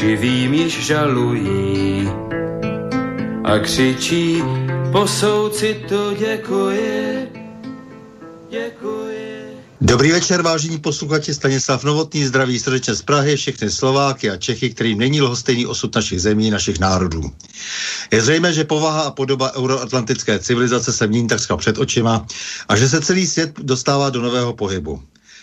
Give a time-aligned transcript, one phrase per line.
[0.00, 2.08] živým již žalují
[3.44, 4.42] a křičí
[4.92, 7.28] po soucitu děkuji,
[8.50, 9.20] děkuji.
[9.80, 14.98] Dobrý večer, vážení posluchači, Stanislav Novotný, zdraví srdečně z Prahy, všechny Slováky a Čechy, kterým
[14.98, 17.32] není lhostejný osud našich zemí, našich národů.
[18.10, 22.26] Je zřejmé, že povaha a podoba euroatlantické civilizace se mění takřka před očima
[22.68, 25.02] a že se celý svět dostává do nového pohybu.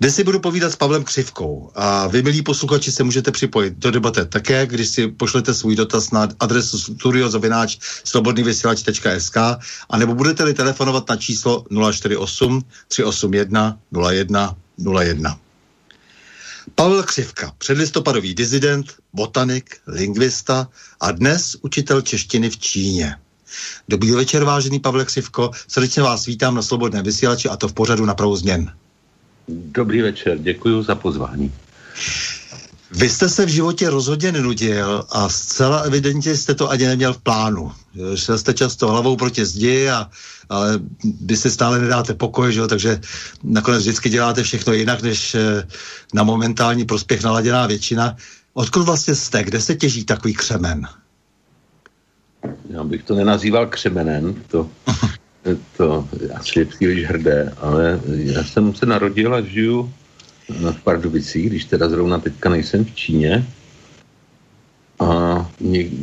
[0.00, 3.90] Dnes si budu povídat s Pavlem Křivkou a vy, milí posluchači, se můžete připojit do
[3.90, 9.36] debaty také, když si pošlete svůj dotaz na adresu studiozavináč slobodnývysílač.sk
[9.90, 13.78] a nebo budete-li telefonovat na číslo 048 381
[14.10, 14.56] 01
[15.00, 15.38] 01.
[16.74, 20.68] Pavel Křivka, předlistopadový dizident, botanik, lingvista
[21.00, 23.16] a dnes učitel češtiny v Číně.
[23.88, 28.04] Dobrý večer, vážený Pavle Křivko, srdečně vás vítám na Slobodné vysílači a to v pořadu
[28.04, 28.72] na změn.
[29.48, 31.52] Dobrý večer, děkuji za pozvání.
[32.90, 37.18] Vy jste se v životě rozhodně nenudil a zcela evidentně jste to ani neměl v
[37.18, 37.72] plánu.
[38.14, 40.10] Šel jste často hlavou proti zdi, a,
[40.48, 40.80] ale
[41.20, 42.68] vy si stále nedáte pokoj, že jo?
[42.68, 43.00] takže
[43.44, 45.66] nakonec vždycky děláte všechno jinak, než eh,
[46.14, 48.16] na momentální prospěch naladěná většina.
[48.54, 49.44] Odkud vlastně jste?
[49.44, 50.88] Kde se těží takový křemen?
[52.70, 54.70] Já bych to nenazýval křemenem, to
[55.76, 59.92] to asi je příliš hrdé, ale já jsem se narodil a žiju
[60.48, 63.46] v Pardubicích, když teda zrovna teďka nejsem v Číně.
[65.00, 65.50] A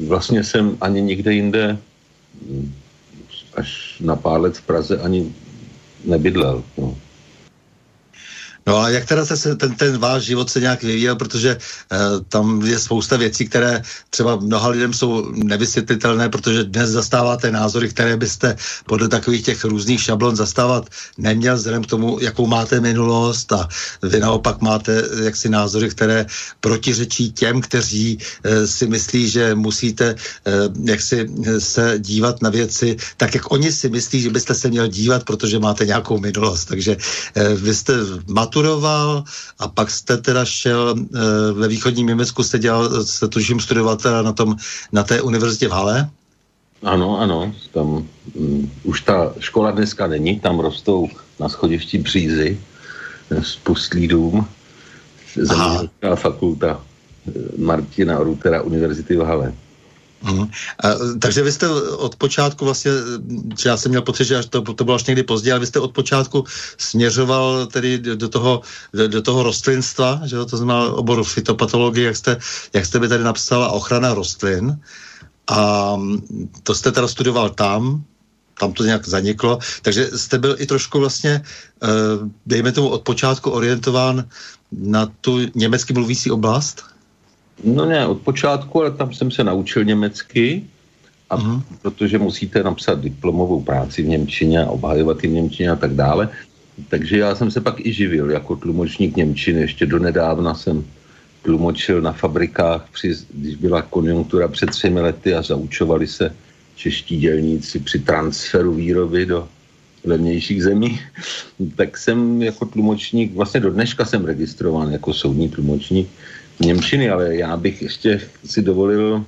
[0.08, 1.78] vlastně jsem ani nikde jinde
[3.56, 5.34] až na pár let v Praze ani
[6.06, 6.64] nebydlel.
[6.78, 6.98] No.
[8.68, 11.98] No a jak teda se ten, ten váš život se nějak vyvíjel, protože uh,
[12.30, 18.18] tam je spousta věcí, které třeba mnoha lidem jsou nevysvětlitelné, protože dnes zastáváte názory, které
[18.18, 23.70] byste podle takových těch různých šablon zastávat neměl, vzhledem k tomu, jakou máte minulost a
[24.02, 26.26] vy naopak máte jaksi názory, které
[26.59, 33.36] protiřečí těm, kteří uh, si myslí, že musíte uh, jaksi se dívat na věci tak,
[33.36, 36.66] jak oni si myslí, že byste se měl dívat, protože máte nějakou minulost.
[36.66, 37.94] Takže uh, vy jste
[38.28, 39.24] mat maturoval
[39.60, 44.22] a pak jste teda šel e, ve východním Německu, jste dělal, jste tuším studovat teda
[44.22, 44.56] na, tom,
[44.92, 46.10] na té univerzitě v Hale?
[46.84, 52.60] Ano, ano, tam um, už ta škola dneska není, tam rostou na schodišti břízy,
[53.32, 54.47] eh, spustlý dům,
[55.35, 56.82] zemědělská fakulta
[57.28, 59.53] eh, Martina Rutera Univerzity v Hale.
[60.26, 60.42] Mm.
[60.42, 60.88] A,
[61.20, 62.92] takže vy jste od počátku vlastně,
[63.66, 65.80] já jsem měl pocit, že až to, to bylo až někdy později, ale vy jste
[65.80, 66.46] od počátku
[66.78, 68.62] směřoval tedy do toho,
[68.94, 72.38] do, do toho rostlinstva, že to znamená oboru fitopatologie, jak jste,
[72.74, 74.80] jak jste by tady napsala ochrana rostlin.
[75.48, 75.94] A
[76.64, 78.04] to jste teda studoval tam,
[78.60, 81.42] tam to nějak zaniklo, takže jste byl i trošku vlastně,
[81.84, 81.88] eh,
[82.46, 84.26] dejme tomu od počátku orientován
[84.72, 86.95] na tu německy mluvící oblast?
[87.63, 90.63] No ne, od počátku, ale tam jsem se naučil německy,
[91.29, 91.61] a uh-huh.
[91.81, 96.29] protože musíte napsat diplomovou práci v Němčině a obhajovat i v Němčině a tak dále.
[96.90, 99.61] takže já jsem se pak i živil jako tlumočník Němčiny.
[99.61, 100.85] Ještě donedávna jsem
[101.41, 106.35] tlumočil na fabrikách, při, když byla konjunktura před třemi lety a zaučovali se
[106.75, 109.47] čeští dělníci při transferu výroby do
[110.03, 110.99] levnějších zemí,
[111.75, 116.09] tak jsem jako tlumočník, vlastně do dneška jsem registrován jako soudní tlumočník
[116.59, 119.25] Němčiny, ale já bych ještě si dovolil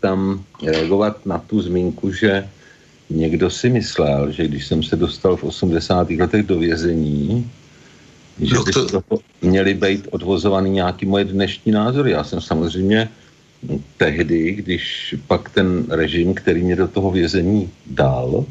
[0.00, 2.48] tam reagovat na tu zmínku, že
[3.10, 6.10] někdo si myslel, že když jsem se dostal v 80.
[6.10, 7.50] letech do vězení,
[8.40, 9.00] že by to...
[9.00, 12.10] to měly být odvozovaný nějaký moje dnešní názory.
[12.10, 13.08] Já jsem samozřejmě
[13.96, 18.44] tehdy, když pak ten režim, který mě do toho vězení dal,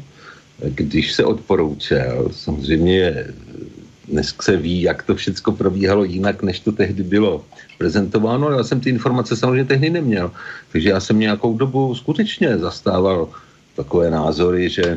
[0.68, 3.34] když se odporoučel, samozřejmě je,
[4.10, 7.44] dnes se ví, jak to všechno probíhalo jinak, než to tehdy bylo
[7.78, 10.30] prezentováno, já jsem ty informace samozřejmě tehdy neměl.
[10.72, 13.28] Takže já jsem nějakou dobu skutečně zastával
[13.76, 14.94] takové názory, že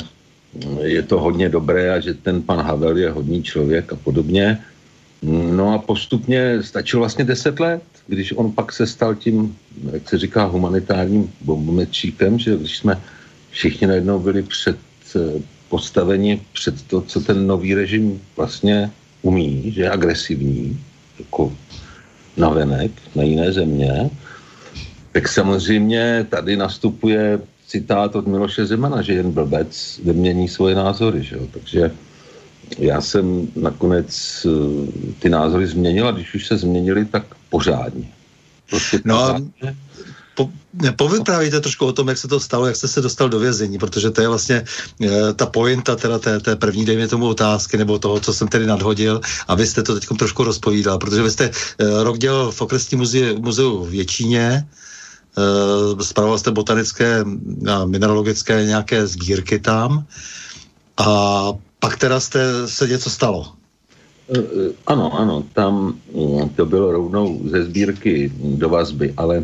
[0.81, 4.59] je to hodně dobré a že ten pan Havel je hodný člověk a podobně.
[5.55, 9.55] No a postupně stačilo vlastně deset let, když on pak se stal tím,
[9.91, 13.01] jak se říká, humanitárním bombometčíkem, že když jsme
[13.49, 14.77] všichni najednou byli před
[15.15, 18.91] eh, postaveni před to, co ten nový režim vlastně
[19.23, 20.79] umí, že je agresivní,
[21.19, 21.53] jako
[22.37, 24.09] navenek, na jiné země,
[25.11, 31.23] tak samozřejmě tady nastupuje citát od Miloše Zemana, že jen blbec vymění svoje názory.
[31.23, 31.47] Že jo?
[31.53, 31.91] Takže
[32.77, 34.11] já jsem nakonec
[34.45, 34.49] eh,
[35.19, 38.07] ty názory změnil a když už se změnili, tak pořádně.
[38.69, 39.75] Prostě no pořádně.
[40.35, 40.49] Po,
[40.95, 44.11] povyprávíte trošku o tom, jak se to stalo, jak jste se dostal do vězení, protože
[44.11, 44.63] to je vlastně
[45.01, 48.65] e, ta pointa teda té, té první, dejme tomu otázky, nebo toho, co jsem tedy
[48.65, 51.51] nadhodil, abyste to teď trošku rozpovídal, protože vy jste e,
[52.03, 54.67] rok dělal v okresním muzeu, muzeu v Ječíně,
[56.01, 57.25] e, spravoval jste botanické
[57.71, 60.05] a mineralogické nějaké sbírky tam
[60.97, 63.53] a pak teda jste, se něco stalo.
[64.87, 65.99] Ano, ano, tam
[66.55, 69.43] to bylo rovnou ze sbírky do vazby, ale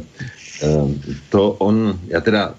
[1.29, 2.55] to on, já teda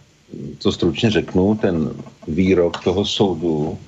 [0.59, 1.91] to stručně řeknu, ten
[2.29, 3.79] výrok toho soudu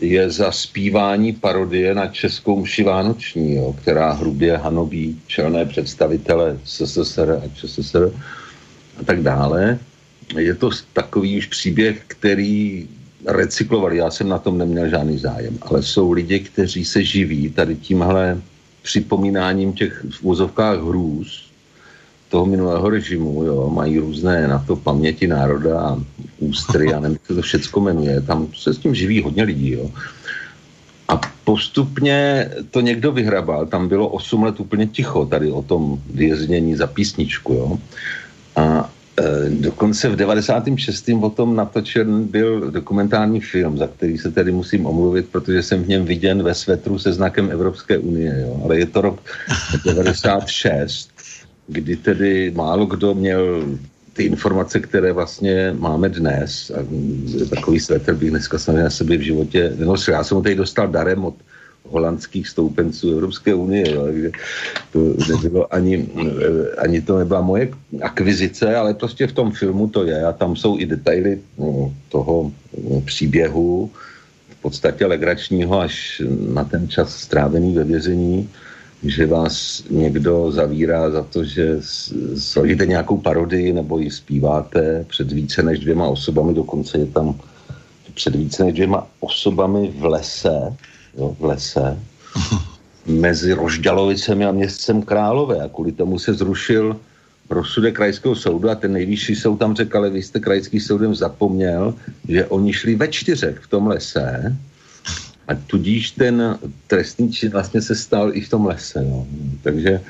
[0.00, 7.40] je za zpívání parodie na českou mši vánoční, jo, která hrubě hanobí čelné představitele SSSR
[7.44, 8.12] a ČSSR
[9.00, 9.78] a tak dále.
[10.38, 12.88] Je to takový už příběh, který
[13.26, 17.76] recyklovali, já jsem na tom neměl žádný zájem, ale jsou lidi, kteří se živí tady
[17.76, 18.40] tímhle
[18.82, 21.51] připomínáním těch v úzovkách hrůz,
[22.32, 26.00] toho minulého režimu, jo, mají různé na to paměti národa a
[26.40, 29.90] ústry, a nevím, co to všecko jmenuje, tam se s tím živí hodně lidí, jo.
[31.08, 36.72] A postupně to někdo vyhrabal, tam bylo 8 let úplně ticho tady o tom věznění
[36.76, 37.78] za písničku, jo.
[38.56, 38.88] A
[39.20, 41.20] e, dokonce v 96.
[41.20, 45.88] o tom natočen byl dokumentární film, za který se tedy musím omluvit, protože jsem v
[45.88, 48.60] něm viděn ve svetru se znakem Evropské unie, jo.
[48.64, 49.20] Ale je to rok
[49.84, 51.11] 96
[51.66, 53.64] kdy tedy málo kdo měl
[54.12, 56.84] ty informace, které vlastně máme dnes, a
[57.50, 60.14] takový svetr bych dneska sami na sebe v životě nenosil.
[60.14, 61.34] Já jsem ho tady dostal darem od
[61.88, 64.30] holandských stoupenců Evropské unie, jo, kde
[64.92, 65.00] to
[65.42, 66.08] nebylo ani,
[66.78, 67.68] ani to nebyla moje
[68.02, 70.24] akvizice, ale prostě v tom filmu to je.
[70.24, 72.52] A tam jsou i detaily no, toho
[72.90, 73.90] no, příběhu,
[74.50, 76.22] v podstatě legračního až
[76.54, 78.48] na ten čas strávený ve vězení
[79.02, 81.76] že vás někdo zavírá za to, že
[82.38, 87.40] složíte nějakou parodii nebo ji zpíváte před více než dvěma osobami, dokonce je tam
[88.14, 90.76] před více než dvěma osobami v lese,
[91.18, 91.98] jo, v lese,
[93.06, 95.60] mezi Rožďalovicemi a městcem Králové.
[95.60, 96.96] A kvůli tomu se zrušil
[97.50, 101.94] rozsudek krajského soudu a ten nejvyšší soud tam řekl, ale vy jste krajský soudem zapomněl,
[102.28, 104.56] že oni šli ve čtyřech v tom lese
[105.48, 109.02] a tudíž ten trestný čin vlastně se stal i v tom lese.
[109.02, 109.26] No.
[109.62, 110.00] Takže,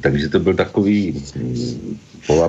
[0.00, 1.98] takže to byl takový mm,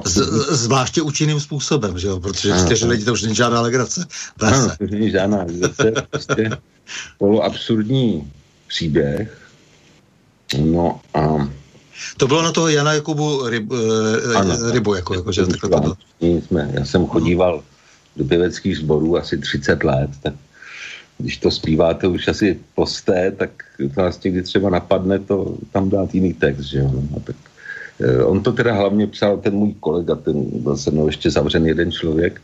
[0.06, 0.18] Z,
[0.50, 2.20] zvláště účinným způsobem, že jo?
[2.20, 4.06] protože čtyři lidi to už není žádná legrace.
[4.40, 6.50] Ano, to není žádná legrace, prostě
[7.18, 8.32] poloabsurdní
[8.68, 9.38] příběh.
[10.60, 11.50] No a
[12.18, 15.96] to bylo na toho Jana Jakubu ryb, eh, ano, rybu, jako, jako že takhle to.
[16.20, 17.64] Jsme, já jsem chodíval
[18.16, 20.34] do pěveckých sborů asi 30 let, tak
[21.22, 23.50] když to zpíváte už asi posté, tak
[23.96, 26.92] vás někdy třeba napadne to tam dát jiný text, že jo.
[27.12, 27.36] No, tak,
[28.00, 31.66] eh, on to teda hlavně psal ten můj kolega, ten byl se mnou ještě zavřen
[31.66, 32.42] jeden člověk,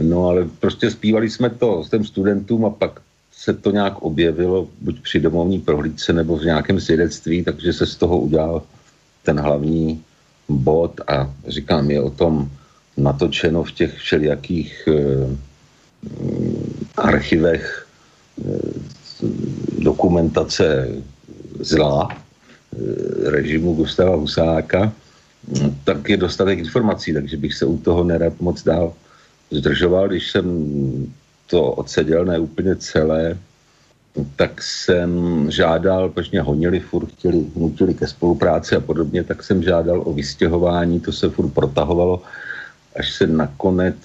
[0.00, 3.00] no ale prostě zpívali jsme to s těm studentům a pak
[3.32, 7.96] se to nějak objevilo, buď při domovní prohlídce nebo v nějakém svědectví, takže se z
[7.96, 8.62] toho udělal
[9.22, 10.02] ten hlavní
[10.48, 12.50] bod a říkám, je o tom
[12.96, 14.94] natočeno v těch všelijakých e,
[16.96, 17.85] archivech
[19.78, 20.88] dokumentace
[21.60, 22.08] zla
[23.24, 24.92] režimu Gustava Husáka,
[25.84, 28.92] tak je dostatek informací, takže bych se u toho nerad moc dál
[29.50, 30.46] zdržoval, když jsem
[31.46, 33.38] to odseděl ne úplně celé,
[34.36, 35.10] tak jsem
[35.50, 40.12] žádal, protože mě honili, furt chtěli, nutili ke spolupráci a podobně, tak jsem žádal o
[40.12, 42.22] vystěhování, to se furt protahovalo,
[42.98, 43.96] až se nakonec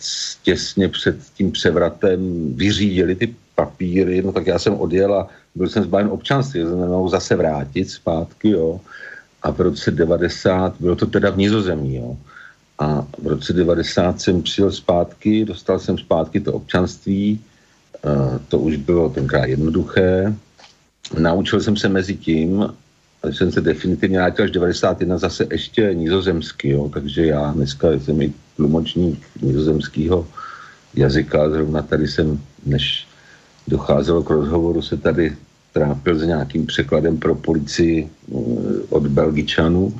[0.44, 2.20] těsně před tím převratem
[2.56, 7.36] vyřídili ty papíry, no tak já jsem odjel a byl jsem zbaven občanství, znamená zase
[7.36, 8.80] vrátit zpátky, jo.
[9.44, 12.18] A v roce 90, bylo to teda v Nizozemí, jo.
[12.80, 17.40] A v roce 90 jsem přijel zpátky, dostal jsem zpátky to občanství,
[18.02, 20.34] uh, to už bylo tenkrát jednoduché.
[21.20, 22.70] Naučil jsem se mezi tím,
[23.24, 28.22] ale jsem se definitivně vrátil až 91 zase ještě nizozemsky, jo, takže já dneska jsem
[28.22, 30.28] i tlumočník nizozemského
[30.94, 33.08] jazyka, zrovna tady jsem, než
[33.68, 35.34] docházelo k rozhovoru, se tady
[35.74, 38.38] trápil s nějakým překladem pro policii eh,
[38.90, 39.98] od Belgičanů.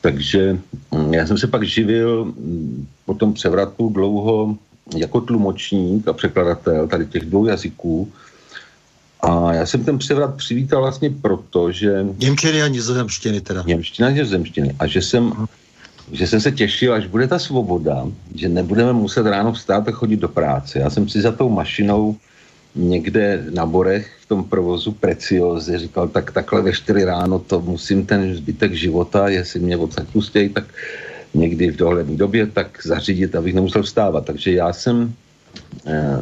[0.00, 0.58] Takže
[0.94, 4.56] hm, já jsem se pak živil hm, po tom převratu dlouho
[4.96, 8.10] jako tlumočník a překladatel tady těch dvou jazyků.
[9.20, 12.06] A já jsem ten převrat přivítal vlastně proto, že...
[12.18, 13.62] Němčiny a nizozemštiny teda.
[13.66, 14.74] Němčina a nizozemštiny.
[14.78, 15.32] A že jsem,
[16.12, 20.16] že jsem se těšil, až bude ta svoboda, že nebudeme muset ráno vstát a chodit
[20.16, 20.78] do práce.
[20.78, 22.16] Já jsem si za tou mašinou
[22.76, 28.06] někde na Borech v tom provozu Precioze říkal, tak takhle ve 4 ráno to musím
[28.06, 30.64] ten zbytek života, jestli mě odsaď pustějí, tak
[31.34, 34.24] někdy v dohledné době, tak zařídit, abych nemusel vstávat.
[34.24, 35.14] Takže já jsem
[35.86, 36.20] eh,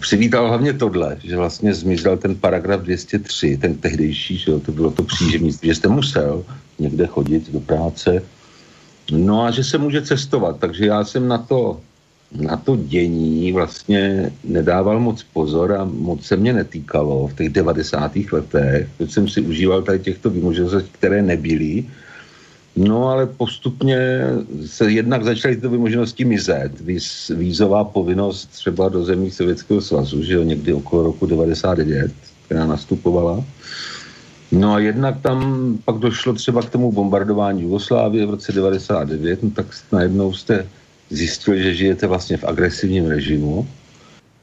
[0.00, 4.90] přivítal hlavně tohle, že vlastně zmizel ten paragraf 203, ten tehdejší, že jo, to bylo
[4.90, 6.44] to příživnictví, že jste musel
[6.78, 8.22] někde chodit do práce,
[9.10, 11.80] no a že se může cestovat, takže já jsem na to
[12.40, 18.12] na to dění vlastně nedával moc pozor a moc se mě netýkalo v těch 90.
[18.32, 18.88] letech.
[18.98, 21.84] Teď jsem si užíval tady těchto vymožeností, které nebyly.
[22.76, 23.98] No ale postupně
[24.66, 26.80] se jednak začaly tyto vymoženosti mizet.
[26.80, 32.12] Víz, vízová povinnost třeba do zemí Sovětského svazu, že jo, někdy okolo roku 99,
[32.46, 33.44] která nastupovala.
[34.52, 39.50] No a jednak tam pak došlo třeba k tomu bombardování Jugoslávie v roce 99, no
[39.50, 40.66] tak najednou jste
[41.10, 43.68] zjistili, že žijete vlastně v agresivním režimu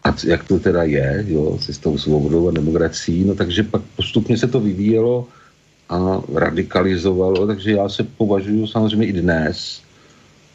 [0.03, 3.81] a jak to teda je, jo, se s tou svobodou a demokracií, no takže pak
[3.95, 5.27] postupně se to vyvíjelo
[5.89, 9.81] a radikalizovalo, takže já se považuji samozřejmě i dnes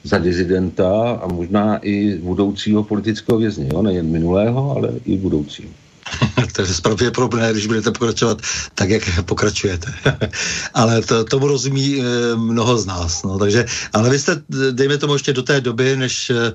[0.05, 5.71] za dizidenta a možná i budoucího politického vězně, jo, nejen minulého, ale i budoucího.
[6.53, 8.43] Takže pravděpodobné, když budete pokračovat
[8.75, 9.95] tak, jak pokračujete.
[10.75, 12.05] ale to, tomu rozumí e,
[12.37, 13.23] mnoho z nás.
[13.23, 13.39] No.
[13.39, 16.53] Takže, ale vy jste, dejme tomu ještě do té doby, než e,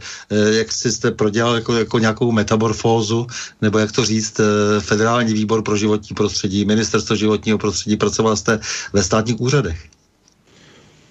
[0.57, 3.27] jak si jste prodělal jako, jako nějakou metamorfózu,
[3.61, 8.59] nebo jak to říct, e, Federální výbor pro životní prostředí, Ministerstvo životního prostředí, pracoval jste
[8.93, 9.85] ve státních úřadech.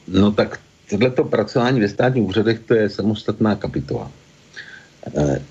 [0.09, 4.11] No tak tohleto pracování ve státních úřadech, to je samostatná kapitola.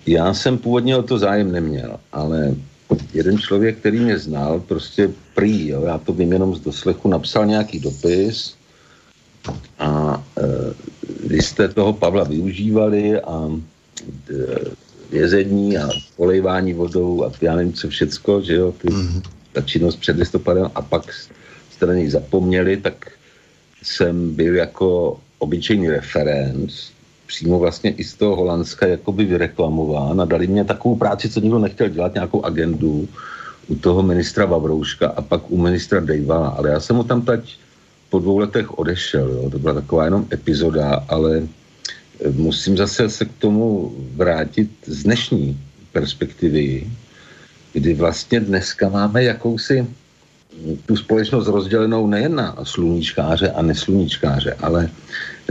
[0.05, 2.55] Já jsem původně o to zájem neměl, ale
[3.13, 7.45] jeden člověk, který mě znal, prostě prý, jo, já to vím jenom z doslechu, napsal
[7.45, 8.55] nějaký dopis
[9.79, 10.43] a e,
[11.27, 13.49] vy jste toho Pavla využívali a
[14.29, 14.33] e,
[15.11, 19.21] vězení a polejvání vodou a já nevím co všecko, že jo, ty, mm-hmm.
[19.51, 20.71] ta činnost před listopadem.
[20.75, 21.13] A pak
[21.71, 23.11] jste na něj zapomněli, tak
[23.83, 26.71] jsem byl jako obyčejný referent
[27.27, 31.59] přímo vlastně i z toho Holandska jakoby vyreklamován a dali mě takovou práci, co nikdo
[31.59, 33.07] nechtěl dělat, nějakou agendu
[33.67, 36.47] u toho ministra Vavrouška a pak u ministra Dejvala.
[36.47, 37.59] Ale já jsem mu tam teď
[38.09, 39.27] po dvou letech odešel.
[39.31, 39.49] Jo.
[39.49, 45.59] To byla taková jenom epizoda, ale eh, musím zase se k tomu vrátit z dnešní
[45.91, 46.87] perspektivy,
[47.73, 49.87] kdy vlastně dneska máme jakousi
[50.85, 54.89] tu společnost rozdělenou nejen na sluníčkáře a nesluníčkáře, ale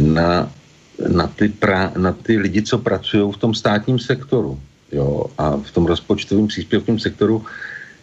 [0.00, 0.50] na
[1.08, 4.60] na ty, pra, na ty lidi, co pracují v tom státním sektoru
[4.92, 7.44] jo, a v tom rozpočtovém příspěvkovém sektoru,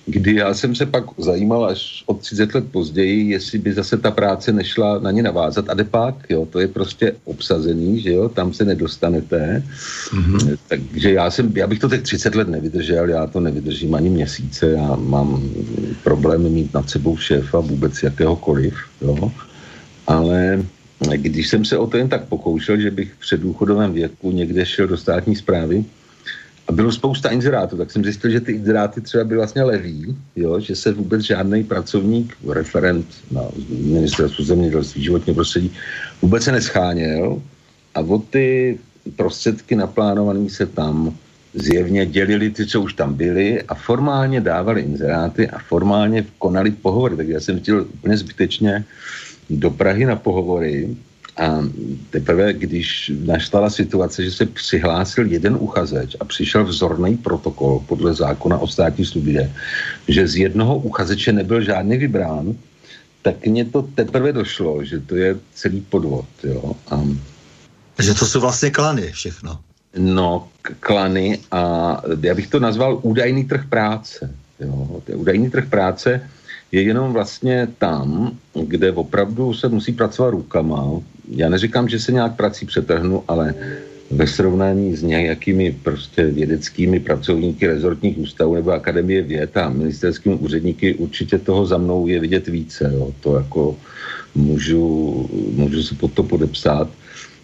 [0.05, 4.11] kdy já jsem se pak zajímal až od 30 let později, jestli by zase ta
[4.11, 5.69] práce nešla na ně navázat.
[5.69, 9.63] A pak, jo, to je prostě obsazený, že jo, tam se nedostanete.
[10.11, 10.57] Mm-hmm.
[10.67, 14.69] Takže já, jsem, já bych to těch 30 let nevydržel, já to nevydržím ani měsíce,
[14.71, 15.43] já mám
[16.03, 19.31] problémy mít nad sebou šéfa vůbec jakéhokoliv, jo.
[20.07, 20.63] Ale
[20.99, 24.87] když jsem se o to jen tak pokoušel, že bych v předdůchodovém věku někde šel
[24.87, 25.85] do státní zprávy
[26.67, 30.59] a bylo spousta inzerátů, tak jsem zjistil, že ty inzeráty třeba byly vlastně levý, jo,
[30.59, 35.71] že se vůbec žádný pracovník, referent na ministerstvu zemědělství, životního prostředí
[36.21, 37.41] vůbec se nescháněl
[37.95, 38.79] a o ty
[39.15, 41.17] prostředky naplánované se tam
[41.53, 47.17] zjevně dělili ty, co už tam byli a formálně dávali inzeráty a formálně konali pohovory.
[47.17, 48.85] Tak já jsem chtěl úplně zbytečně
[49.49, 50.95] do Prahy na pohovory
[51.37, 51.65] a
[52.09, 58.57] teprve, když nastala situace, že se přihlásil jeden uchazeč a přišel vzorný protokol podle zákona
[58.57, 59.53] o státní službě,
[60.07, 62.53] že z jednoho uchazeče nebyl žádný vybrán,
[63.21, 66.25] tak mně to teprve došlo, že to je celý podvod.
[66.43, 66.75] Jo?
[66.91, 67.01] A...
[67.99, 69.59] Že to jsou vlastně klany všechno.
[69.97, 70.47] No,
[70.79, 74.29] klany a já bych to nazval údajný trh práce.
[74.59, 75.01] Jo?
[75.15, 76.29] Údajný trh práce
[76.73, 78.33] je jenom vlastně tam,
[78.65, 80.89] kde opravdu se musí pracovat rukama.
[81.29, 83.53] Já neříkám, že se nějak prací přetrhnu, ale
[84.11, 90.95] ve srovnání s nějakými prostě vědeckými pracovníky rezortních ústavů nebo Akademie věd a ministerskými úředníky
[90.95, 92.91] určitě toho za mnou je vidět více.
[92.93, 93.13] Jo.
[93.21, 93.75] To jako
[94.35, 94.83] můžu,
[95.53, 96.89] můžu se pod to podepsat,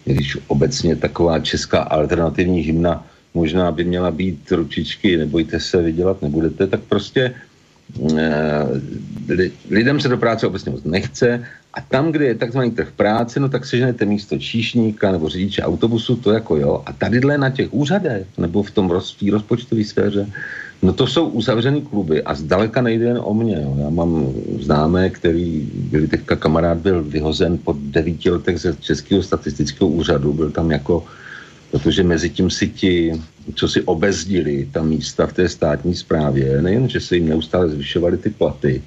[0.04, 6.66] když obecně taková česká alternativní hymna možná by měla být ručičky, nebojte se, vydělat nebudete,
[6.66, 7.34] tak prostě
[9.70, 11.44] lidem se do práce obecně moc nechce
[11.74, 16.16] a tam, kde je takzvaný trh práce, no tak seženete místo číšníka nebo řidiče autobusu,
[16.16, 16.82] to jako jo.
[16.86, 20.26] A tadyhle na těch úřadech nebo v tom roz, rozpočtové sféře,
[20.82, 23.56] no to jsou uzavřený kluby a zdaleka nejde jen o mě.
[23.62, 23.76] Jo.
[23.78, 29.90] Já mám známé, který byli teďka kamarád byl vyhozen po devíti letech ze Českého statistického
[29.90, 31.04] úřadu, byl tam jako
[31.70, 33.12] protože mezi tím si ti,
[33.54, 38.18] co si obezdili ta místa v té státní správě, nejen, že se jim neustále zvyšovaly
[38.18, 38.82] ty platy,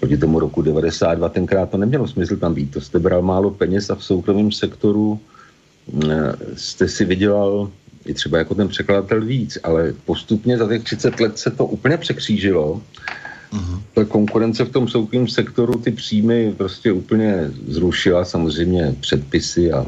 [0.00, 3.90] proti tomu roku 92 tenkrát to nemělo smysl tam být, to jste bral málo peněz
[3.90, 5.20] a v soukromém sektoru
[6.04, 7.70] eh, jste si vydělal
[8.06, 11.96] i třeba jako ten překladatel víc, ale postupně za těch 30 let se to úplně
[11.96, 12.82] překřížilo.
[13.52, 13.82] Uh-huh.
[13.94, 19.86] Ta konkurence v tom soukromém sektoru ty příjmy prostě úplně zrušila, samozřejmě předpisy a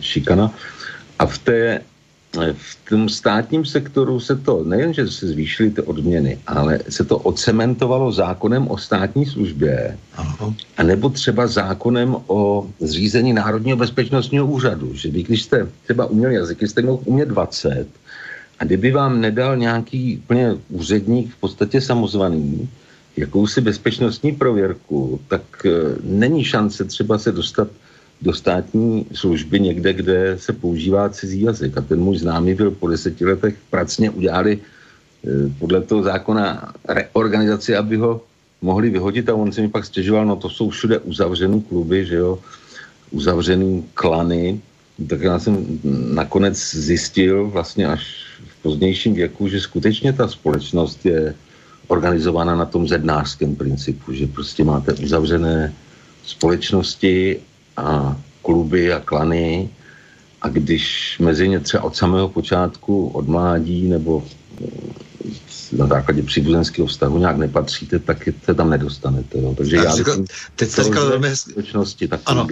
[0.00, 0.54] šikana.
[1.18, 1.80] A v, té,
[2.52, 7.18] v tom státním sektoru se to, nejen, že se zvýšily ty odměny, ale se to
[7.18, 9.98] ocementovalo zákonem o státní službě,
[10.76, 16.30] a nebo třeba zákonem o zřízení Národního bezpečnostního úřadu, že vy, když jste třeba uměl
[16.30, 17.86] jazyky, jste mohl umět 20,
[18.58, 22.68] a kdyby vám nedal nějaký úplně úředník v podstatě samozvaný,
[23.16, 25.70] jakousi bezpečnostní prověrku, tak e,
[26.02, 27.68] není šance třeba se dostat
[28.22, 31.78] do státní služby někde, kde se používá cizí jazyk.
[31.78, 37.76] A ten můj známý byl po deseti letech pracně udělali eh, podle toho zákona reorganizaci,
[37.76, 38.20] aby ho
[38.62, 42.16] mohli vyhodit a on se mi pak stěžoval, no to jsou všude uzavřený kluby, že
[42.16, 42.38] jo,
[43.10, 44.60] uzavřený klany,
[45.08, 45.80] tak já jsem
[46.14, 51.34] nakonec zjistil vlastně až v pozdějším věku, že skutečně ta společnost je
[51.86, 55.72] organizována na tom zednářském principu, že prostě máte uzavřené
[56.24, 57.40] společnosti
[57.76, 59.68] a kluby a klany
[60.42, 64.22] a když mezi ně třeba od samého počátku, od mládí nebo
[64.64, 64.66] eh,
[65.72, 69.38] na základě příbuzenského vztahu nějak nepatříte, tak se tam nedostanete.
[69.38, 69.54] Jo.
[69.56, 70.24] Takže já, já řekl,
[70.56, 71.52] teď jste říkal velmi hezky.
[72.26, 72.46] Ano,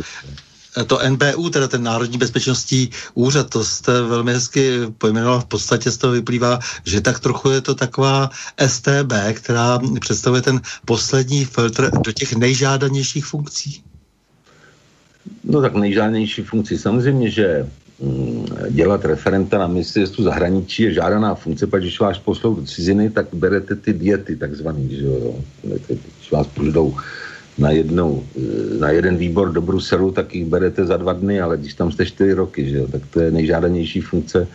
[0.86, 5.96] to NBU, teda ten Národní bezpečnostní úřad, to jste velmi hezky pojmenoval, v podstatě z
[5.96, 8.30] toho vyplývá, že tak trochu je to taková
[8.66, 13.84] STB, která představuje ten poslední filtr do těch nejžádanějších funkcí.
[15.44, 16.78] No tak nejžádnější funkci.
[16.78, 17.66] Samozřejmě, že
[18.00, 23.10] mm, dělat referenta na ministerstvu zahraničí je žádaná funkce, pak když vás poslou do ciziny,
[23.10, 25.34] tak berete ty diety takzvaný, že jo.
[25.86, 26.96] Když vás poždou
[27.58, 31.56] na, jednou, e, na jeden výbor do Bruselu, tak jich berete za dva dny, ale
[31.56, 34.48] když tam jste čtyři roky, že jo, tak to je nejžádanější funkce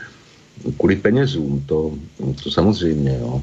[0.78, 1.94] kvůli penězům, to,
[2.44, 3.42] to samozřejmě, jo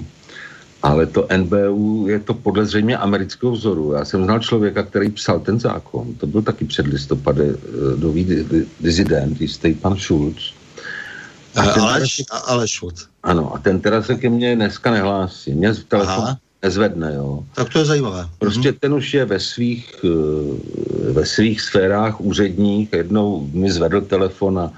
[0.87, 3.92] ale to NBU je to podle zřejmě amerického vzoru.
[3.92, 7.55] Já jsem znal člověka, který psal ten zákon, to byl taky před listopady
[7.99, 8.46] nový
[8.81, 10.55] dizident, jistý pan Schulz.
[11.57, 13.09] A Aleš, teda, Aleš Schulz.
[13.22, 15.55] Ano, a ten teda se ke mně dneska nehlásí.
[15.55, 16.25] Mě v telefon
[16.62, 17.44] nezvedne, jo.
[17.55, 18.29] Tak to je zajímavé.
[18.38, 18.79] Prostě mhm.
[18.79, 22.92] ten už je ve svých, eh, ve svých sférách úředních.
[22.92, 24.72] Jednou mi zvedl telefon a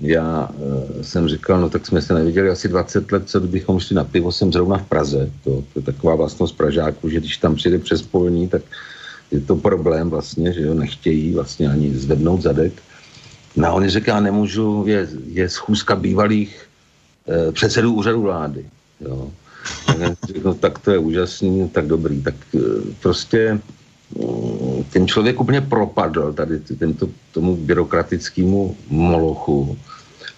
[0.00, 3.96] já uh, jsem říkal, no tak jsme se neviděli asi 20 let, co bychom šli
[3.96, 5.30] na pivo, jsem zrovna v Praze.
[5.44, 8.62] To, to je taková vlastnost Pražáku, že když tam přijde přes polní, tak
[9.30, 12.72] je to problém vlastně, že jo, nechtějí vlastně ani zvednout zadek.
[13.56, 16.68] No a on říká, nemůžu, je, je schůzka bývalých
[17.26, 18.64] uh, předsedů úřadu vlády.
[19.00, 19.30] Jo.
[20.44, 22.22] No, tak to je úžasný, no, tak dobrý.
[22.22, 22.62] Tak uh,
[23.00, 23.60] prostě
[24.92, 29.78] ten člověk úplně propadl tady tento, tomu byrokratickému molochu.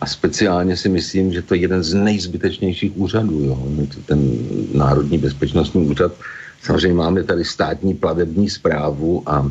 [0.00, 3.44] A speciálně si myslím, že to je jeden z nejzbytečnějších úřadů.
[3.44, 3.68] Jo.
[4.06, 4.38] Ten
[4.74, 6.12] Národní bezpečnostní úřad.
[6.62, 9.50] Samozřejmě máme tady státní plavební zprávu a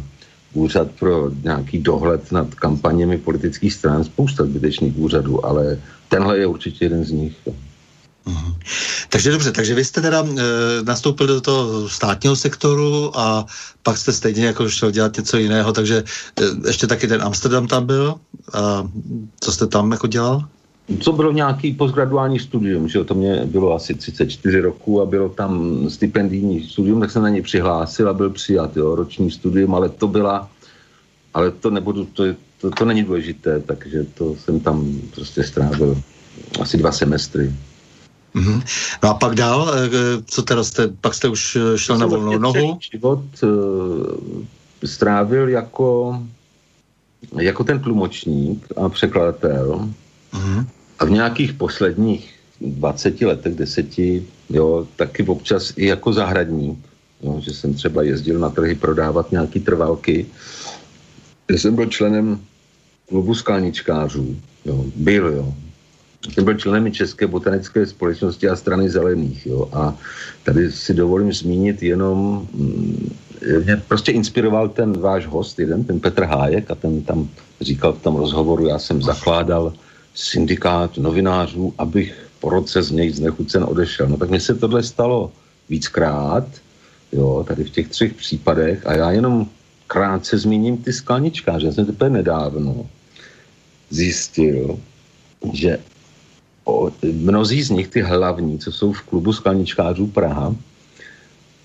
[0.54, 6.86] úřad pro nějaký dohled nad kampaněmi politických stran, spousta zbytečných úřadů, ale tenhle je určitě
[6.86, 7.36] jeden z nich.
[7.46, 7.54] Jo.
[8.26, 8.56] Mm-hmm.
[9.10, 10.44] Takže dobře, takže vy jste teda e,
[10.84, 13.46] nastoupil do toho státního sektoru a
[13.84, 16.04] pak jste stejně jako šel dělat něco jiného, takže
[16.40, 18.16] e, ještě taky ten Amsterdam tam byl.
[18.54, 18.90] A
[19.40, 20.46] co jste tam jako dělal?
[21.00, 25.80] Co bylo nějaký postgraduální studium, že to mě bylo asi 34 roku a bylo tam
[25.90, 30.08] stipendijní studium, tak jsem na něj přihlásil a byl přijat, jo, roční studium, ale to
[30.08, 30.50] byla,
[31.34, 32.24] ale to nebudu, to,
[32.62, 36.02] to, to není důležité, takže to jsem tam prostě strávil
[36.62, 37.54] asi dva semestry.
[38.36, 38.64] Mm-hmm.
[39.04, 39.90] No a pak dál, eh,
[40.26, 42.80] co teda jste, pak jste už eh, šel na volnou nohu?
[42.92, 44.44] život uh,
[44.84, 46.20] strávil jako,
[47.40, 49.90] jako ten tlumočník a překladatel.
[50.34, 50.66] Mm-hmm.
[51.00, 56.80] A v nějakých posledních 20 letech, deseti, jo, taky občas i jako zahradník,
[57.24, 60.26] jo, že jsem třeba jezdil na trhy prodávat nějaký trvalky.
[61.52, 62.40] Já jsem byl členem
[63.10, 65.54] klubu skalničkářů, jo, byl, jo,
[66.42, 69.46] byl členem České botanické společnosti a strany zelených.
[69.46, 69.70] Jo.
[69.74, 69.96] A
[70.44, 73.16] tady si dovolím zmínit jenom, mm,
[73.64, 77.30] mě prostě inspiroval ten váš host, jeden, ten Petr Hájek, a ten tam
[77.62, 79.74] říkal v tom rozhovoru, já jsem zakládal
[80.14, 84.10] syndikát novinářů, abych po roce z něj znechucen odešel.
[84.10, 85.32] No tak mně se tohle stalo
[85.70, 86.48] víckrát,
[87.12, 89.48] jo, tady v těch třech případech a já jenom
[89.88, 91.68] krátce zmíním ty skalničkáře.
[91.68, 92.86] Já jsem teprve nedávno
[93.90, 94.80] zjistil,
[95.54, 95.78] že
[96.66, 100.56] o, mnozí z nich, ty hlavní, co jsou v klubu skalničkářů Praha,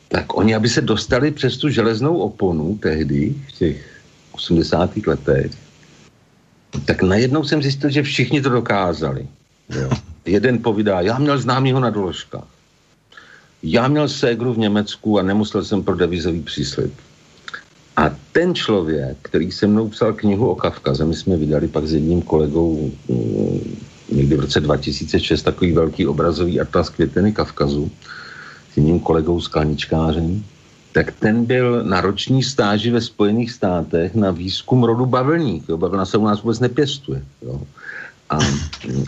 [0.08, 4.00] tak oni, aby se dostali přes tu železnou oponu tehdy, v těch
[4.32, 4.96] 80.
[5.06, 5.52] letech,
[6.84, 9.26] tak najednou jsem zjistil, že všichni to dokázali.
[9.70, 9.90] Jo.
[10.24, 12.48] Jeden povídá, já měl známýho na doložkách.
[13.62, 16.92] Já měl ségru v Německu a nemusel jsem pro devizový příslip.
[17.96, 21.92] A ten člověk, který se mnou psal knihu o Kavkaze, my jsme vydali pak s
[21.92, 23.76] jedním kolegou mm,
[24.12, 27.90] někdy v roce 2006 takový velký obrazový atlas květeny Kavkazu
[28.72, 30.44] s jiným kolegou skalničkářem,
[30.92, 35.68] tak ten byl na roční stáži ve Spojených státech na výzkum rodu bavlník.
[35.68, 35.76] Jo.
[35.76, 37.22] Bavlna se u nás vůbec nepěstuje.
[37.42, 37.60] Jo.
[38.30, 38.38] A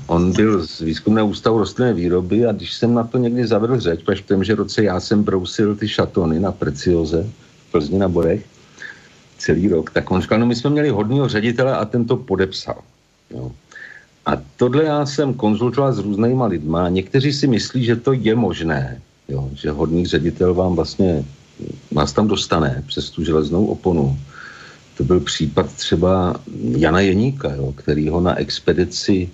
[0.07, 4.01] on byl z výzkumného ústavu rostlinné výroby a když jsem na to někdy zavedl řeč,
[4.05, 7.27] protože v témže roce já jsem brousil ty šatony na Precioze
[7.69, 8.47] v Plzni na Borech
[9.39, 12.79] celý rok, tak on říkal, no my jsme měli hodného ředitele a ten to podepsal.
[13.31, 13.53] Jo.
[14.27, 16.89] A tohle já jsem konzultoval s různýma lidma.
[16.89, 21.25] Někteří si myslí, že to je možné, jo, že hodný ředitel vám vlastně
[21.91, 24.19] vás tam dostane přes tu železnou oponu.
[24.97, 26.41] To byl případ třeba
[26.77, 29.31] Jana Jeníka, jo, který ho na expedici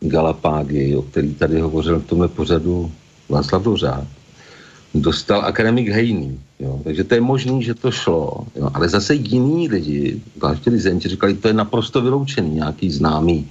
[0.00, 2.92] Galapágy, o který tady hovořil v tomhle pořadu
[3.28, 4.06] Václav Dořád,
[4.94, 6.40] dostal akademik Hejný.
[6.60, 6.80] Jo.
[6.84, 8.46] Takže to je možné, že to šlo.
[8.56, 8.70] Jo.
[8.74, 13.48] Ale zase jiní lidi, zvláště Lizenti, říkali, to je naprosto vyloučený, nějaký známý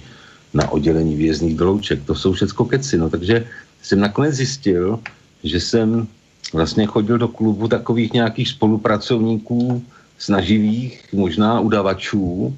[0.54, 2.04] na oddělení vězných dolouček.
[2.04, 2.98] To jsou všechno keci.
[2.98, 3.46] No, takže
[3.82, 5.00] jsem nakonec zjistil,
[5.44, 6.06] že jsem
[6.52, 9.82] vlastně chodil do klubu takových nějakých spolupracovníků,
[10.18, 12.56] snaživých, možná udavačů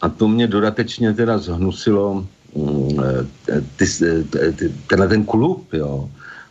[0.00, 3.00] a to mě dodatečně teda zhnusilo mm,
[3.48, 3.86] eh, ty,
[4.30, 6.10] ty, ty, tenhle ten klub, jo.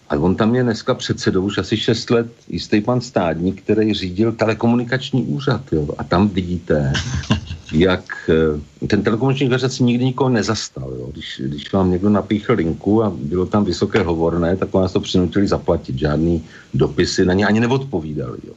[0.09, 4.31] A on tam je dneska předsedou už asi 6 let jistý pan Stádník, který řídil
[4.31, 5.61] telekomunikační úřad.
[5.71, 5.87] Jo.
[5.97, 6.93] A tam vidíte,
[7.73, 10.93] jak eh, ten telekomunikační si nikdy nikoho nezastal.
[10.99, 11.09] Jo.
[11.11, 15.47] Když, když vám někdo napíchl linku a bylo tam vysoké hovorné, tak vás to přinutili
[15.47, 15.97] zaplatit.
[15.97, 18.37] Žádný dopisy na ně ani neodpovídali.
[18.47, 18.53] Jo.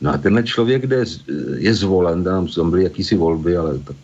[0.00, 1.04] No a tenhle člověk, kde
[1.56, 3.96] je zvolen, tam byly jakýsi volby, ale tak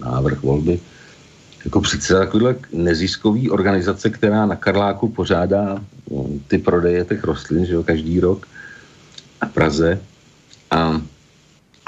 [0.00, 0.80] návrh volby,
[1.64, 7.74] jako předseda takovéhle neziskový organizace, která na Karláku pořádá no, ty prodeje těch rostlin, že
[7.74, 8.46] jo, každý rok
[9.40, 10.00] a Praze.
[10.70, 11.02] A,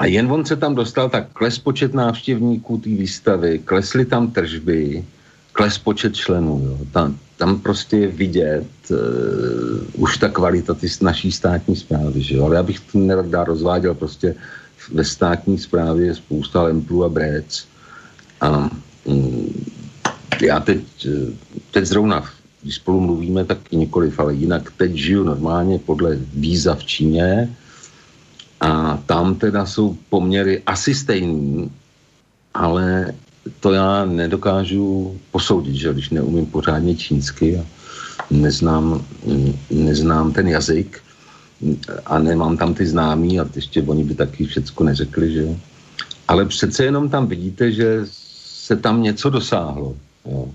[0.03, 5.05] a jen on se tam dostal, tak kles počet návštěvníků té výstavy, klesly tam tržby,
[5.51, 6.61] kles počet členů.
[6.65, 6.77] Jo.
[6.91, 8.97] Tam, tam prostě je vidět uh,
[10.03, 12.21] už ta kvalita ty naší státní zprávy.
[12.21, 12.45] Že jo.
[12.45, 14.35] Ale já bych to nerad dál rozváděl, prostě
[14.93, 17.65] ve státní správě je spousta lemplů a brec.
[18.41, 18.69] A
[19.05, 19.65] Mm,
[20.41, 21.31] já teď, eh,
[21.71, 22.23] teď zrovna,
[22.61, 27.55] když spolu mluvíme, tak nikoliv, ale jinak teď žiju normálně podle víza v Číně
[28.63, 31.71] a tam teda jsou poměry asi stejný,
[32.53, 33.13] ale
[33.59, 37.65] to já nedokážu posoudit, že když neumím pořádně čínsky a
[38.31, 39.05] neznám,
[39.69, 41.01] neznám ten jazyk
[42.05, 45.47] a nemám tam ty známí a ještě oni by taky všecko neřekli, že
[46.27, 47.99] ale přece jenom tam vidíte, že
[48.63, 49.95] se tam něco dosáhlo.
[50.25, 50.47] Jo.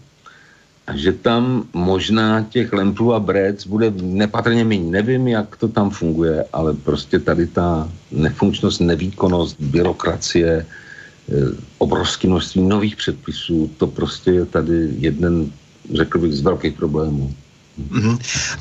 [0.95, 4.91] Že tam možná těch lemplů a brec bude nepatrně méně.
[4.91, 11.35] Nevím, jak to tam funguje, ale prostě tady ta nefunkčnost, nevýkonnost, byrokracie, eh,
[11.79, 15.53] obrovské množství nových předpisů, to prostě je tady jeden,
[15.95, 17.35] řekl bych, z velkých problémů.
[17.79, 18.19] Mm-hmm.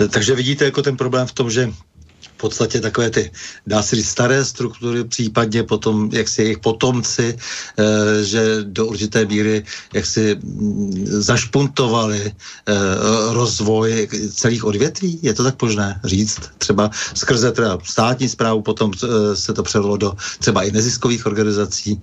[0.09, 1.71] Takže vidíte jako ten problém v tom, že
[2.37, 3.31] v podstatě takové ty,
[3.67, 9.25] dá se říct, staré struktury, případně potom, jak si jejich potomci, e, že do určité
[9.25, 12.33] míry, jak si mm, zašpuntovali e,
[13.33, 15.19] rozvoj celých odvětví.
[15.21, 16.39] Je to tak možné říct?
[16.57, 22.01] Třeba skrze teda státní zprávu, potom e, se to převelo do třeba i neziskových organizací.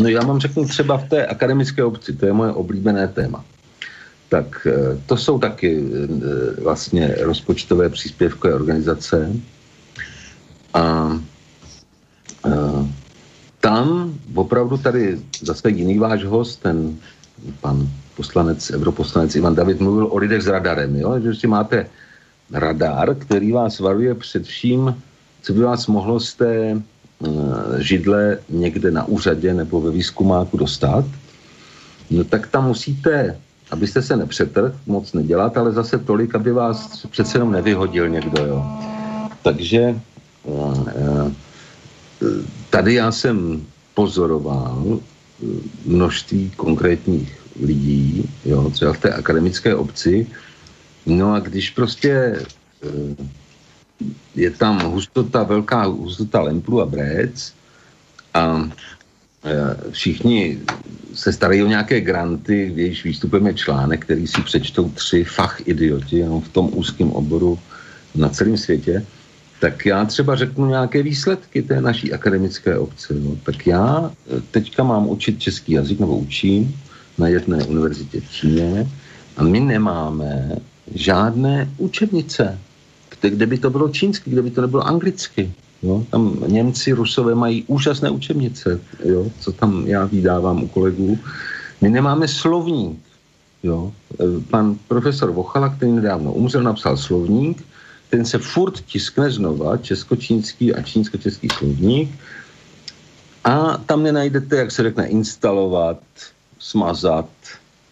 [0.00, 3.44] No já mám řeknu třeba v té akademické obci, to je moje oblíbené téma
[4.32, 9.28] tak eh, to jsou taky eh, vlastně rozpočtové příspěvkové organizace.
[10.74, 11.20] A, a
[12.48, 12.86] eh,
[13.60, 16.96] tam opravdu tady zase jiný váš host, ten
[17.60, 17.84] pan
[18.16, 21.20] poslanec, europoslanec Ivan David mluvil o lidech s radarem, jo?
[21.20, 21.86] že si máte
[22.52, 24.96] radar, který vás varuje před vším,
[25.42, 26.82] co by vás mohlo z té
[27.78, 31.04] židle někde na úřadě nebo ve výzkumáku dostat,
[32.10, 33.38] no tak tam musíte
[33.72, 38.64] abyste se nepřetrh, moc nedělat, ale zase tolik, aby vás přece jenom nevyhodil někdo, jo.
[39.42, 40.00] Takže
[40.46, 41.30] eh,
[42.70, 45.46] tady já jsem pozoroval eh,
[45.84, 50.26] množství konkrétních lidí, jo, třeba v té akademické obci,
[51.06, 53.26] no a když prostě eh,
[54.34, 57.52] je tam hustota, velká hustota lemplu a brec
[58.34, 58.68] a
[59.90, 60.58] všichni
[61.14, 66.18] se starají o nějaké granty, jejíž výstupem je článek, který si přečtou tři fach idioti,
[66.18, 67.58] jenom v tom úzkém oboru
[68.14, 69.06] na celém světě,
[69.60, 73.14] tak já třeba řeknu nějaké výsledky té naší akademické obce.
[73.14, 73.36] No.
[73.42, 76.74] Tak já eh, teďka mám učit český jazyk, nebo učím
[77.18, 78.90] na jedné univerzitě v Číně
[79.36, 80.56] a my nemáme
[80.94, 82.58] žádné učebnice,
[83.20, 85.52] kde by to bylo čínsky, kde by to nebylo anglicky.
[85.82, 86.04] Jo?
[86.10, 89.26] Tam Němci, Rusové mají úžasné učebnice, jo?
[89.40, 91.18] co tam já vydávám u kolegů.
[91.80, 92.98] My nemáme slovník.
[93.62, 93.92] Jo?
[94.50, 97.64] Pan profesor Vochala, který nedávno umřel, napsal slovník,
[98.10, 102.10] ten se furt tiskne znova, česko-čínský a čínsko-český slovník,
[103.44, 105.98] a tam nenajdete, jak se řekne, instalovat,
[106.58, 107.28] smazat,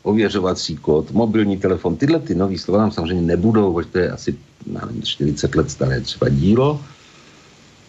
[0.03, 1.96] ověřovací kód, mobilní telefon.
[1.96, 6.00] Tyhle ty nové slova tam samozřejmě nebudou, protože to je asi nevím, 40 let staré
[6.00, 6.81] třeba dílo.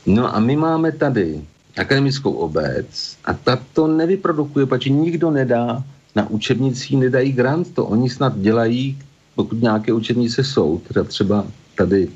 [0.05, 1.41] No a my máme tady
[1.77, 5.83] akademickou obec a ta to nevyprodukuje, protože nikdo nedá
[6.15, 8.99] na učebnicích, nedají grant, to oni snad dělají,
[9.35, 12.09] pokud nějaké učebnice jsou, teda třeba tady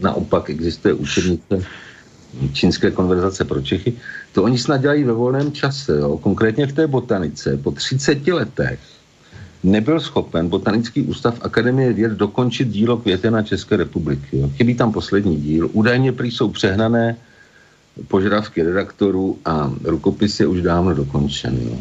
[0.00, 1.64] naopak existuje učebnice
[2.52, 3.92] čínské konverzace pro Čechy,
[4.32, 6.18] to oni snad dělají ve volném čase, jo?
[6.18, 8.78] konkrétně v té botanice, po 30 letech
[9.62, 14.38] nebyl schopen Botanický ústav Akademie věd dokončit dílo Květena České republiky.
[14.38, 14.50] Jo?
[14.56, 15.70] Chybí tam poslední díl.
[15.72, 17.16] Údajně prý jsou přehnané
[18.08, 21.58] požadavky redaktorů a rukopis je už dávno dokončen.
[21.62, 21.78] Jo.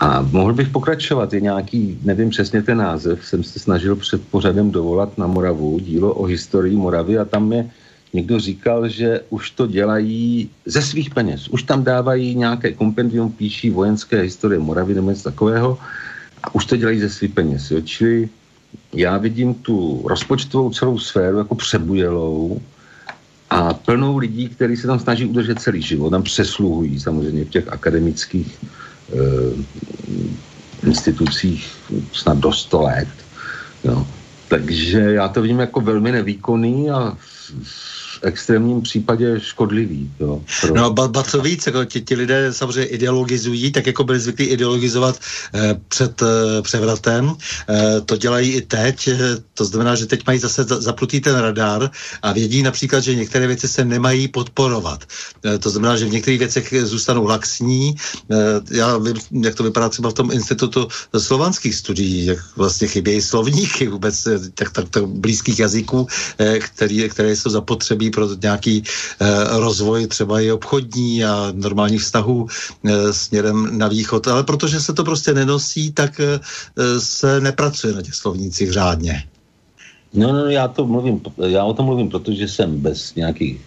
[0.00, 4.70] A mohl bych pokračovat, je nějaký, nevím přesně ten název, jsem se snažil před pořadem
[4.70, 7.70] dovolat na Moravu, dílo o historii Moravy a tam je
[8.12, 11.48] někdo říkal, že už to dělají ze svých peněz.
[11.48, 15.78] Už tam dávají nějaké kompendium, píší vojenské historie Moravy nebo něco takového
[16.42, 17.70] a už to dělají ze svých peněz.
[17.70, 17.80] Jo.
[17.80, 18.28] Čili
[18.92, 22.60] já vidím tu rozpočtovou celou sféru jako přebujelou,
[23.54, 27.68] a plnou lidí, kteří se tam snaží udržet celý život, tam přesluhují samozřejmě v těch
[27.68, 29.16] akademických e,
[30.86, 31.70] institucích
[32.12, 33.08] snad do 100 let.
[33.84, 34.06] Jo.
[34.48, 37.16] Takže já to vidím jako velmi nevýkonný a
[38.24, 40.10] extrémním případě škodlivý.
[40.20, 40.74] Jo, pro...
[40.74, 44.46] No ba, ba co víc, jako ti, ti lidé samozřejmě ideologizují, tak jako byli zvyklí
[44.46, 45.18] ideologizovat
[45.54, 47.34] eh, před eh, převratem.
[47.68, 49.18] Eh, to dělají i teď, eh,
[49.54, 51.90] to znamená, že teď mají zase zaplutý ten radar
[52.22, 55.04] a vědí například, že některé věci se nemají podporovat.
[55.44, 57.94] Eh, to znamená, že v některých věcech zůstanou laxní.
[58.30, 58.36] Eh,
[58.70, 63.88] já vím, jak to vypadá třeba v tom institutu slovanských studií, jak vlastně chybějí slovníky
[63.88, 66.06] vůbec eh, tak, tak, tak blízkých jazyků,
[66.38, 69.26] eh, který, které jsou zapotřebí pro nějaký eh,
[69.58, 74.28] rozvoj třeba i obchodní a normálních vztahů eh, směrem na východ.
[74.28, 76.40] Ale protože se to prostě nenosí, tak eh,
[77.00, 79.24] se nepracuje na těch slovnících řádně.
[80.14, 83.60] No, no, já to mluvím, já o tom mluvím, protože jsem bez nějakých,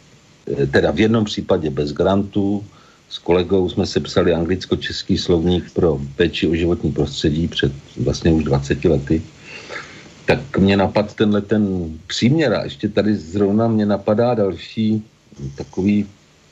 [0.71, 2.63] teda v jednom případě bez grantů,
[3.09, 7.71] s kolegou jsme se psali anglicko-český slovník pro péči o životní prostředí před
[8.03, 9.21] vlastně už 20 lety
[10.27, 15.03] tak mě napad tenhle ten příměr a ještě tady zrovna mě napadá další
[15.55, 16.05] takový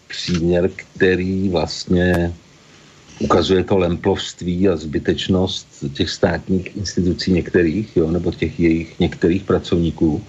[0.07, 2.33] příměr, který vlastně
[3.19, 10.23] ukazuje to lemplovství a zbytečnost těch státních institucí některých, jo, nebo těch jejich některých pracovníků.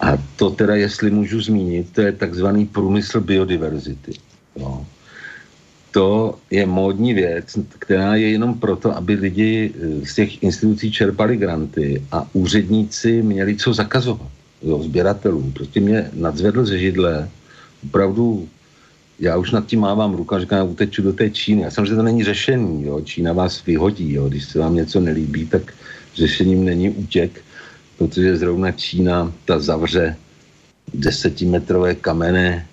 [0.00, 4.12] A to teda, jestli můžu zmínit, to je takzvaný průmysl biodiverzity.
[4.56, 4.86] Jo.
[5.98, 11.36] To je módní věc, která je jenom proto, aby lidi eh, z těch institucí čerpali
[11.36, 14.30] granty a úředníci měli co zakazovat
[14.62, 15.52] jo, sběratelům.
[15.52, 17.28] Prostě mě nadzvedl ze židle,
[17.84, 18.48] opravdu
[19.18, 21.62] já už nad tím mávám ruku a říkám, uteču do té Číny.
[21.62, 23.00] Já samozřejmě to není řešení, jo.
[23.00, 24.28] Čína vás vyhodí, jo.
[24.28, 25.74] když se vám něco nelíbí, tak
[26.14, 27.42] řešením není útěk,
[27.98, 30.16] protože zrovna Čína ta zavře
[30.94, 32.66] desetimetrové kamene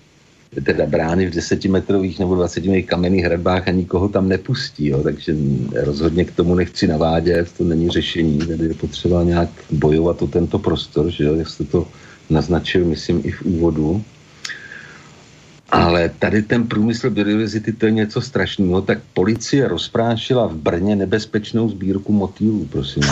[0.64, 5.36] teda brány v desetimetrových nebo dvacetimetrových kamenných hradbách a nikoho tam nepustí, jo, takže
[5.74, 10.58] rozhodně k tomu nechci navádět, to není řešení, tady je potřeba nějak bojovat o tento
[10.58, 11.88] prostor, že jo, jak jste to
[12.30, 14.02] naznačil, myslím, i v úvodu.
[15.70, 18.82] Ale tady ten průmysl biodiverzity, to je něco strašného.
[18.82, 23.02] Tak policie rozprášila v Brně nebezpečnou sbírku motýlů, prosím.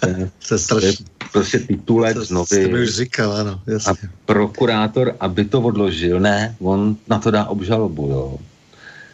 [0.48, 1.06] to je strašný.
[1.32, 2.68] Prostě titulek z novy.
[2.68, 3.92] To už říkal, ano, jasně.
[3.92, 3.94] A
[4.26, 8.38] prokurátor, aby to odložil, ne, on na to dá obžalobu, jo.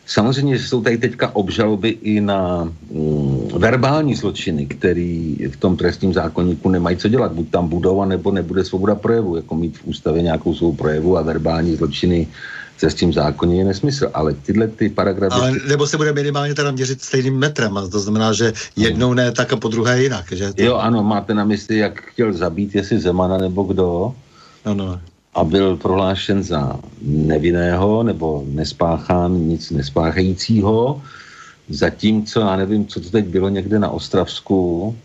[0.06, 6.68] Samozřejmě jsou tady teďka obžaloby i na mm, verbální zločiny, který v tom trestním zákonníku
[6.68, 7.32] nemají co dělat.
[7.32, 11.22] Buď tam budou, nebo nebude svoboda projevu, jako mít v ústavě nějakou svou projevu a
[11.22, 12.26] verbální zločiny
[12.80, 15.34] se s tím zákoně je nesmysl, ale tyhle ty paragrafy...
[15.34, 19.32] Ale nebo se bude minimálně teda měřit stejným metrem, a to znamená, že jednou ne,
[19.32, 20.52] tak a po druhé jinak, že?
[20.52, 20.62] To...
[20.62, 24.14] Jo, ano, máte na mysli, jak chtěl zabít, jestli Zemana nebo kdo.
[24.64, 25.00] Ano.
[25.34, 31.02] A byl prohlášen za nevinného nebo nespáchán nic nespáchajícího,
[31.68, 34.96] zatímco, já nevím, co to teď bylo někde na Ostravsku,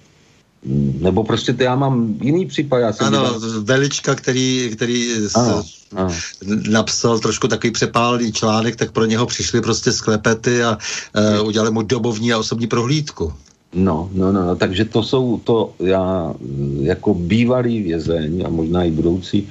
[0.99, 2.77] nebo prostě to já mám jiný případ.
[2.77, 3.39] Já jsem ano, dělal...
[3.61, 6.13] Velička, který, který ano, s, ano.
[6.69, 10.77] napsal trošku takový přepálený článek, tak pro něho přišli prostě sklepety a
[11.39, 13.33] uh, udělali mu dobovní a osobní prohlídku.
[13.73, 16.33] No, no, no, no, takže to jsou, to já
[16.81, 19.47] jako bývalý vězeň a možná i budoucí,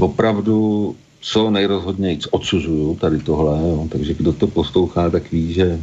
[0.00, 5.80] opravdu co nejrozhodněji odsuzuju tady tohle, jo, takže kdo to poslouchá, tak ví, že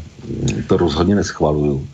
[0.68, 1.88] to rozhodně neschvaluju.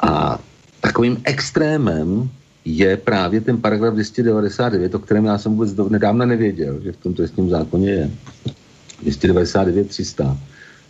[0.00, 0.38] A
[0.86, 2.30] Takovým extrémem
[2.64, 6.96] je právě ten paragraf 299, o kterém já jsem vůbec do, nedávno nevěděl, že v
[6.96, 8.10] tom trestním zákoně je.
[9.02, 10.38] 299 300.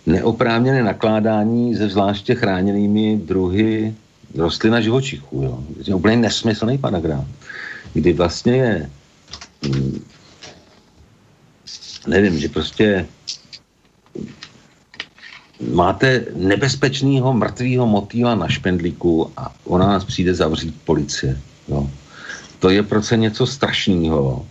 [0.06, 3.94] Neoprávněné nakládání se zvláště chráněnými druhy
[4.34, 5.42] rostlin a živočichů.
[5.42, 5.64] Jo.
[5.86, 7.24] Je úplně nesmyslný paragraf,
[7.94, 8.90] kdy vlastně je
[9.68, 10.00] hm,
[12.06, 13.06] nevím, že prostě
[15.60, 21.40] máte nebezpečného mrtvého motýla na špendlíku a ona nás přijde zavřít policie.
[21.68, 21.90] Jo.
[22.58, 24.46] To je prostě něco strašného.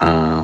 [0.00, 0.42] A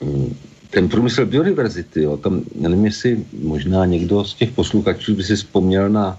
[0.00, 0.36] mm,
[0.70, 5.88] ten průmysl biodiverzity, jo, tam, nevím, jestli možná někdo z těch posluchačů by si vzpomněl
[5.88, 6.18] na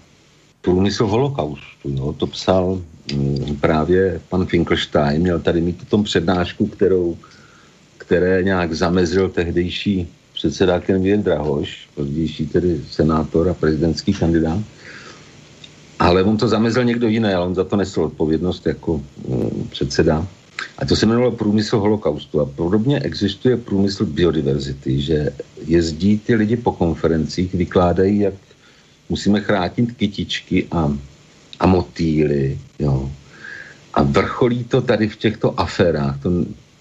[0.62, 1.90] průmysl holokaustu.
[1.90, 2.14] Jo.
[2.18, 2.82] To psal
[3.14, 7.18] mm, právě pan Finkelstein, měl tady mít tom přednášku, kterou,
[7.98, 10.08] které nějak zamezil tehdejší
[10.44, 14.60] předseda Kenvien Drahoš, pozdější tedy senátor a prezidentský kandidát.
[16.00, 20.28] Ale on to zamezl někdo jiný, ale on za to nesl odpovědnost jako um, předseda.
[20.78, 22.42] A to se jmenovalo průmysl holokaustu.
[22.42, 25.32] A podobně existuje průmysl biodiverzity, že
[25.66, 28.34] jezdí ty lidi po konferencích, vykládají, jak
[29.10, 30.92] musíme chránit kytičky a,
[31.60, 32.60] a motýly.
[32.80, 33.12] Jo.
[33.94, 36.20] A vrcholí to tady v těchto aférách.
[36.24, 36.30] To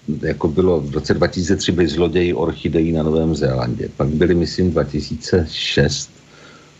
[0.07, 3.89] jako bylo v roce 2003 byli zloději orchidejí na Novém Zélandě.
[3.97, 6.09] Pak byli, myslím, 2006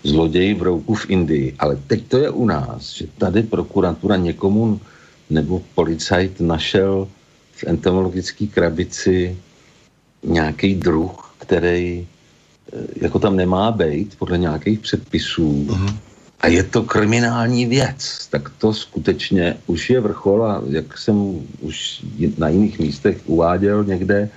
[0.03, 1.55] zloději v rouku v Indii.
[1.59, 4.81] Ale teď to je u nás, že tady prokuratura někomu
[5.29, 7.07] nebo policajt našel
[7.51, 9.37] v entomologické krabici
[10.23, 12.07] nějaký druh, který
[12.73, 15.65] eh, jako tam nemá být podle nějakých předpisů.
[15.69, 16.12] Uh-huh
[16.43, 22.03] a je to kriminální věc, tak to skutečně už je vrchol a jak jsem už
[22.37, 24.29] na jiných místech uváděl někde,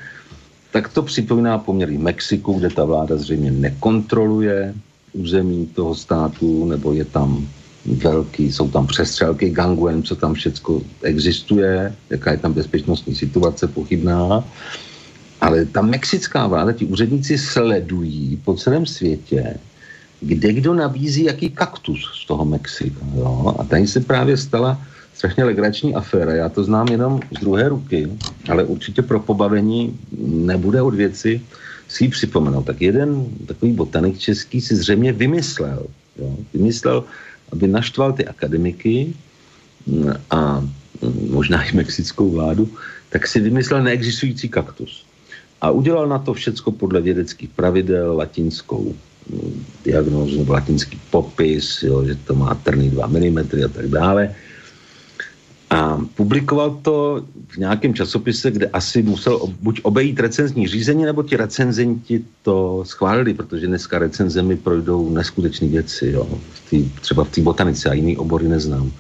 [0.71, 4.75] tak to připomíná poměrně Mexiku, kde ta vláda zřejmě nekontroluje
[5.13, 7.49] území toho státu, nebo je tam
[7.87, 14.45] velký, jsou tam přestřelky, ganguen, co tam všecko existuje, jaká je tam bezpečnostní situace pochybná.
[15.41, 19.59] Ale ta mexická vláda, ti úředníci sledují po celém světě,
[20.21, 23.07] kde kdo nabízí jaký kaktus z toho Mexika.
[23.15, 23.55] Jo?
[23.59, 24.81] A tady se právě stala
[25.15, 26.33] strašně legrační aféra.
[26.33, 28.09] Já to znám jenom z druhé ruky,
[28.49, 31.41] ale určitě pro pobavení nebude od věci
[31.89, 32.67] si ji připomenout.
[32.67, 35.87] Tak jeden takový botanik český si zřejmě vymyslel,
[36.19, 36.37] jo?
[36.55, 37.05] vymyslel,
[37.53, 39.15] aby naštval ty akademiky
[39.87, 42.69] mm, a mm, možná i mexickou vládu,
[43.11, 45.07] tak si vymyslel neexistující kaktus.
[45.61, 48.95] A udělal na to všecko podle vědeckých pravidel, latinskou
[49.85, 54.35] diagnózu latinský popis, jo, že to má trny 2 mm a tak dále.
[55.71, 61.37] A publikoval to v nějakém časopise, kde asi musel buď obejít recenzní řízení, nebo ti
[61.37, 66.29] recenzenti to schválili, protože dneska recenzemi projdou neskutečné věci, jo.
[66.55, 68.93] V tý, třeba v té botanice a jiný obory neznám.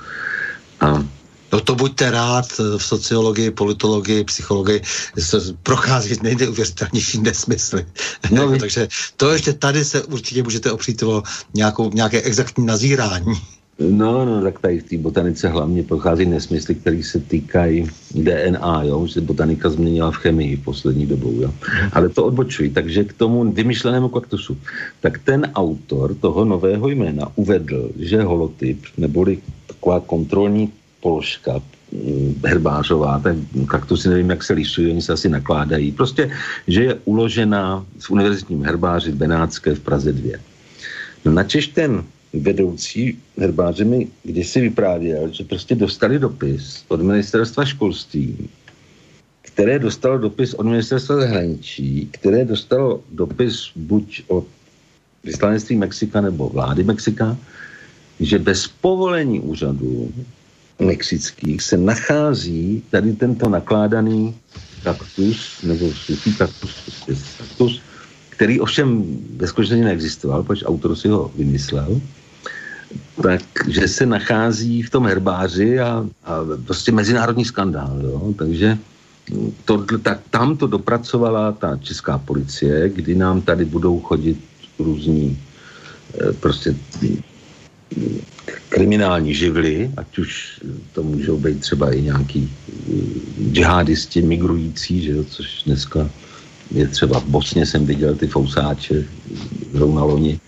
[0.81, 1.07] A
[1.53, 4.81] No to buďte rád, v sociologii, politologii, psychologii
[5.19, 7.87] se prochází nejneuvěřitelnější nesmysly.
[8.31, 11.23] No, Takže to ještě tady se určitě můžete opřít o
[11.55, 13.35] nějakou, nějaké exaktní nazírání.
[13.79, 19.07] No, no, tak tady v té botanice hlavně prochází nesmysly, které se týkají DNA, jo,
[19.07, 21.53] že botanika změnila v chemii v poslední dobou, jo.
[21.93, 24.57] Ale to odbočují, takže k tomu vymyšlenému kaktusu.
[25.01, 30.73] Tak ten autor toho nového jména uvedl, že holotyp, neboli taková kontrolní
[31.07, 31.63] položka
[31.95, 33.37] mm, herbářová, tak
[33.71, 35.95] kaktusy nevím, jak se lišují, oni se asi nakládají.
[35.95, 36.31] Prostě,
[36.67, 40.35] že je uložená v univerzitním herbáři Benátské v Praze 2.
[41.25, 42.03] No načež ten
[42.35, 48.51] vedoucí herbáře mi kdysi vyprávěl, že prostě dostali dopis od ministerstva školství,
[49.47, 54.45] které dostalo dopis od ministerstva zahraničí, které dostalo dopis buď od
[55.23, 57.39] vyslanectví Mexika nebo vlády Mexika,
[58.21, 60.11] že bez povolení úřadu
[60.79, 64.35] mexických se nachází tady tento nakládaný
[64.83, 66.72] kaktus, nebo suchý kaktus,
[67.39, 67.83] kaktus,
[68.29, 69.05] který ovšem
[69.37, 72.01] ve skutečnosti neexistoval, protože autor si ho vymyslel,
[73.22, 76.35] takže se nachází v tom herbáři a, a
[76.66, 78.01] prostě mezinárodní skandál.
[78.03, 78.35] Jo?
[78.39, 78.79] Takže
[79.64, 84.39] to, tak, tam to dopracovala ta česká policie, kdy nám tady budou chodit
[84.79, 85.39] různí
[86.14, 86.77] eh, prostě
[88.68, 90.61] kriminální živly, ať už
[90.93, 96.11] to můžou být třeba i nějaký eh, džihadisti migrující, že jo, což dneska
[96.70, 99.05] je třeba v Bosně jsem viděl ty fousáče
[99.72, 100.41] zrovna loni,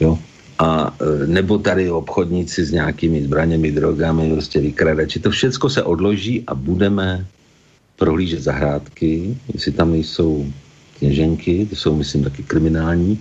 [0.00, 0.18] jo,
[0.58, 5.20] a e, nebo tady obchodníci s nějakými zbraněmi, drogami, prostě vykradači.
[5.20, 7.26] To všechno se odloží a budeme
[7.96, 10.46] prohlížet zahrádky, jestli tam nejsou
[10.98, 13.18] kněženky, ty jsou, myslím, taky kriminální,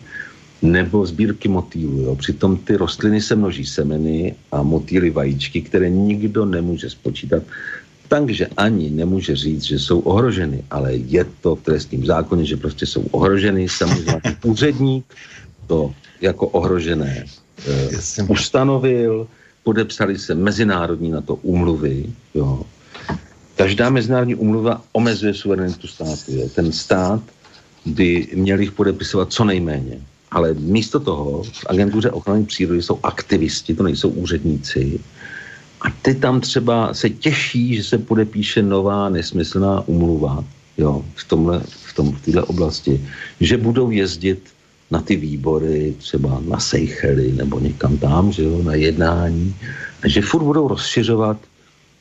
[0.64, 2.01] nebo sbírky motýlů.
[2.01, 2.16] Jo.
[2.16, 7.43] Přitom ty rostliny se množí semeny a motýly vajíčky, které nikdo nemůže spočítat,
[8.07, 12.86] takže ani nemůže říct, že jsou ohroženy, ale je to v trestním zákoně, že prostě
[12.86, 13.70] jsou ohroženy.
[13.70, 15.05] Samozřejmě úředník
[15.68, 17.26] to jako ohrožené
[17.68, 19.28] e, ustanovil,
[19.64, 22.05] podepsali se mezinárodní na to úmluvy,
[22.36, 22.64] jo.
[23.55, 26.32] Každá mezinárodní úmluva omezuje suverenitu státu.
[26.32, 26.49] Jo.
[26.55, 27.22] Ten stát
[27.86, 30.12] by měl jich podepisovat co nejméně.
[30.34, 35.00] Ale místo toho v agentuře ochrany přírody jsou aktivisti, to nejsou úředníci.
[35.82, 40.44] A ty tam třeba se těší, že se podepíše nová nesmyslná umluva
[40.78, 43.02] jo, v, tomhle, v, tom, v této oblasti,
[43.40, 44.42] že budou jezdit
[44.92, 49.56] na ty výbory, třeba na Seychely nebo někam tam, že jo, na jednání,
[50.04, 51.38] a že furt budou rozšiřovat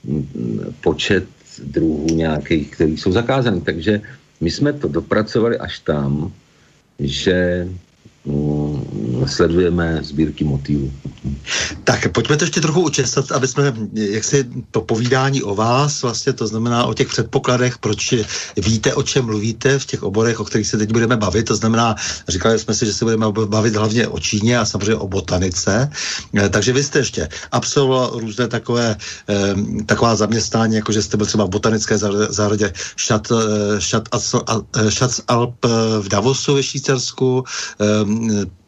[0.04, 1.24] mm, počet
[1.64, 3.60] druhů nějakých, který jsou zakázaný.
[3.60, 4.00] Takže
[4.40, 6.32] my jsme to dopracovali až tam,
[6.98, 7.68] že
[9.26, 10.92] sledujeme sbírky motivů.
[11.84, 16.32] Tak pojďme to ještě trochu učestat, aby jsme, jak si to povídání o vás, vlastně
[16.32, 18.14] to znamená o těch předpokladech, proč
[18.56, 21.96] víte, o čem mluvíte v těch oborech, o kterých se teď budeme bavit, to znamená,
[22.28, 25.90] říkali jsme si, že se budeme bavit hlavně o Číně a samozřejmě o botanice,
[26.34, 28.96] eh, takže vy jste ještě absolvoval různé takové,
[29.28, 29.54] eh,
[29.86, 31.98] taková zaměstnání, jako že jste byl třeba v botanické
[32.28, 33.30] zahradě Schatz
[35.18, 35.66] eh, Alp
[36.00, 37.44] v Davosu ve Švýcarsku,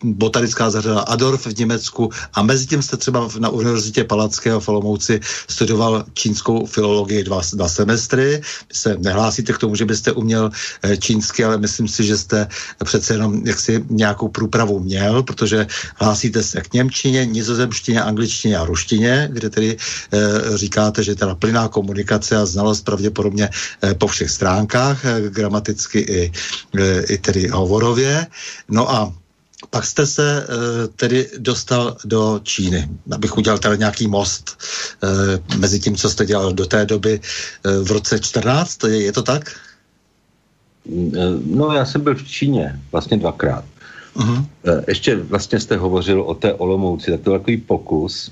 [0.05, 5.21] botanická zahrada Adorf v Německu a mezi tím jste třeba na Univerzitě Palackého v Olomouci
[5.49, 8.41] studoval čínskou filologii dva, dva semestry.
[8.69, 10.51] Vy se nehlásíte k tomu, že byste uměl
[10.83, 12.47] eh, čínsky, ale myslím si, že jste
[12.85, 19.29] přece jenom jaksi nějakou průpravu měl, protože hlásíte se k Němčině, nizozemštině, angličtině a ruštině,
[19.33, 23.49] kde tedy e, říkáte, že teda plná komunikace a znalost pravděpodobně
[23.83, 26.33] e, po všech stránkách, e, gramaticky i,
[26.79, 28.27] e, i tedy hovorově.
[28.69, 29.13] No a
[29.71, 30.55] pak jste se uh,
[30.97, 34.59] tedy dostal do Číny, abych udělal tady nějaký most
[35.03, 39.13] uh, mezi tím, co jste dělal do té doby uh, v roce 14, je, je
[39.13, 39.57] to tak?
[41.47, 43.65] No, já jsem byl v Číně vlastně dvakrát.
[44.17, 44.45] Uh-huh.
[44.89, 48.31] Ještě vlastně jste hovořil o té Olomouci, tak to je takový pokus.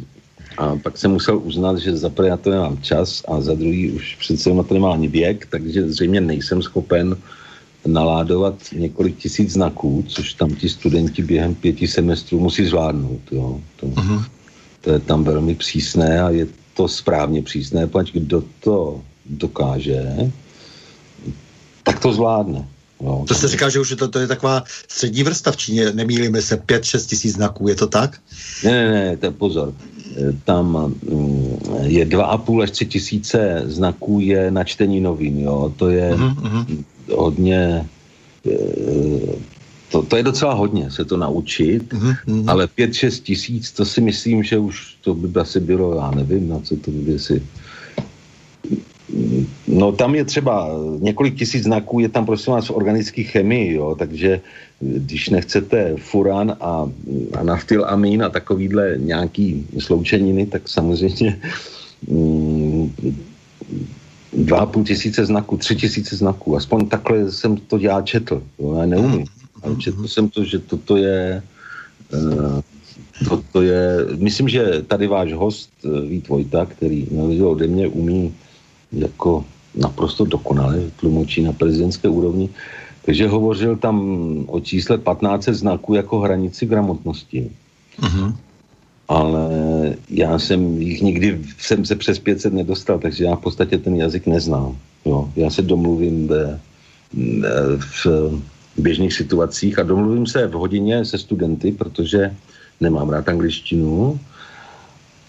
[0.58, 3.92] A pak jsem musel uznat, že za prvé na to nemám čas a za druhý
[3.92, 7.18] už přece na to nemá ani věk, takže zřejmě nejsem schopen uh,
[7.86, 13.20] naládovat několik tisíc znaků, což tam ti studenti během pěti semestrů musí zvládnout.
[13.32, 13.60] Jo.
[13.76, 14.24] To, uh-huh.
[14.80, 20.30] to je tam velmi přísné a je to správně přísné, pač kdo to dokáže,
[21.82, 22.68] tak to zvládne.
[23.02, 26.42] No, to jste říkal, že už to, to je taková střední vrsta v Číně, nemýlíme
[26.42, 28.18] se, 5-6 tisíc znaků, je to tak?
[28.64, 29.74] Ne, ne, ne, to je pozor.
[30.44, 35.72] tam mm, je 2,5 až 3 tisíce znaků je na čtení novin, jo.
[35.76, 36.84] To je mm-hmm.
[37.16, 37.86] Hodně
[39.92, 42.50] to, to je docela hodně se to naučit, mm-hmm.
[42.50, 46.60] ale 5-6 tisíc, to si myslím, že už to by asi bylo, já nevím, na
[46.60, 47.42] co to by si...
[49.68, 53.94] No tam je třeba několik tisíc znaků, je tam prosím vás v organické chemii, jo,
[53.98, 54.40] takže
[54.80, 56.88] když nechcete furan a,
[57.38, 61.40] a naftylamín a takovýhle nějaký sloučeniny, tak samozřejmě
[62.08, 62.92] mm,
[64.32, 68.74] dva a půl tisíce znaků, tři tisíce znaků, aspoň takhle jsem to já četl, jo,
[68.74, 69.26] já neumím.
[69.62, 71.42] Ale četl jsem to, že toto je
[72.12, 72.60] uh,
[73.28, 78.34] toto je, myslím, že tady váš host eh, Vít Vojta, který na ode mě umí
[78.92, 82.48] jako naprosto dokonale tlumočí na prezidentské úrovni,
[83.04, 83.96] takže hovořil tam
[84.46, 87.50] o čísle 15 znaků jako hranici gramotnosti.
[88.00, 88.34] Uh-huh.
[89.12, 89.48] Ale
[90.08, 94.26] já jsem jich nikdy jsem se přes 500 nedostal, takže já v podstatě ten jazyk
[94.26, 94.76] neznám.
[95.04, 95.28] Jo.
[95.36, 96.60] Já se domluvím ve,
[97.76, 98.06] v
[98.76, 102.36] běžných situacích a domluvím se v hodině se studenty, protože
[102.80, 104.20] nemám rád angličtinu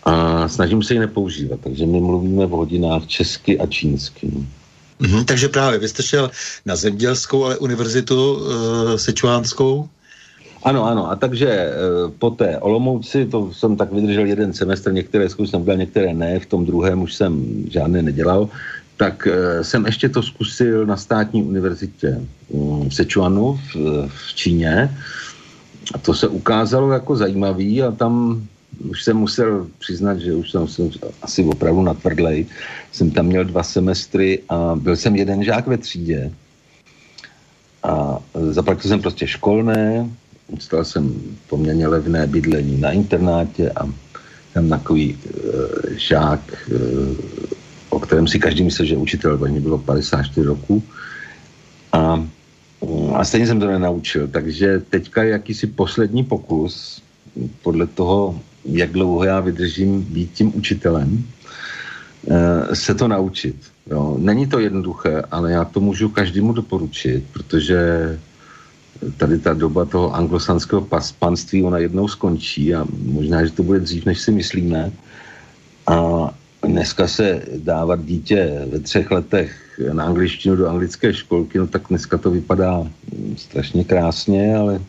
[0.03, 1.59] a snažím se ji nepoužívat.
[1.63, 4.31] Takže my mluvíme v hodinách česky a čínsky.
[5.01, 6.31] Mm-hmm, takže právě vy jste šel
[6.65, 9.89] na zemědělskou, ale univerzitu e, sečuánskou?
[10.64, 11.11] Ano, ano.
[11.11, 11.72] A takže e,
[12.20, 16.45] po té Olomouci, to jsem tak vydržel jeden semestr, některé zkoušky jsem některé ne, v
[16.45, 18.49] tom druhém už jsem žádné nedělal
[18.97, 22.22] tak e, jsem ještě to zkusil na státní univerzitě
[22.53, 23.76] mm, v Sečuanu v,
[24.07, 24.97] v Číně.
[25.93, 28.43] A to se ukázalo jako zajímavý a tam
[28.89, 30.91] už jsem musel přiznat, že už jsem, jsem
[31.22, 32.45] asi opravdu natvrdlej.
[32.91, 36.32] Jsem tam měl dva semestry a byl jsem jeden žák ve třídě.
[37.84, 40.09] A zaplatil jsem prostě školné,
[40.54, 41.14] dostal jsem
[41.49, 43.89] poměrně levné bydlení na internátě a
[44.54, 45.30] tam takový e,
[45.97, 46.76] žák e,
[47.93, 50.84] o kterém si každý myslel, že učitel, mi bylo 54 roku.
[51.93, 52.26] A,
[53.14, 57.01] a stejně jsem to nenaučil, takže teďka je jakýsi poslední pokus
[57.62, 61.24] podle toho, jak dlouho já vydržím být tím učitelem,
[62.28, 63.56] eh, se to naučit.
[63.91, 64.16] Jo.
[64.20, 67.80] Není to jednoduché, ale já to můžu každému doporučit, protože
[69.18, 70.88] tady ta doba toho anglosanského
[71.20, 74.91] panství, ona jednou skončí a možná, že to bude dřív, než si myslíme.
[75.88, 76.30] A
[76.68, 82.18] dneska se dávat dítě ve třech letech na angličtinu do anglické školky, no tak dneska
[82.18, 82.88] to vypadá
[83.38, 84.82] strašně krásně, ale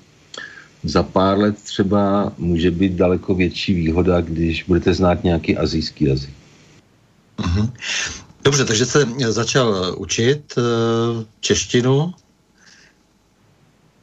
[0.85, 6.35] za pár let třeba může být daleko větší výhoda, když budete znát nějaký azijský jazyk.
[7.41, 7.73] Mhm.
[8.45, 10.62] Dobře, takže jste začal učit eh,
[11.41, 12.15] češtinu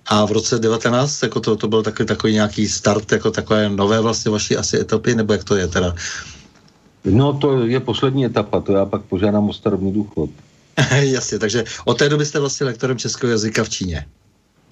[0.08, 4.02] a v roce 19 jako to, to byl takový, takový nějaký start, jako takové nové
[4.02, 5.96] vlastně vaší asi etapy, nebo jak to je teda?
[7.06, 10.30] No to je poslední etapa, to já pak požádám o starobní důchod.
[11.00, 14.06] Jasně, takže od té doby jste vlastně lektorem českého jazyka v Číně.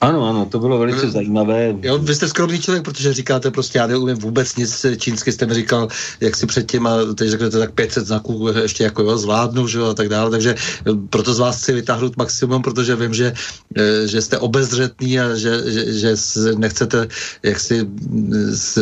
[0.01, 1.75] Ano, ano, to bylo velice uh, zajímavé.
[1.81, 5.53] Jo, vy jste skromný člověk, protože říkáte prostě, já neumím vůbec nic čínsky, jste mi
[5.53, 5.87] říkal,
[6.19, 9.85] jak si předtím, a teď řeknete tak 500 znaků, ještě jako jo, zvládnu, že jo,
[9.85, 13.33] a tak dále, takže eh, proto z vás chci vytáhnout maximum, protože vím, že,
[13.75, 16.15] eh, že jste obezřetný a že, že, že
[16.55, 17.07] nechcete
[17.43, 17.87] jaksi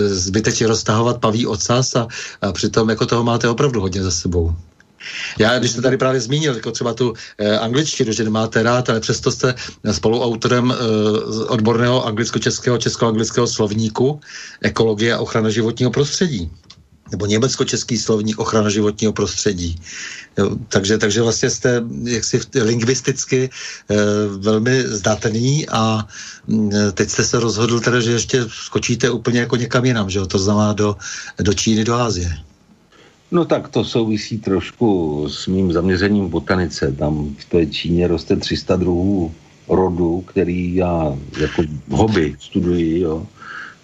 [0.08, 2.08] zbytečně roztahovat paví ocas a,
[2.42, 4.56] a přitom jako toho máte opravdu hodně za sebou.
[5.40, 9.00] Já, když jste tady právě zmínil, jako třeba tu eh, angličtinu, že nemáte rád, ale
[9.00, 9.56] přesto jste
[9.92, 14.20] spoluautorem eh, odborného anglicko-českého, česko-anglického slovníku
[14.62, 16.52] ekologie a ochrana životního prostředí
[17.12, 19.80] nebo německo-český slovník ochrana životního prostředí.
[20.38, 23.50] Jo, takže, takže vlastně jste jaksi lingvisticky
[23.90, 23.96] e,
[24.38, 26.08] velmi zdatný a
[26.48, 30.26] mm, teď jste se rozhodl teda, že ještě skočíte úplně jako někam jinam, že jo?
[30.26, 30.96] to znamená do,
[31.42, 32.47] do Číny, do Ázie.
[33.32, 36.92] No tak to souvisí trošku s mým zaměřením v botanice.
[36.92, 39.32] Tam v té Číně roste 300 druhů
[39.70, 43.28] rodu, který já jako hobby studuji, jo.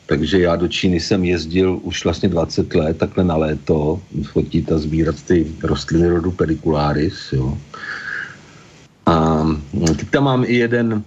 [0.05, 4.77] Takže já do Číny jsem jezdil už vlastně 20 let, takhle na léto, fotit a
[4.77, 7.57] sbírat ty rostliny rodu pedicularis, jo.
[9.05, 9.47] A
[9.97, 11.03] teď tam mám i jeden,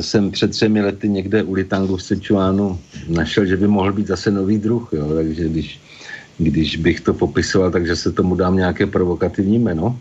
[0.00, 4.30] jsem před třemi lety někde u Litangu v Sečuánu našel, že by mohl být zase
[4.30, 5.14] nový druh, jo.
[5.14, 5.80] Takže když
[6.38, 9.98] když bych to popisoval, takže se tomu dám nějaké provokativní jméno.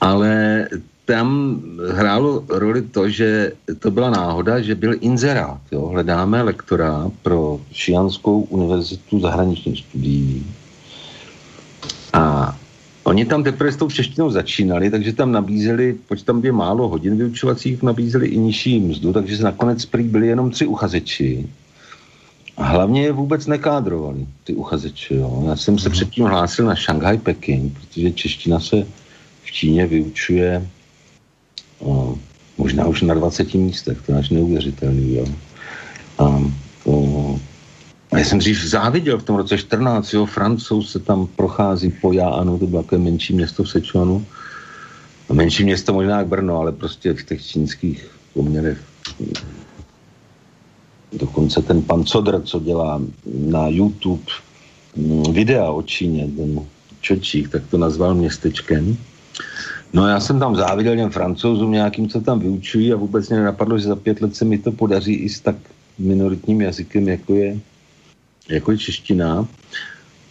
[0.00, 0.68] Ale
[1.04, 1.60] tam
[1.92, 5.60] hrálo roli to, že to byla náhoda, že byl inzerát.
[5.72, 5.86] Jo?
[5.86, 10.46] Hledáme lektora pro Šianskou univerzitu zahraničních studií.
[12.12, 12.56] A
[13.04, 17.16] oni tam teprve s tou češtinou začínali, takže tam nabízeli, počít tam je málo hodin
[17.16, 21.48] vyučovacích, nabízeli i nižší mzdu, takže nakonec prý byli jenom tři uchazeči
[22.58, 25.14] A hlavně je vůbec nekádrovali, ty uchazeči.
[25.14, 25.44] Jo.
[25.46, 25.92] Já jsem se mhm.
[25.92, 28.86] předtím hlásil na Shanghai Peking, protože čeština se
[29.42, 30.68] v Číně vyučuje
[31.78, 32.18] o,
[32.58, 35.14] možná už na 20 místech, to je až neuvěřitelný.
[35.14, 35.26] Jo.
[36.18, 36.42] A,
[36.84, 37.38] o,
[38.12, 42.12] a já jsem dřív záviděl v tom roce 14, jo, francouz se tam prochází po
[42.12, 44.26] Jánu, to bylo takové menší město v Sečuanu.
[45.28, 48.78] A menší město možná jak Brno, ale prostě v těch čínských poměrech
[51.12, 54.22] dokonce ten pan Codr, co dělá na YouTube
[54.96, 56.60] mm, videa o Číně, ten
[57.00, 58.96] Čočík, tak to nazval městečkem.
[59.92, 63.78] No já jsem tam záviděl těm francouzům nějakým, co tam vyučují a vůbec mě nenapadlo,
[63.78, 65.56] že za pět let se mi to podaří i s tak
[65.98, 67.58] minoritním jazykem, jako je,
[68.48, 69.46] jako je čeština.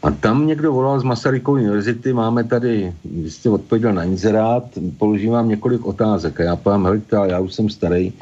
[0.04, 4.64] A tam někdo volal z Masarykové univerzity, máme tady, vy jste odpověděl na inzerát,
[4.98, 8.14] položím vám několik otázek a já povím, helejte, já už jsem starý,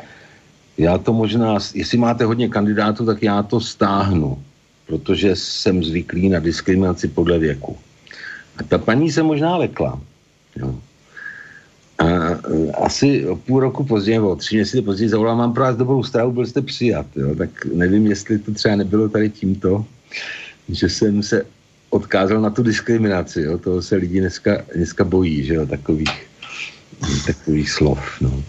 [0.77, 4.43] já to možná, jestli máte hodně kandidátů, tak já to stáhnu,
[4.87, 7.77] protože jsem zvyklý na diskriminaci podle věku.
[8.57, 10.01] A ta paní se možná lekla.
[10.55, 10.75] Jo.
[11.97, 12.05] A,
[12.83, 16.31] asi o půl roku později, nebo tři měsíce později zavolám vám pro vás dobrou stravu,
[16.31, 17.05] byl jste přijat.
[17.15, 17.35] Jo.
[17.35, 19.85] Tak nevím, jestli to třeba nebylo tady tímto,
[20.69, 21.45] že jsem se
[21.89, 23.41] odkázal na tu diskriminaci.
[23.41, 23.57] Jo.
[23.57, 26.27] Toho se lidi dneska, dneska bojí, že jo, takových,
[27.27, 27.99] takových slov.
[28.21, 28.43] No.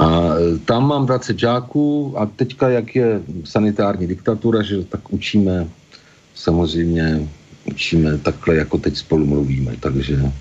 [0.00, 5.68] A e, tam mám 20 žáků a teďka, jak je sanitární diktatura, že tak učíme,
[6.34, 7.28] samozřejmě
[7.64, 10.32] učíme takhle, jako teď spolu mluvíme, takže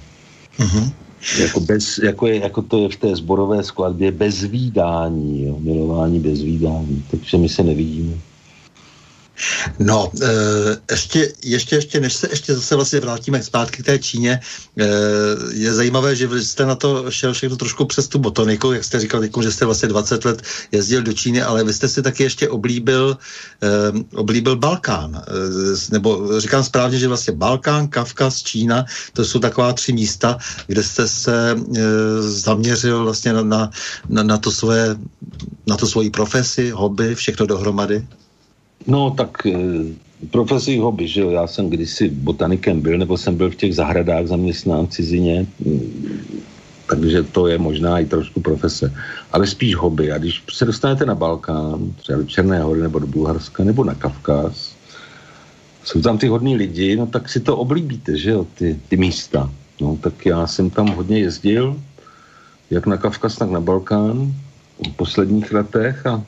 [0.58, 0.92] uh-huh.
[1.40, 6.20] jako, bez, jako, je, jako to je v té zborové skladbě bez výdání, jo, milování
[6.20, 8.14] bez výdání, takže my se nevidíme.
[9.80, 10.28] No, e,
[10.92, 14.40] ještě, ještě, ještě, než se ještě zase vlastně vrátíme zpátky k té Číně,
[14.78, 14.86] e,
[15.54, 19.22] je zajímavé, že jste na to šel všechno trošku přes tu botoniku, jak jste říkal,
[19.42, 23.18] že jste vlastně 20 let jezdil do Číny, ale vy jste si taky ještě oblíbil,
[23.64, 23.68] e,
[24.16, 25.24] oblíbil Balkán,
[25.92, 30.38] nebo říkám správně, že vlastně Balkán, Kavkaz, Čína, to jsou taková tři místa,
[30.68, 31.56] kde jste se
[32.20, 33.72] zaměřil vlastně na,
[34.10, 34.96] na, na, to svoje,
[35.68, 38.08] na to svoji profesi, hobby, všechno dohromady.
[38.88, 39.54] No tak e,
[40.32, 44.28] profesí hobby, že jo, já jsem kdysi botanikem byl, nebo jsem byl v těch zahradách
[44.28, 46.42] zaměstnán v cizině, mm,
[46.90, 48.94] takže to je možná i trošku profese,
[49.32, 50.12] ale spíš hobby.
[50.12, 53.96] A když se dostanete na Balkán, třeba do Černé hory nebo do Bulharska nebo na
[53.96, 54.76] Kavkaz,
[55.84, 59.52] jsou tam ty hodní lidi, no tak si to oblíbíte, že jo, ty, ty místa.
[59.82, 61.82] No tak já jsem tam hodně jezdil,
[62.70, 64.34] jak na Kavkaz, tak na Balkán
[64.92, 66.24] v posledních letech a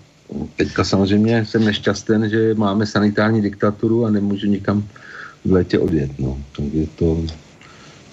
[0.56, 4.88] teďka samozřejmě jsem nešťastný, že máme sanitární diktaturu a nemůžu nikam
[5.46, 6.12] v létě odjet.
[6.20, 6.38] No.
[6.56, 7.26] Takže to,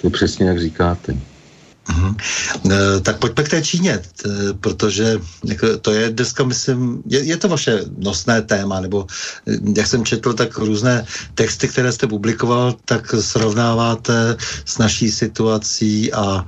[0.00, 1.16] to je přesně jak říkáte.
[2.70, 4.28] E, tak pojďme k té Číně, t,
[4.60, 9.06] protože jako, to je dneska, myslím, je, je to vaše nosné téma, nebo
[9.46, 16.12] e, jak jsem četl, tak různé texty, které jste publikoval, tak srovnáváte s naší situací
[16.12, 16.46] a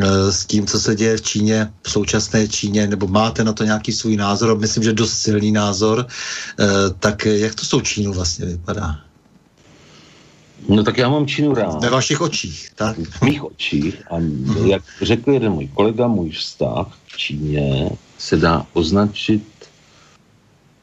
[0.00, 3.64] e, s tím, co se děje v Číně, v současné Číně, nebo máte na to
[3.64, 6.66] nějaký svůj názor, myslím, že dost silný názor, e,
[6.98, 9.07] tak jak to s tou Čínou vlastně vypadá?
[10.68, 11.82] No tak já mám Čínu rád.
[11.82, 12.96] Ve vašich očích, tak?
[12.98, 14.02] V mých očích.
[14.10, 14.16] A
[14.66, 19.42] jak řekl jeden můj kolega, můj vztah v Číně se dá označit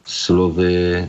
[0.04, 1.08] slovy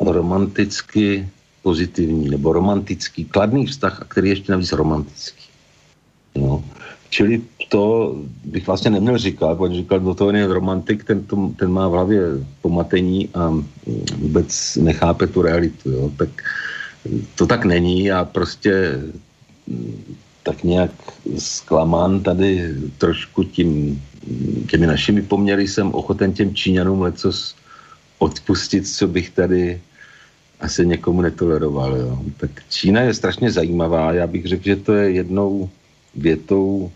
[0.00, 1.28] romanticky
[1.62, 5.44] pozitivní, nebo romantický, kladný vztah, a který je ještě navíc romantický.
[6.36, 6.64] No.
[7.10, 8.14] Čili to
[8.44, 11.92] bych vlastně neměl říkat, protože říkal, no to je romantik, ten, to, ten má v
[11.92, 12.20] hlavě
[12.62, 13.54] pomatení a
[14.16, 15.90] vůbec nechápe tu realitu.
[15.90, 16.10] Jo.
[16.16, 16.28] Tak
[17.34, 19.00] to tak není a prostě
[19.66, 20.90] mm, tak nějak
[21.38, 24.02] zklamán tady trošku tím,
[24.70, 27.54] těmi našimi poměry jsem ochoten těm Číňanům lecos
[28.18, 29.80] odpustit, co bych tady
[30.60, 31.96] asi někomu netoleroval.
[31.96, 32.18] Jo.
[32.36, 34.12] Tak Čína je strašně zajímavá.
[34.12, 35.70] Já bych řekl, že to je jednou
[36.14, 36.90] větou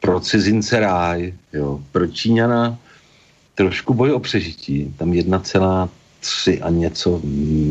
[0.00, 1.34] pro cizince ráj.
[1.52, 1.80] Jo.
[1.92, 2.78] Pro Číňana
[3.54, 4.94] trošku boj o přežití.
[4.96, 5.12] Tam
[6.20, 7.20] 3 a něco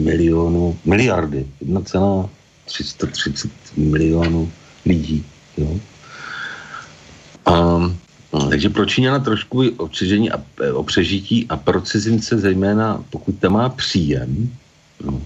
[0.03, 4.51] milionů, miliardy, 1,330 milionů
[4.85, 5.25] lidí.
[5.57, 5.79] Jo.
[7.45, 7.79] A,
[8.49, 10.43] takže pro Číňana trošku o přežení a,
[10.73, 14.49] o přežití a pro cizince zejména, pokud tam má příjem,
[15.03, 15.21] no,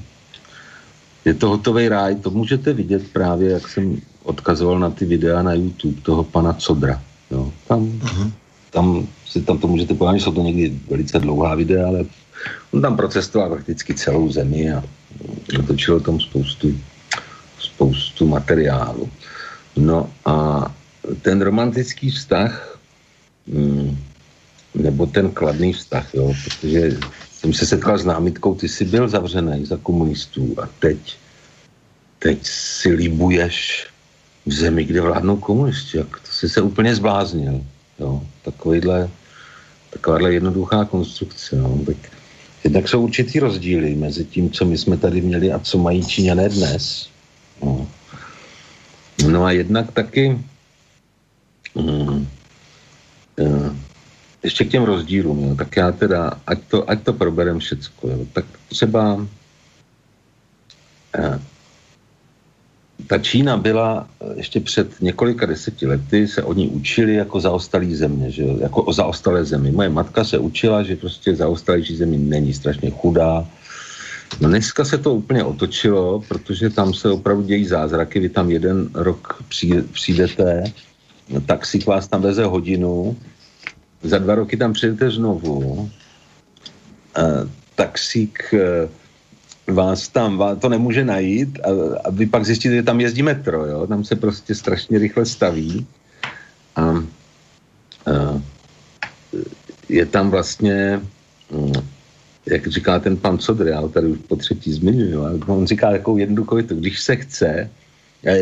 [1.25, 5.53] je to hotový ráj, to můžete vidět právě, jak jsem odkazoval na ty videa na
[5.53, 7.01] YouTube toho pana Codra.
[7.31, 7.51] Jo.
[7.67, 8.31] Tam, uh-huh.
[8.69, 12.05] tam si tam to můžete podívat, jsou to někdy velice dlouhá videa, ale
[12.71, 14.83] On tam procestoval prakticky celou zemi a
[15.57, 16.73] natočil tam spoustu,
[17.59, 19.09] spoustu materiálu.
[19.75, 20.65] No a
[21.21, 22.79] ten romantický vztah,
[23.47, 23.97] mm,
[24.75, 26.97] nebo ten kladný vztah, jo, protože
[27.31, 31.17] jsem se setkal s námitkou, ty jsi byl zavřený za komunistů a teď,
[32.19, 33.87] teď si líbuješ
[34.45, 35.97] v zemi, kde vládnou komunisti.
[35.97, 37.65] Jak to jsi se úplně zbláznil.
[37.99, 38.21] Jo?
[38.41, 39.09] Takovýhle,
[39.89, 41.55] takováhle jednoduchá konstrukce.
[41.55, 41.79] Jo?
[41.85, 41.97] Tak,
[42.63, 46.49] jednak jsou určitý rozdíly mezi tím, co my jsme tady měli a co mají Číňané
[46.49, 47.09] dnes.
[47.63, 47.87] No,
[49.27, 50.39] no a jednak taky
[51.75, 52.27] mm,
[53.39, 53.75] uh,
[54.43, 58.25] ještě k těm rozdílům, jo, tak já teda, ať to, ať to proberem všecko, jo,
[58.33, 59.27] tak třeba uh,
[63.07, 68.31] ta Čína byla eh, ještě před několika deseti lety, se oni učili jako zaostalý země,
[68.31, 69.71] že jako o zaostalé zemi.
[69.71, 73.47] Moje matka se učila, že prostě zaostalejší zemi není strašně chudá.
[74.41, 78.19] No dneska se to úplně otočilo, protože tam se opravdu dějí zázraky.
[78.19, 79.43] Vy tam jeden rok
[79.91, 80.63] přijdete,
[81.29, 83.17] no, taxík vás tam veze hodinu,
[84.03, 85.89] za dva roky tam přijdete znovu,
[87.17, 88.53] eh, taxík
[89.67, 91.69] vás tam, vás to nemůže najít a,
[92.03, 93.87] a vy pak zjistíte, že tam jezdí metro, jo?
[93.87, 95.87] tam se prostě strašně rychle staví
[96.75, 97.03] a, a
[99.89, 101.01] je tam vlastně,
[101.51, 101.73] mm,
[102.45, 106.17] jak říká ten pan Codr, já ho tady už po třetí zmiňuji, on říká takovou
[106.17, 107.69] jednoduchou to, když se chce,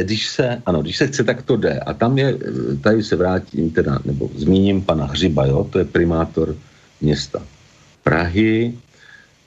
[0.04, 1.80] když se, ano, když se chce, tak to jde.
[1.80, 2.38] A tam je,
[2.84, 6.56] tady se vrátím teda, nebo zmíním pana Hřiba, jo, to je primátor
[7.02, 7.44] města
[8.04, 8.74] Prahy,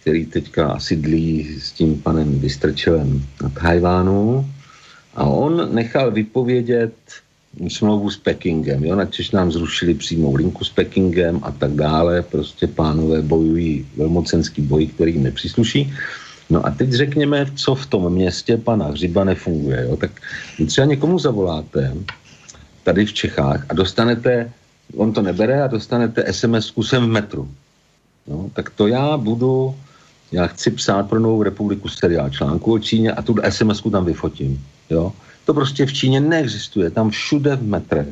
[0.04, 4.44] který teďka dlí s tím panem Vystrčelem na Tajvánu
[5.14, 6.92] a on nechal vypovědět
[7.68, 8.84] smlouvu s Pekingem.
[8.84, 8.96] Jo?
[8.96, 12.22] Načež nám zrušili přímou linku s Pekingem a tak dále.
[12.22, 15.92] Prostě pánové bojují velmocenský boj, který jim nepřísluší.
[16.50, 19.88] No a teď řekněme, co v tom městě pana Hřiba nefunguje.
[19.88, 19.96] Jo?
[19.96, 20.20] Tak
[20.66, 21.96] třeba někomu zavoláte
[22.82, 24.52] tady v Čechách a dostanete,
[24.96, 27.48] on to nebere a dostanete SMS-ku sem v metru.
[28.26, 29.74] No, tak to já budu
[30.34, 34.66] já chci psát pro Novou republiku seriál článku o Číně a tu sms tam vyfotím.
[34.90, 35.12] Jo?
[35.44, 36.90] To prostě v Číně neexistuje.
[36.90, 38.08] Tam všude v metrech,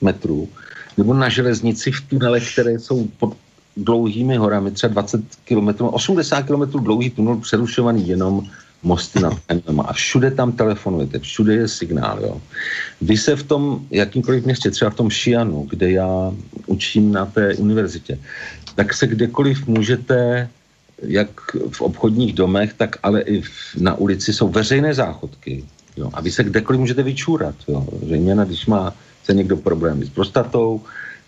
[0.00, 0.48] metru,
[0.96, 3.36] nebo na železnici v tunelech, které jsou pod
[3.76, 8.42] dlouhými horami, třeba 20 km, 80 km dlouhý tunel přerušovaný jenom
[8.82, 12.40] mosty nad Enema a všude tam telefonujete, všude je signál, jo.
[13.00, 16.32] Vy se v tom jakýmkoliv městě, třeba v tom Šianu, kde já
[16.66, 18.18] učím na té univerzitě,
[18.74, 20.48] tak se kdekoliv můžete
[21.02, 21.30] jak
[21.70, 23.42] v obchodních domech, tak ale i
[23.78, 25.64] na ulici jsou veřejné záchodky.
[25.96, 26.10] Jo?
[26.12, 27.54] A vy se kdekoliv můžete vyčůrat.
[27.68, 27.86] Jo?
[28.08, 28.94] Zejména, když má
[29.24, 30.80] se někdo problémy s prostatou,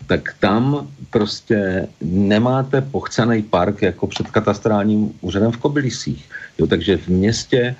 [0.07, 6.29] tak tam prostě nemáte pochcený park jako před katastrálním úřadem v Kobylisích.
[6.57, 6.67] Jo?
[6.67, 7.75] Takže v městě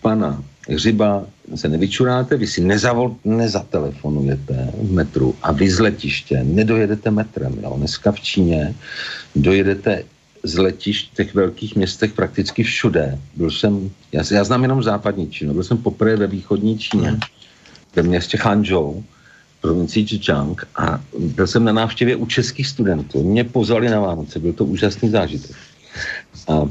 [0.00, 1.24] pana Hřiba
[1.54, 7.58] se nevyčuráte, vy si nezavol, nezatelefonujete v metru a vy z letiště nedojedete metrem.
[7.62, 7.74] Jo?
[7.76, 8.74] Dneska v Číně
[9.36, 10.04] dojedete
[10.48, 13.18] z letišť v těch velkých městech prakticky všude.
[13.36, 17.20] Byl jsem, já, já znám jenom západní Čínu, byl jsem poprvé ve východní Číně, mm.
[17.96, 19.04] ve městě Hangzhou,
[19.60, 23.22] provincii Zhejiang a byl jsem na návštěvě u českých studentů.
[23.22, 25.56] Mě pozvali na Vánoce, byl to úžasný zážitek.
[26.48, 26.68] A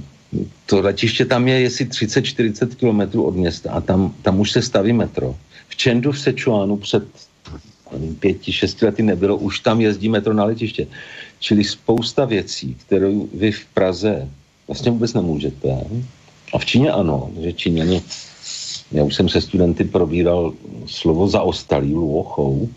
[0.65, 4.93] to letiště tam je jestli 30-40 kilometrů od města a tam, tam už se staví
[4.93, 5.36] metro.
[5.67, 7.03] V Čendu v Sečuánu před
[8.19, 10.88] pěti, šesti lety nebylo, už tam jezdí metro na letiště.
[11.40, 14.30] Čili spousta věcí, kterou vy v Praze
[14.68, 15.86] vlastně vůbec nemůžete.
[16.54, 18.02] A v Číně ano, že Číňani,
[18.92, 20.54] já už jsem se studenty probíral
[20.86, 22.70] slovo zaostalý luochou,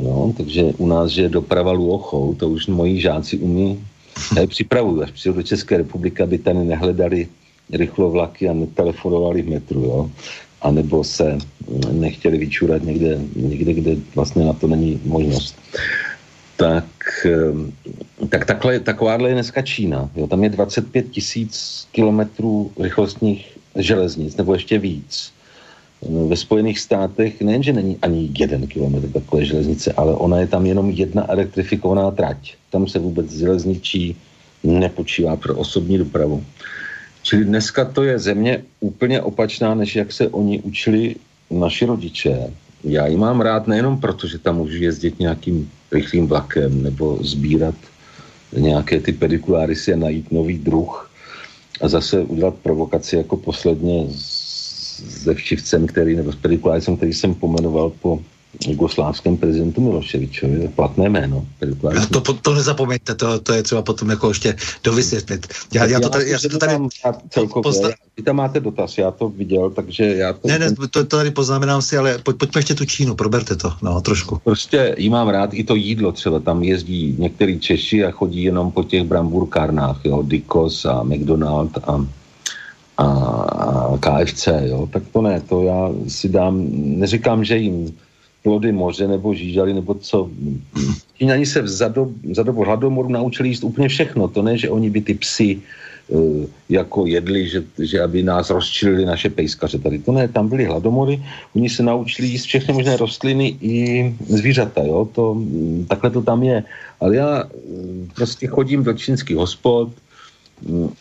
[0.00, 3.84] no, takže u nás, že je doprava luochou, to už moji žáci umí,
[4.36, 7.28] já je připravuju, až přijdu do České republiky, aby tady nehledali
[7.72, 10.10] rychlovlaky a netelefonovali v metru, jo
[10.62, 11.38] anebo se
[11.92, 15.56] nechtěli vyčurat někde, někde, kde vlastně na to není možnost.
[16.60, 16.84] Tak,
[17.24, 17.72] ehm,
[18.28, 20.10] tak takhle, takováhle je dneska Čína.
[20.16, 25.32] Jo, tam je 25 tisíc kilometrů rychlostních železnic, nebo ještě víc.
[26.28, 30.90] Ve Spojených státech nejenže není ani jeden kilometr takové železnice, ale ona je tam jenom
[30.90, 32.54] jedna elektrifikovaná trať.
[32.70, 34.16] Tam se vůbec železničí
[34.64, 36.44] nepočívá pro osobní dopravu.
[37.22, 41.16] Čili dneska to je země úplně opačná, než jak se oni učili
[41.50, 42.52] naši rodiče.
[42.84, 47.74] Já ji mám rád nejenom proto, že tam můžu jezdit nějakým rychlým vlakem nebo sbírat
[48.56, 51.10] nějaké ty pedikulárisy a najít nový druh
[51.80, 57.90] a zase udělat provokaci jako posledně se všivcem, který, nebo s pedikulárisem, který jsem pomenoval
[57.90, 58.22] po
[58.66, 61.46] jugoslávském prezidentu Miloševičovi, platné jméno.
[61.82, 65.46] No to, to nezapomeňte, to, to je třeba potom jako ještě dovysvětlit.
[65.74, 66.74] Já, já, to tady, já, já to tady
[67.30, 67.88] celkově, pozna...
[68.16, 70.48] vy tam máte dotaz, já to viděl, takže já to...
[70.48, 73.72] Ne, ne, to, to tady poznamenám si, ale pojď, pojďme ještě tu Čínu, proberte to,
[73.82, 74.40] no, trošku.
[74.44, 78.70] Prostě jí mám rád, i to jídlo třeba, tam jezdí některý Češi a chodí jenom
[78.70, 82.06] po těch bramburkárnách, jo, Dikos a McDonald a
[83.00, 87.96] a, a KFC, jo, tak to ne, to já si dám, neříkám, že jim
[88.42, 90.30] plody moře nebo žížaly nebo co.
[91.18, 94.28] Číňani se za, do, za dobu hladomoru naučili jíst úplně všechno.
[94.28, 95.60] To ne, že oni by ty psy
[96.08, 99.98] uh, jako jedli, že, že aby nás rozčilili naše pejskaře tady.
[99.98, 101.22] To ne, tam byly hladomory,
[101.56, 105.36] oni se naučili jíst všechny možné rostliny i zvířata, jo, to,
[105.88, 106.64] takhle to tam je.
[107.00, 107.44] Ale já
[108.14, 109.92] prostě chodím do čínských hospod,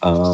[0.01, 0.34] a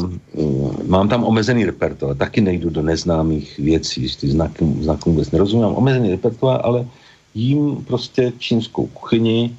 [0.88, 5.76] mám tam omezený repertoár, taky nejdu do neznámých věcí, ty znaky, znaků vůbec nerozumím, mám
[5.76, 6.86] omezený repertoár, ale
[7.36, 9.58] jím prostě čínskou kuchyni,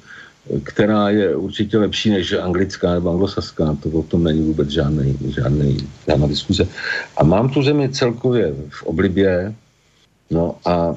[0.63, 5.77] která je určitě lepší než anglická nebo anglosaská, to o tom není vůbec žádný, žádný,
[6.07, 6.67] žádná diskuze.
[7.17, 9.55] A mám tu zemi celkově v oblibě,
[10.31, 10.95] no a,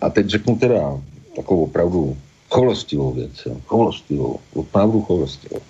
[0.00, 1.00] a teď řeknu teda
[1.36, 2.16] takovou opravdu
[2.50, 3.56] choulostivou věc, jo.
[3.66, 5.60] choulostivou, opravdu choulostivou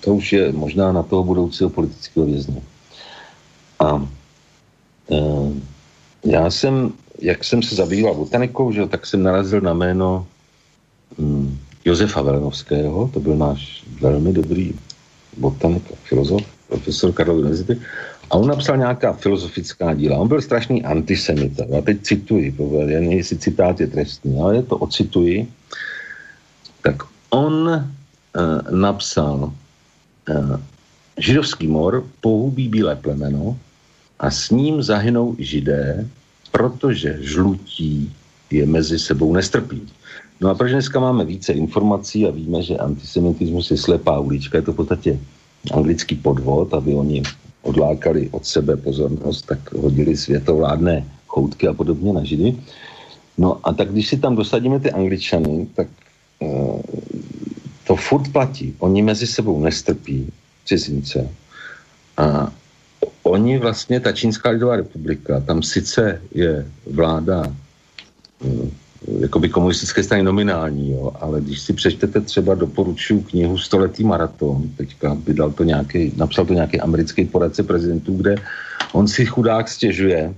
[0.00, 2.62] to už je možná na toho budoucího politického vězně.
[3.78, 4.08] A
[5.10, 5.16] e,
[6.24, 10.26] já jsem, jak jsem se zabýval botanikou, že, tak jsem narazil na jméno
[11.18, 14.74] hm, Josefa Velenovského, to byl náš velmi dobrý
[15.36, 17.80] botanik filozof, profesor Karlovy univerzity,
[18.30, 20.18] a on napsal nějaká filozofická díla.
[20.18, 21.64] On byl strašný antisemita.
[21.68, 22.54] Já teď cituji,
[22.86, 25.48] jen jestli citát je trestný, ale to ocituji.
[26.82, 27.82] Tak on e,
[28.70, 29.52] napsal
[31.18, 33.58] židovský mor pohubí bílé plemeno
[34.18, 36.08] a s ním zahynou židé,
[36.52, 38.12] protože žlutí
[38.50, 39.82] je mezi sebou nestrpí.
[40.40, 44.62] No a proč dneska máme více informací a víme, že antisemitismus je slepá ulička, je
[44.62, 45.18] to v podstatě
[45.72, 47.22] anglický podvod, aby oni
[47.62, 52.56] odlákali od sebe pozornost, tak hodili světovládné choutky a podobně na židy.
[53.38, 55.88] No a tak když si tam dosadíme ty angličany, tak
[56.40, 56.80] uh,
[57.86, 58.74] to furt platí.
[58.78, 60.32] Oni mezi sebou nestrpí
[60.64, 61.28] cizince.
[62.16, 62.52] A
[63.22, 67.42] oni vlastně, ta Čínská lidová republika, tam sice je vláda
[68.44, 68.70] hm,
[69.20, 75.14] jakoby komunistické strany nominální, jo, ale když si přečtete třeba doporučuju knihu Stoletý maraton, teďka
[75.14, 78.34] by dal to nějaký, napsal to nějaký americký poradce prezidentů, kde
[78.92, 80.34] on si chudák stěžuje,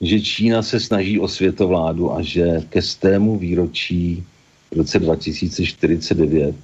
[0.00, 4.26] že Čína se snaží o světovládu a že ke stému výročí
[4.70, 6.54] v roce 2049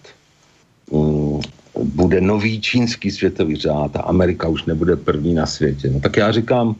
[0.90, 1.40] um,
[1.84, 5.90] bude nový čínský světový řád a Amerika už nebude první na světě.
[5.90, 6.76] No tak já říkám,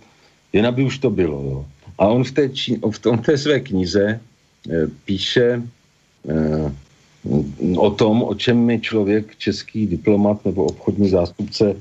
[0.53, 1.43] jen aby už to bylo.
[1.43, 1.67] Jo.
[1.99, 4.21] A on v té, Čín, v tom té své knize e,
[5.05, 5.63] píše
[6.29, 6.73] e,
[7.77, 11.77] o tom, o čem mi člověk, český diplomat nebo obchodní zástupce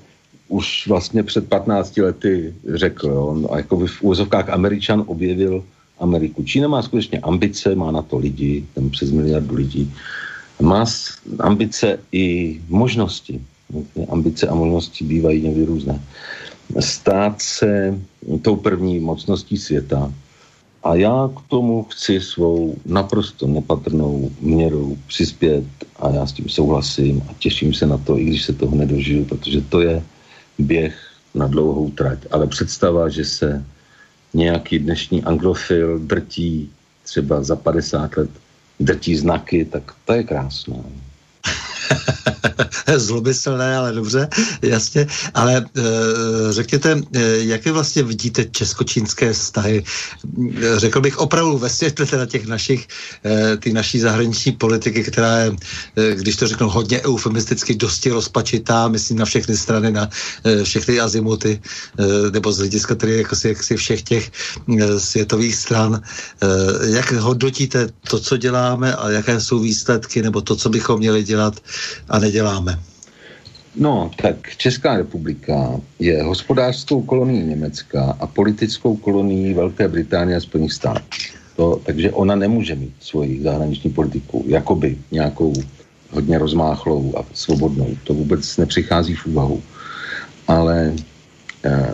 [0.48, 3.08] už vlastně před 15 lety řekl.
[3.08, 3.26] Jo.
[3.26, 5.64] On jako v úvozovkách Američan objevil
[6.04, 6.44] Ameriku.
[6.44, 9.88] Čína má skutečně ambice, má na to lidi, tam přes miliardu lidí,
[10.62, 10.86] má
[11.40, 13.42] ambice i možnosti.
[14.10, 16.02] Ambice a možnosti bývají někdy různé.
[16.80, 18.00] Stát se
[18.42, 20.12] tou první mocností světa
[20.84, 25.64] a já k tomu chci svou naprosto nepatrnou měrou přispět
[26.00, 29.26] a já s tím souhlasím a těším se na to, i když se toho nedožiju,
[29.26, 30.04] protože to je
[30.60, 30.96] běh
[31.36, 32.20] na dlouhou trať.
[32.32, 33.66] Ale představa, že se
[34.34, 36.72] nějaký dnešní anglofil drtí
[37.04, 38.30] třeba za 50 let
[38.80, 40.84] drtí znaky, tak to je krásné.
[42.98, 44.28] Zlomyslné, ale dobře,
[44.62, 45.08] jasně.
[45.34, 45.82] Ale e,
[46.50, 49.84] řekněte, e, jaké vlastně vidíte česko-čínské vztahy?
[50.78, 52.88] Řekl bych opravdu ve světle teda těch našich,
[53.26, 55.56] e, ty naší zahraniční politiky, která je,
[55.96, 60.10] e, když to řeknu hodně eufemisticky, dosti rozpačitá, myslím na všechny strany, na
[60.44, 61.62] e, všechny azimuty,
[62.00, 64.32] e, nebo z hlediska tedy jako si, jak si všech těch
[64.80, 66.02] e, světových stran.
[66.02, 71.24] E, jak hodnotíte to, co děláme a jaké jsou výsledky, nebo to, co bychom měli
[71.24, 71.60] dělat
[72.10, 72.80] a neděláme?
[73.76, 80.74] No, tak Česká republika je hospodářskou kolonií Německa a politickou kolonií Velké Británie a Spojených
[80.74, 81.04] států.
[81.56, 85.54] To, takže ona nemůže mít svoji zahraniční politiku, jakoby nějakou
[86.12, 87.98] hodně rozmáchlou a svobodnou.
[88.04, 89.64] To vůbec nepřichází v úvahu.
[90.48, 90.94] Ale
[91.66, 91.94] eh,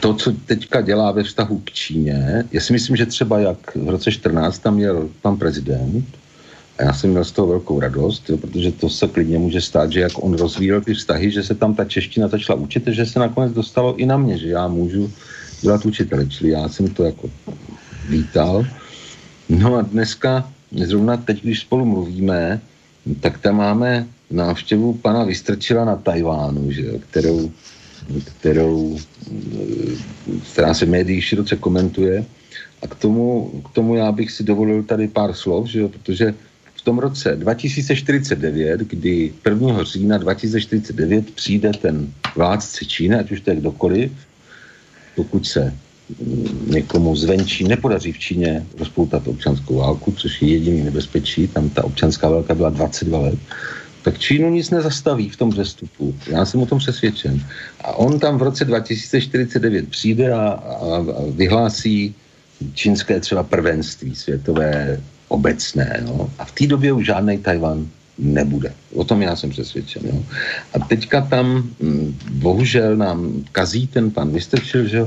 [0.00, 3.88] to, co teďka dělá ve vztahu k Číně, já si myslím, že třeba jak v
[3.88, 6.04] roce 14 tam měl pan prezident,
[6.80, 9.92] a já jsem měl z toho velkou radost, jo, protože to se klidně může stát,
[9.92, 13.18] že jak on rozvíjel ty vztahy, že se tam ta čeština začala učit, že se
[13.18, 15.12] nakonec dostalo i na mě, že já můžu
[15.60, 16.26] dělat učitele.
[16.26, 17.30] Čili já jsem to jako
[18.08, 18.66] vítal.
[19.48, 22.60] No a dneska, zrovna teď, když spolu mluvíme,
[23.20, 27.50] tak tam máme návštěvu pana Vystrčila na Tajvánu, že, kterou,
[28.24, 28.98] kterou,
[30.52, 32.24] která se médií široce komentuje.
[32.82, 36.34] A k tomu, k tomu já bych si dovolil tady pár slov, že, protože
[36.90, 39.84] tom roce 2049, kdy 1.
[39.84, 44.10] října 2049 přijde ten vládce Číny, ať už to je kdokoliv,
[45.14, 45.74] pokud se
[46.66, 52.28] někomu zvenčí nepodaří v Číně rozpoutat občanskou válku, což je jediný nebezpečí, tam ta občanská
[52.28, 53.38] válka byla 22 let,
[54.02, 56.14] tak Čínu nic nezastaví v tom přestupu.
[56.26, 57.38] Já jsem o tom přesvědčen.
[57.86, 62.14] A on tam v roce 2049 přijde a, a, a vyhlásí
[62.74, 64.98] čínské třeba prvenství světové
[65.30, 66.02] obecné.
[66.04, 66.30] No?
[66.38, 67.86] A v té době už žádný Tajvan
[68.18, 68.72] nebude.
[68.94, 70.02] O tom já jsem přesvědčen.
[70.06, 70.18] Jo?
[70.74, 75.06] A teďka tam m, hm, bohužel nám kazí ten pan Vystrčil, že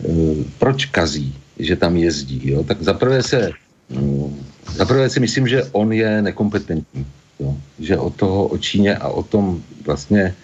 [0.00, 2.40] Eh, proč kazí, že tam jezdí.
[2.44, 2.64] Jo?
[2.64, 3.50] Tak zaprvé se,
[3.88, 7.06] mm, zaprvé si myslím, že on je nekompetentní.
[7.40, 7.56] Jo?
[7.78, 10.34] Že o toho, o Číně a o tom vlastně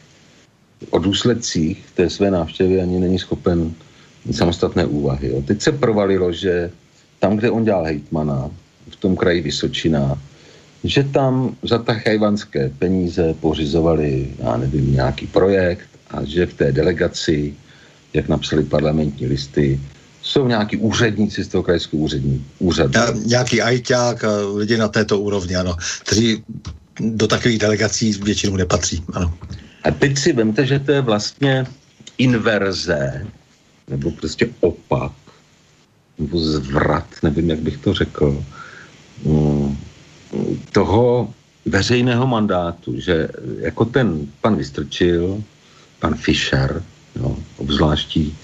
[0.90, 3.72] o důsledcích té své návštěvy ani není schopen
[4.30, 5.28] samostatné úvahy.
[5.28, 5.42] Jo?
[5.42, 6.70] Teď se provalilo, že
[7.18, 8.50] tam, kde on dělal hejtmana,
[8.90, 10.18] v tom kraji Vysočina,
[10.84, 17.54] že tam za chajvanské peníze pořizovali, já nevím, nějaký projekt a že v té delegaci
[18.16, 19.80] jak napsali parlamentní listy,
[20.22, 22.92] jsou nějaký úředníci z toho krajského úřední, úřadu.
[22.94, 26.44] Ja, nějaký ajťák a lidi na této úrovni, ano, kteří
[27.00, 29.34] do takových delegací většinou nepatří, ano.
[29.84, 31.66] A teď si vemte, že to je vlastně
[32.18, 33.26] inverze,
[33.88, 35.12] nebo prostě opak,
[36.18, 38.44] nebo zvrat, nevím, jak bych to řekl,
[40.72, 41.32] toho
[41.66, 45.42] veřejného mandátu, že jako ten pan Vystrčil,
[46.00, 46.82] pan Fischer,
[47.20, 48.36] No, obzvláští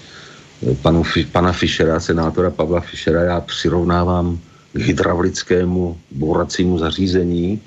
[0.71, 4.39] eh, panu, pana Fischera, senátora Pavla Fischera, já přirovnávám
[4.73, 7.61] k hydraulickému bouracímu zařízení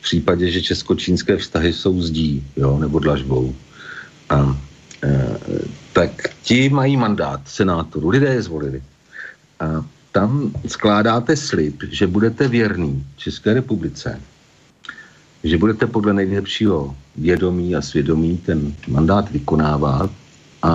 [0.00, 3.54] v případě, že česko-čínské vztahy jsou zdí, jo, nebo dlažbou.
[4.30, 4.58] A
[5.02, 5.38] e,
[5.92, 6.10] tak
[6.42, 8.82] ti mají mandát senátoru, lidé je zvolili.
[9.60, 9.84] A
[10.16, 14.20] tam skládáte slib, že budete věrný České republice,
[15.44, 20.10] že budete podle nejlepšího vědomí a svědomí ten mandát vykonávat
[20.62, 20.72] a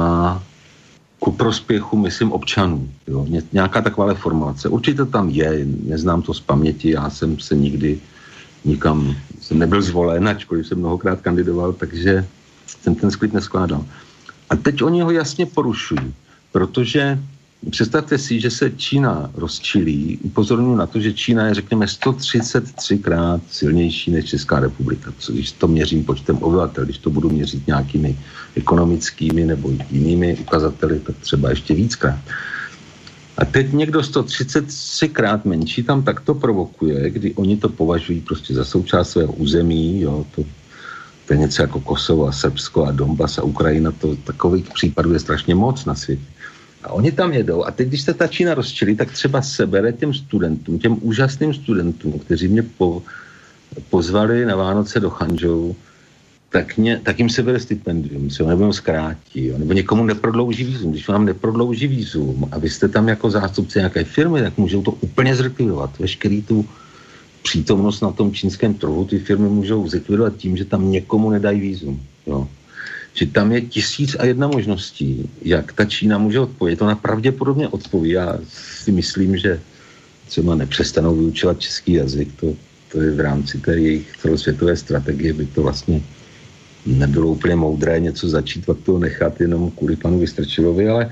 [1.20, 2.90] ku prospěchu, myslím, občanů.
[3.08, 3.26] Jo?
[3.52, 4.70] Nějaká taková formulace.
[4.70, 7.98] Určitě tam je, neznám to z paměti, já jsem se nikdy
[8.66, 12.26] nikam, jsem nebyl zvolen, ačkoliv jsem mnohokrát kandidoval, takže
[12.82, 13.86] jsem ten sklid neskládal.
[14.50, 16.14] A teď oni ho jasně porušují,
[16.52, 17.18] protože
[17.70, 20.20] Představte si, že se Čína rozčilí.
[20.22, 25.14] Upozorňuji na to, že Čína je, řekněme, 133 krát silnější než Česká republika.
[25.18, 28.18] Co, když to měřím počtem obyvatel, když to budu měřit nějakými
[28.56, 32.20] ekonomickými nebo jinými ukazateli, tak třeba ještě víckrát.
[33.38, 38.66] A teď někdo 133 krát menší tam takto provokuje, kdy oni to považují prostě za
[38.66, 40.44] součást svého území, jo, to,
[41.28, 45.20] to je něco jako Kosovo a Srbsko a Donbas a Ukrajina, to takových případů je
[45.20, 46.26] strašně moc na světě.
[46.84, 50.14] A oni tam jedou a teď, když se ta Čína rozčilí, tak třeba sebere těm
[50.14, 53.04] studentům, těm úžasným studentům, kteří mě po,
[53.90, 55.76] pozvali na Vánoce do Chanžou,
[56.50, 60.92] tak, mě, tak jim se bere stipendium, ho nebo zkrátí, jo, nebo někomu neprodlouží vízum.
[60.92, 64.92] Když vám neprodlouží vízum a vy jste tam jako zástupce nějaké firmy, tak můžou to
[64.92, 66.00] úplně zlikvidovat.
[66.00, 66.66] Veškerý tu
[67.44, 72.02] přítomnost na tom čínském trhu ty firmy můžou zlikvidovat tím, že tam někomu nedají vízum.
[72.28, 72.48] Jo
[73.22, 76.82] že tam je tisíc a jedna možností, jak ta Čína může odpovědět.
[76.82, 78.10] Ona pravděpodobně odpoví.
[78.18, 79.62] Já si myslím, že
[80.26, 82.30] třeba nepřestanou vyučovat český jazyk.
[82.42, 82.54] To,
[82.92, 86.02] to je v rámci té jejich celosvětové strategie, by to vlastně
[86.86, 91.12] nebylo úplně moudré něco začít, pak to nechat jenom kvůli panu Vystrčilovi, ale uh,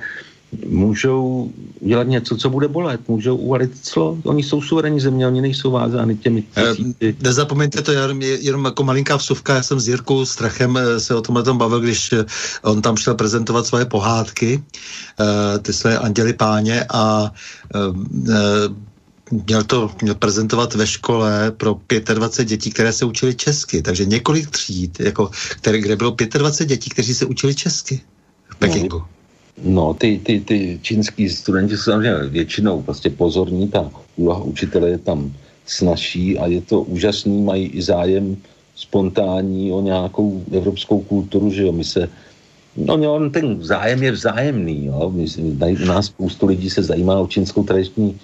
[0.67, 4.17] můžou dělat něco, co bude bolet, můžou uvalit clo.
[4.23, 7.15] Oni jsou suverénní země, oni nejsou vázány těmi eh, tisíci.
[7.21, 11.21] Nezapomeňte to, jenom, jenom jako malinká vsuvka, já jsem s Jirkou Strachem eh, se o
[11.21, 12.25] tomhle tom bavil, když eh,
[12.61, 14.63] on tam šel prezentovat svoje pohádky,
[15.61, 17.31] ty své anděly páně a
[19.31, 21.79] měl to měl prezentovat ve škole pro
[22.13, 23.81] 25 dětí, které se učili česky.
[23.81, 28.01] Takže několik tříd, jako, které, kde bylo 25 dětí, kteří se učili česky
[28.49, 28.97] v Pekingu.
[28.97, 29.18] No.
[29.63, 34.97] No, ty, ty, ty čínský studenti jsou samozřejmě většinou prostě pozorní, ta úloha učitele je
[34.97, 35.33] tam
[35.65, 38.37] snažší a je to úžasný, mají i zájem
[38.75, 42.09] spontánní o nějakou evropskou kulturu, že jo, my se
[42.77, 45.11] No, no ten zájem je vzájemný, jo.
[45.15, 45.25] My,
[45.83, 48.19] u nás spoustu lidí se zajímá o čínskou tradiční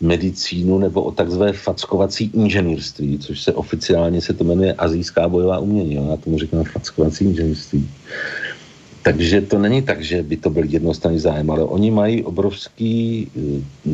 [0.00, 5.94] medicínu nebo o takzvané fackovací inženýrství, což se oficiálně se to jmenuje azijská bojová umění.
[5.94, 6.06] Jo?
[6.10, 7.88] Já tomu říkám fackovací inženýrství.
[9.04, 13.28] Takže to není tak, že by to byl jednostranný zájem, ale oni mají obrovský,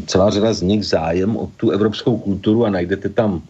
[0.06, 3.42] celá řada z nich zájem o tu evropskou kulturu a najdete tam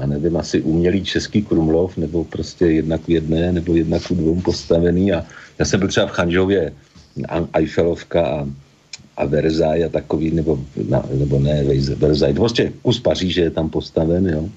[0.00, 4.40] já nevím, asi umělý český Krumlov, nebo prostě jednak v jedné, nebo jednak v dvou
[4.40, 5.12] postavený.
[5.12, 5.24] A
[5.58, 6.72] já jsem byl třeba v Chanžově,
[7.52, 8.48] Eiffelovka a,
[9.16, 11.64] a Versailles a takový, nebo, na, nebo ne,
[11.96, 14.48] Versailles, prostě kus Paříže je tam postaven, jo.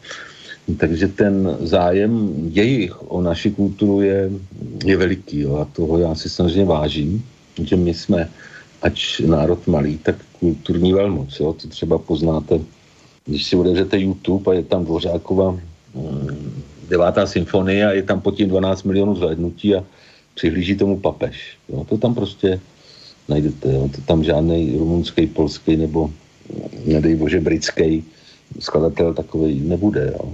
[0.77, 4.29] Takže ten zájem jejich o naši kulturu je,
[4.85, 7.25] je veliký jo, a toho já si samozřejmě vážím,
[7.63, 8.29] že my jsme,
[8.81, 11.39] ač národ malý, tak kulturní velmoc.
[11.39, 11.53] Jo.
[11.53, 12.59] To třeba poznáte
[13.29, 18.35] když si otevřete YouTube a je tam Dvořákova mm, devátá symfonie a je tam pod
[18.35, 19.85] tím 12 milionů zhlédnutí a
[20.33, 21.57] přihlíží tomu papež.
[21.69, 22.59] Jo, to tam prostě
[23.29, 23.73] najdete.
[23.73, 23.89] Jo.
[23.95, 26.11] To tam žádný rumunský, polský nebo
[26.85, 28.03] nedej bože britský
[28.59, 30.13] skladatel takový nebude.
[30.13, 30.31] Jo.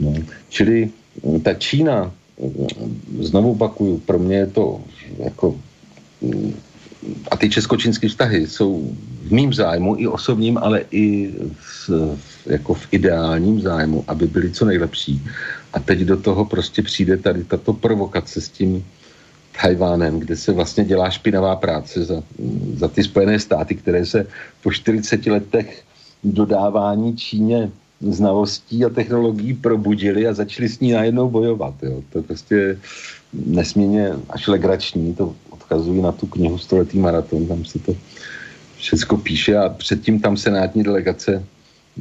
[0.00, 0.14] No.
[0.48, 0.90] Čili
[1.24, 4.80] mm, ta Čína, mm, znovu opakuju, pro mě je to
[5.18, 5.56] jako
[7.30, 8.90] a ty českočínské vztahy jsou
[9.22, 11.90] v mým zájmu i osobním, ale i v,
[12.46, 15.22] jako v ideálním zájmu, aby byly co nejlepší.
[15.72, 18.84] A teď do toho prostě přijde tady tato provokace s tím
[19.62, 22.22] Tajvánem, kde se vlastně dělá špinavá práce za,
[22.74, 24.26] za ty Spojené státy, které se
[24.62, 25.84] po 40 letech
[26.24, 27.70] dodávání Číně
[28.00, 31.74] znalostí a technologií probudili a začali s ní najednou bojovat.
[31.82, 32.02] Jo.
[32.12, 32.78] To je prostě
[33.32, 37.96] nesmírně až legrační, to odkazují na tu knihu Stoletý maraton, tam se to
[38.76, 41.44] všechno píše a předtím tam senátní delegace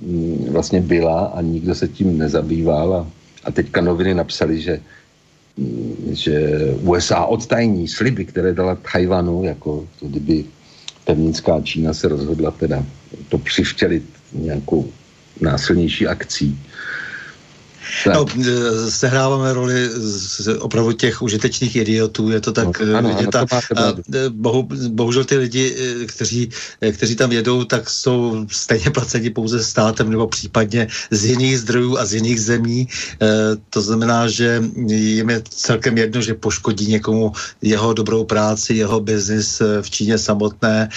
[0.02, 3.08] mm, vlastně byla a nikdo se tím nezabýval a,
[3.44, 4.82] a teďka noviny napsali, že,
[5.58, 10.46] mm, že USA odtajní sliby, které dala Tajvanu, jako to, kdyby
[11.06, 12.86] pevnická Čína se rozhodla teda
[13.30, 14.04] to přivtělit
[14.34, 14.92] nějakou
[15.42, 16.60] násilnější akcí,
[18.14, 23.36] No, e, sehráváme roli z opravdu těch užitečných idiotů, je to tak no, ano, vidět.
[23.36, 23.94] Ano, a, a
[24.30, 26.50] bohu, bohužel ty lidi, e, kteří,
[26.82, 31.98] e, kteří tam jedou, tak jsou stejně placeni pouze státem nebo případně z jiných zdrojů
[31.98, 32.88] a z jiných zemí.
[33.70, 37.32] To znamená, že jim je celkem jedno, že poškodí někomu
[37.62, 40.90] jeho dobrou práci, jeho biznis v Číně samotné.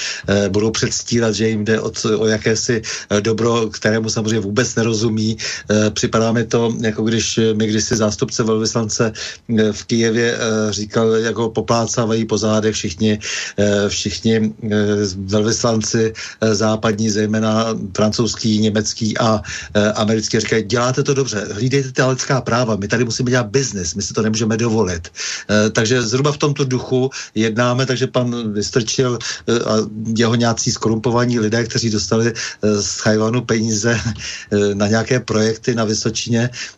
[0.48, 2.82] Budou předstírat, že jim jde o, o jakési
[3.20, 5.36] dobro, kterému samozřejmě vůbec nerozumí.
[5.90, 9.12] Připadá mi to jako když mi kdysi zástupce velvyslance
[9.58, 13.18] eh, v Kijevě eh, říkal, jak ho poplácávají po zádech všichni,
[13.58, 14.54] eh, všichni
[15.16, 16.12] velvyslanci
[16.52, 19.42] západní, zejména francouzský, německý a
[19.94, 24.02] americký, říkají, děláte to dobře, hlídejte ta lidská práva, my tady musíme dělat biznis, my
[24.02, 25.08] si to nemůžeme dovolit.
[25.72, 29.18] Takže zhruba v tomto duchu jednáme, takže pan Vystrčil
[29.66, 29.74] a
[30.16, 32.32] jeho nějací skorumpovaní lidé, kteří dostali
[32.62, 34.00] z Chajvanu peníze
[34.74, 36.73] na nějaké projekty na Vysočině, Eh,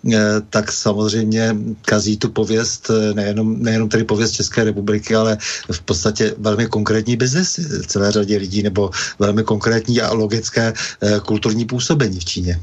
[0.51, 5.39] tak samozřejmě kazí tu pověst, eh, nejenom, nejenom tedy pověst České republiky, ale
[5.73, 11.65] v podstatě velmi konkrétní biznes celé řadě lidí, nebo velmi konkrétní a logické eh, kulturní
[11.65, 12.61] působení v Číně.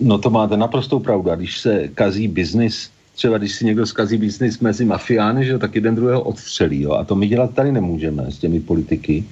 [0.00, 1.30] No to máte naprostou pravdu.
[1.30, 5.74] A když se kazí biznis, třeba když si někdo zkazí biznis mezi mafiány, že tak
[5.74, 6.82] jeden druhého odstřelí.
[6.82, 6.92] Jo?
[6.92, 9.24] A to my dělat tady nemůžeme s těmi politiky.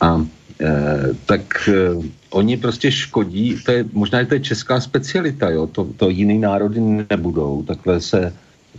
[0.00, 0.26] A
[0.60, 5.88] Eh, tak eh, oni prostě škodí, to je, možná to je česká specialita, jo, to,
[5.96, 8.32] to jiný národy nebudou, takhle se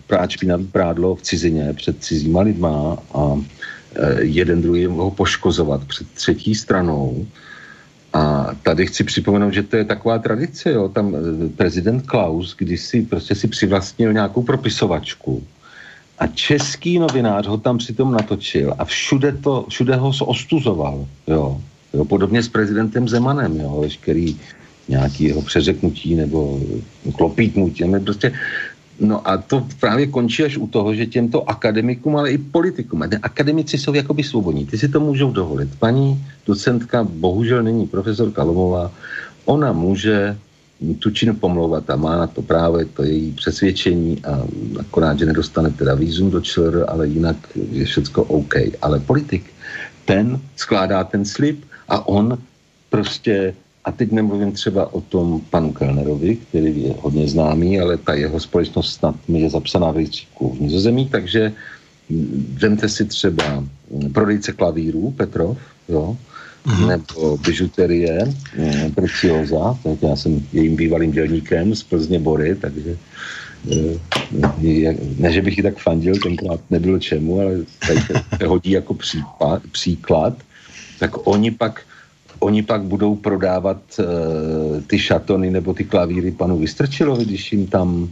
[0.08, 3.34] prát špinavý prádlo v cizině před cizíma lidma a
[3.96, 7.26] eh, jeden druhý ho poškozovat před třetí stranou.
[8.14, 11.16] A tady chci připomenout, že to je taková tradice, jo, tam
[11.56, 15.44] prezident Klaus, když si prostě si přivlastnil nějakou propisovačku,
[16.20, 21.06] a český novinář ho tam přitom natočil a všude, to, všude ho ostuzoval.
[21.28, 21.62] Jo.
[21.94, 22.06] Jo.
[22.06, 23.80] Podobně s prezidentem Zemanem, jo.
[23.82, 24.38] veškerý
[24.88, 26.62] nějaký jeho přeřeknutí nebo
[27.16, 27.84] klopítnutí.
[28.04, 28.32] Prostě,
[29.00, 33.78] no a to právě končí až u toho, že těmto akademikům, ale i politikům, akademici
[33.78, 35.70] jsou jakoby svobodní, ty si to můžou dovolit.
[35.80, 38.92] Paní docentka bohužel není profesorka Lomová,
[39.46, 40.38] ona může
[41.00, 44.48] tu činu pomlouvat a má na to právo, to její přesvědčení a
[44.80, 47.38] akorát, že nedostane teda výzum do ČR, ale jinak
[47.72, 48.54] je všecko OK.
[48.82, 49.44] Ale politik,
[50.06, 52.38] ten skládá ten slib a on
[52.90, 53.54] prostě,
[53.86, 58.40] a teď nemluvím třeba o tom panu Kellnerovi, který je hodně známý, ale ta jeho
[58.40, 61.54] společnost snad je zapsaná v rejstříku v Nizozemí, takže
[62.54, 63.64] vemte si třeba
[64.14, 65.58] prodejce klavírů Petrov,
[65.90, 66.18] jo,
[66.66, 66.88] mm-hmm.
[66.88, 72.98] nebo bižuterie eh, Preciosa, tak já jsem jejím bývalým dělníkem z Plzně Bory, takže
[73.72, 77.54] eh, ne, že bych ji tak fandil, tenkrát nebylo čemu, ale
[77.88, 80.34] tady se hodí jako případ, příklad,
[81.00, 81.82] tak oni pak
[82.40, 84.06] oni pak budou prodávat uh,
[84.88, 88.10] ty šatony nebo ty klavíry panu Vystrčilovi, když jim tam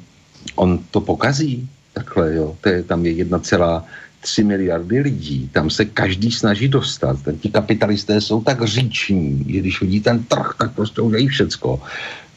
[0.56, 1.70] on to pokazí.
[1.94, 2.56] Takhle, jo.
[2.62, 3.86] To je, tam je jedna celá
[4.22, 7.22] 3 miliardy lidí, tam se každý snaží dostat.
[7.22, 11.82] Ten, ti kapitalisté jsou tak říční, že když vidí ten trh, tak prostě udělají všecko.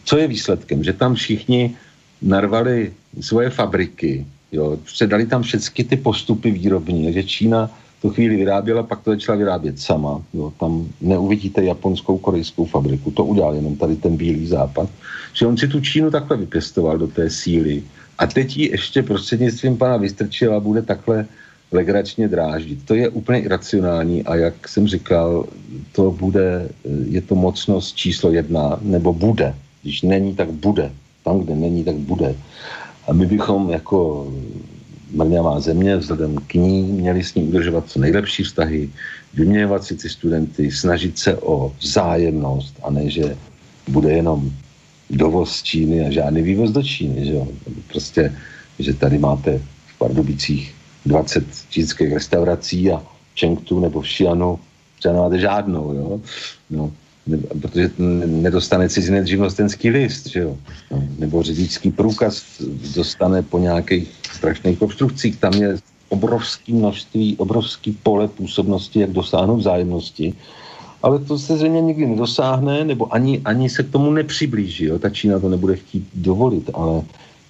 [0.04, 0.84] Co je výsledkem?
[0.84, 1.76] Že tam všichni
[2.22, 7.70] narvali svoje fabriky, jo, předali tam všechny ty postupy výrobní, že Čína
[8.02, 10.22] tu chvíli vyráběla, pak to začala vyrábět sama.
[10.34, 10.52] Jo.
[10.60, 14.88] Tam neuvidíte japonskou, korejskou fabriku, to udělal jenom tady ten bílý západ.
[15.32, 17.82] Že on si tu Čínu takhle vypěstoval do té síly
[18.18, 21.26] a teď ji ještě prostřednictvím pana Vystrčila bude takhle
[21.72, 22.78] legračně dráždit.
[22.84, 25.46] To je úplně iracionální a jak jsem říkal,
[25.92, 26.68] to bude,
[27.08, 29.54] je to mocnost číslo jedna, nebo bude.
[29.82, 30.92] Když není, tak bude.
[31.24, 32.34] Tam, kde není, tak bude.
[33.08, 34.28] A my bychom jako
[35.12, 38.90] mrňavá země, vzhledem k ní, měli s ní udržovat co nejlepší vztahy,
[39.34, 43.36] vyměňovat si ty studenty, snažit se o vzájemnost a ne, že
[43.88, 44.50] bude jenom
[45.10, 47.48] dovoz Číny a žádný vývoz do Číny, že jo.
[47.88, 48.34] Prostě,
[48.78, 50.74] že tady máte v Pardubicích
[51.06, 54.58] 20 čínských restaurací a v Čengtu nebo v Xianu
[54.98, 56.20] třeba nemáte žádnou, jo.
[56.70, 56.92] No,
[57.60, 57.90] protože
[58.26, 60.56] nedostane cizinec živnostenský list, že jo?
[60.90, 62.42] No, nebo řidičský průkaz
[62.94, 64.08] dostane po nějakých
[64.38, 65.36] strašných obstrukcích.
[65.36, 65.76] Tam je
[66.08, 70.34] obrovský množství, obrovský pole působnosti, jak dosáhnout vzájemnosti.
[71.02, 74.84] Ale to se zřejmě nikdy nedosáhne, nebo ani, ani se k tomu nepřiblíží.
[74.84, 74.98] Jo?
[74.98, 77.02] Ta Čína to nebude chtít dovolit, ale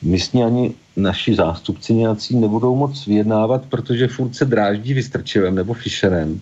[0.03, 0.65] my s ní ani
[0.97, 6.41] naši zástupci nějací nebudou moc vyjednávat, protože furt se dráždí Vystrčevem nebo Fischerem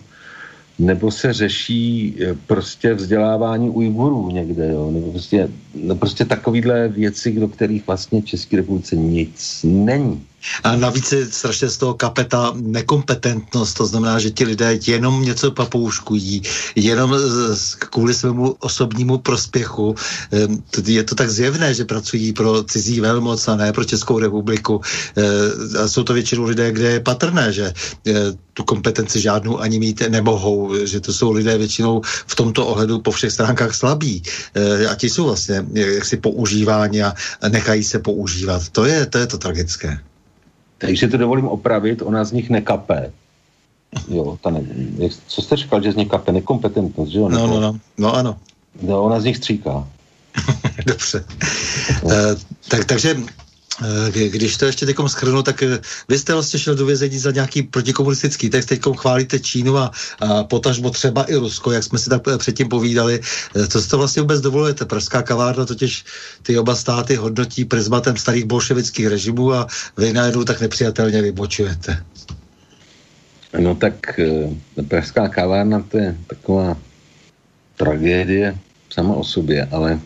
[0.79, 7.33] nebo se řeší eh, prostě vzdělávání Ujgurů někde, jo, nebo prostě, no prostě takovýhle věci,
[7.33, 10.23] do kterých vlastně České republice nic není.
[10.65, 15.51] A navíc je strašně z toho kapeta nekompetentnost, to znamená, že ti lidé jenom něco
[15.51, 16.43] papouškují,
[16.77, 17.15] jenom
[17.79, 19.95] kvůli svému osobnímu prospěchu.
[20.33, 24.81] Ehm, je to tak zjevné, že pracují pro cizí velmoc a ne pro Českou republiku.
[25.17, 27.73] Ehm, a jsou to většinou lidé, kde je patrné, že
[28.07, 28.13] eh,
[28.55, 33.11] tu kompetenci žádnou ani mít nemohou, že to jsou lidé většinou v tomto ohledu po
[33.11, 34.23] všech stránkách slabí.
[34.55, 37.15] Ehm, a ti jsou vlastně jaksi používáni a
[37.49, 38.69] nechají se používat.
[38.69, 39.99] To je to, je to tragické.
[40.79, 43.13] Takže to dovolím opravit, ona z nich nekapé.
[44.09, 44.61] Jo, ta ne,
[45.27, 47.29] co jste říkal, že z nich kape nekompetentnost, že jo?
[47.29, 48.39] No, no, no, no ano.
[48.83, 49.89] No, ona z nich stříká.
[50.87, 51.25] Dobře.
[52.03, 52.13] uh,
[52.69, 53.17] tak, takže
[54.13, 55.79] když to ještě teď schrnu, tak eh,
[56.09, 59.91] vy jste vlastně šel do vězení za nějaký protikomunistický text, teď chválíte Čínu a,
[60.21, 63.21] a potažmo třeba i Rusko, jak jsme si tak eh, předtím povídali.
[63.69, 64.85] Co si to vlastně vůbec dovolujete?
[64.85, 66.05] Pražská kavárna totiž
[66.43, 69.67] ty oba státy hodnotí prismatem starých bolševických režimů a
[69.97, 72.05] vy najednou tak nepřijatelně vybočujete.
[73.59, 74.21] No tak
[74.89, 76.77] Pražská kavárna to je taková
[77.77, 78.59] tragédie
[78.91, 80.01] sama o sobě, ale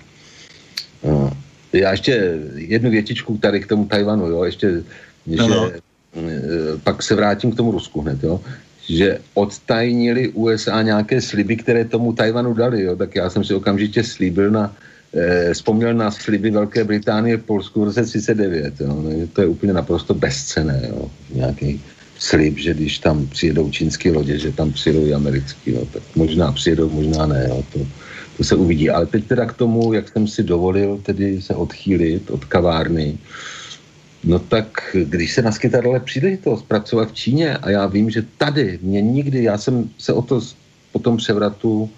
[1.72, 4.82] já ještě jednu větičku tady k tomu Tajvanu, jo, ještě,
[5.26, 5.70] no, že no.
[6.16, 8.40] Eh, pak se vrátím k tomu Rusku hned, jo,
[8.88, 14.04] že odtajnili USA nějaké sliby, které tomu Tajvanu dali, jo, tak já jsem si okamžitě
[14.04, 14.74] slíbil na,
[15.14, 19.46] eh, vzpomněl na sliby Velké Británie v Polsku v roce 39, jo, no, to je
[19.46, 21.80] úplně naprosto bezcené, jo, nějaký
[22.18, 26.52] slib, že když tam přijedou čínské lodě, že tam přijedou i americký, no, tak možná
[26.52, 27.86] přijedou, možná ne, jo, to,
[28.40, 28.90] to se uvidí.
[28.90, 33.18] Ale teď teda k tomu, jak jsem si dovolil tedy se odchýlit od kavárny,
[34.24, 38.78] no tak když se naskytá dole příležitost pracovat v Číně a já vím, že tady
[38.82, 40.40] mě nikdy, já jsem se o to
[40.92, 41.90] po tom převratu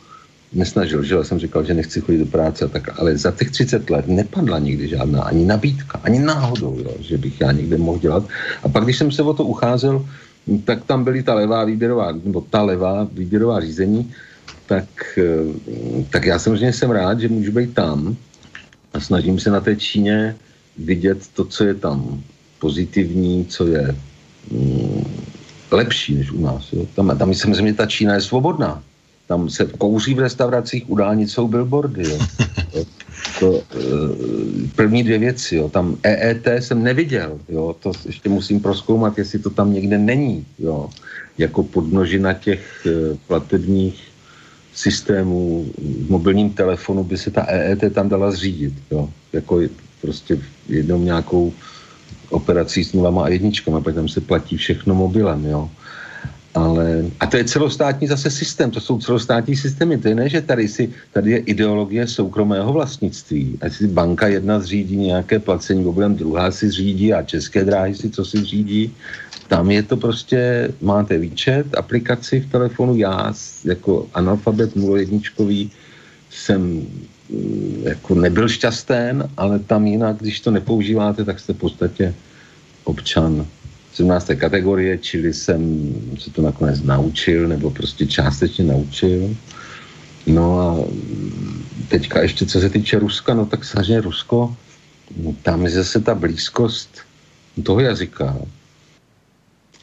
[0.52, 3.90] nesnažil, že já jsem říkal, že nechci chodit do práce, tak, ale za těch 30
[3.90, 8.26] let nepadla nikdy žádná ani nabídka, ani náhodou, jo, že bych já někde mohl dělat.
[8.62, 10.02] A pak, když jsem se o to ucházel,
[10.66, 14.10] tak tam byly ta levá výběrová, nebo ta levá výběrová řízení,
[14.72, 14.88] tak,
[15.20, 18.16] eh, tak já samozřejmě jsem rád, že můžu být tam
[18.92, 20.36] a snažím se na té Číně
[20.80, 22.24] vidět to, co je tam
[22.56, 23.84] pozitivní, co je
[24.48, 25.04] mm,
[25.70, 26.72] lepší než u nás.
[26.72, 26.88] Jo.
[26.96, 28.80] Tam, tam samozřejmě ta Čína je svobodná.
[29.28, 32.08] Tam se kouří v restauracích, u dálnic jsou billboardy.
[32.08, 32.18] Jo.
[32.72, 32.80] To,
[33.38, 35.56] to, eh, první dvě věci.
[35.56, 35.68] Jo.
[35.68, 37.38] Tam EET jsem neviděl.
[37.48, 37.76] Jo.
[37.80, 40.46] To ještě musím proskoumat, jestli to tam někde není.
[40.58, 40.90] Jo.
[41.38, 44.11] Jako podnožina těch eh, platebních
[44.74, 48.74] systému v mobilním telefonu by se ta EET tam dala zřídit.
[48.90, 49.08] Jo?
[49.32, 49.60] Jako
[50.00, 50.38] prostě
[50.68, 51.52] jednou nějakou
[52.30, 55.46] operací s nulama a jedničkama, pak tam se platí všechno mobilem.
[55.46, 55.70] Jo?
[56.54, 60.40] Ale, a to je celostátní zase systém, to jsou celostátní systémy, to je ne, že
[60.40, 63.58] tady, si, tady je ideologie soukromého vlastnictví.
[63.60, 68.10] A si banka jedna zřídí nějaké placení mobilem, druhá si zřídí a české dráhy si
[68.10, 68.92] co si zřídí
[69.52, 73.32] tam je to prostě, máte výčet, aplikaci v telefonu, já
[73.64, 75.70] jako analfabet nulojedničkový
[76.30, 82.14] jsem mm, jako nebyl šťastný, ale tam jinak, když to nepoužíváte, tak jste v podstatě
[82.84, 83.46] občan
[83.92, 84.30] 17.
[84.36, 85.60] kategorie, čili jsem
[86.18, 89.36] se to nakonec naučil, nebo prostě částečně naučil.
[90.26, 90.66] No a
[91.88, 94.56] teďka ještě co se týče Ruska, no tak samozřejmě Rusko,
[95.42, 97.04] tam je zase ta blízkost
[97.62, 98.36] toho jazyka.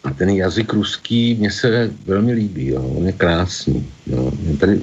[0.03, 2.83] A ten jazyk ruský mně se velmi líbí, jo.
[2.83, 3.85] on je krásný.
[4.07, 4.31] Jo.
[4.39, 4.81] Mě tady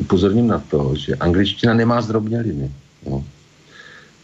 [0.00, 2.70] upozorním na to, že angličtina nemá zdrobněliny.
[3.06, 3.24] Jo.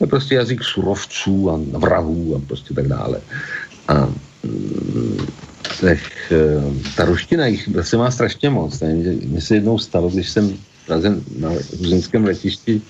[0.00, 3.20] Je prostě jazyk surovců a vrahů a prostě tak dále.
[3.88, 4.08] A
[4.44, 5.26] mm,
[5.80, 8.82] těch, eh, ta ruština jich se má strašně moc.
[9.24, 10.58] Mně se jednou stalo, když jsem
[11.38, 11.50] na
[11.80, 12.82] ruzinském letišti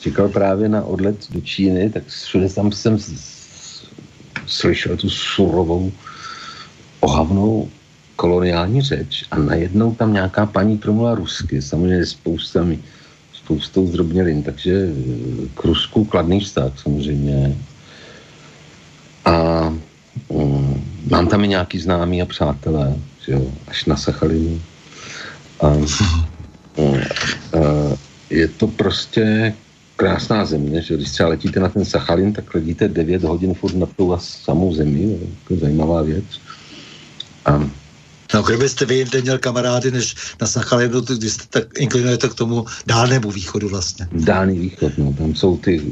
[0.00, 2.98] čekal právě na odlet do Číny, tak všude tam jsem
[4.46, 5.92] slyšel tu surovou,
[7.04, 7.68] ohavnou
[8.16, 12.78] koloniální řeč a najednou tam nějaká paní promluvila rusky, samozřejmě spoustami,
[13.32, 14.88] spoustou zdrobnělin, takže
[15.54, 17.56] k Rusku kladný vztah samozřejmě.
[19.24, 19.68] A
[20.28, 24.60] um, mám tam i nějaký známý a přátelé, že jo, až na Sachalinu.
[25.60, 25.84] A, um,
[26.76, 27.92] uh,
[28.30, 29.54] je to prostě
[29.96, 33.86] krásná země, že když třeba letíte na ten Sachalin, tak letíte 9 hodin furt na
[33.96, 35.18] tou samou zemi,
[35.50, 36.24] je zajímavá věc.
[37.44, 37.70] A
[38.34, 42.64] No, kdybyste vy jinde měl kamarády než na Sachalinu, když jste tak inklinujete k tomu
[42.86, 44.08] dálnému východu vlastně.
[44.12, 45.82] Dálný východ, no, tam jsou ty,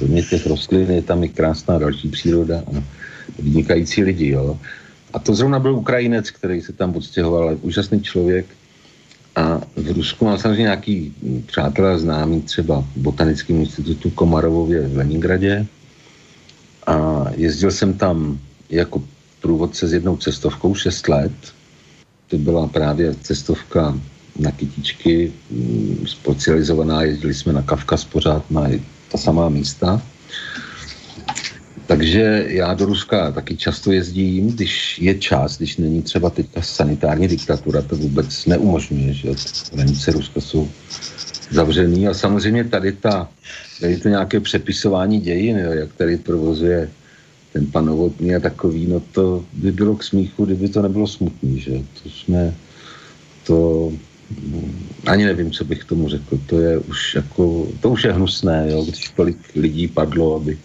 [0.00, 2.82] hodně těch rostlin, je tam i krásná další příroda a
[3.38, 4.58] vynikající lidi, jo.
[5.12, 8.46] A to zrovna byl Ukrajinec, který se tam odstěhoval, úžasný člověk,
[9.36, 11.14] a v Rusku mám samozřejmě nějaký
[11.46, 15.66] přátelé známý třeba v Botanickém institutu Komarovově v Leningradě
[16.86, 18.38] a jezdil jsem tam
[18.70, 19.02] jako
[19.40, 21.32] průvodce s jednou cestovkou 6 let.
[22.28, 24.00] To byla právě cestovka
[24.38, 28.70] na kytičky, mm, specializovaná, jezdili jsme na Kavkaz pořád na
[29.12, 30.02] ta samá místa.
[31.86, 37.28] Takže já do Ruska taky často jezdím, když je čas, když není třeba teďka sanitární
[37.28, 39.28] diktatura, to vůbec neumožňuje, že
[39.74, 40.68] hranice Ruska jsou
[41.50, 43.28] zavřený a samozřejmě tady ta,
[43.80, 46.90] tady to nějaké přepisování dějin, jak tady provozuje
[47.52, 51.60] ten pan Novotný a takový, no to by bylo k smíchu, kdyby to nebylo smutný,
[51.60, 51.70] že
[52.02, 52.54] to jsme,
[53.46, 53.92] to
[55.06, 58.84] ani nevím, co bych tomu řekl, to je už jako, to už je hnusné, jo,
[58.84, 60.58] když tolik lidí padlo, aby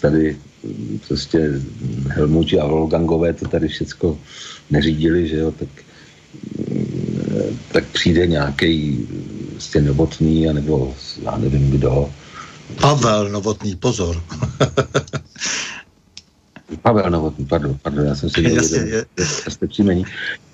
[0.00, 0.36] tady
[1.08, 1.50] prostě
[2.08, 4.18] Helmuti a Wolfgangové to tady všecko
[4.70, 5.68] neřídili, že jo, tak,
[7.72, 9.06] tak přijde nějaký
[9.50, 12.10] prostě novotný, anebo já nevím kdo.
[12.80, 14.22] Pavel Novotný, pozor.
[16.82, 19.04] Pavel Novotný, pardon, pardon, já jsem si Jasně, je.
[19.26, 20.04] jste příjmení.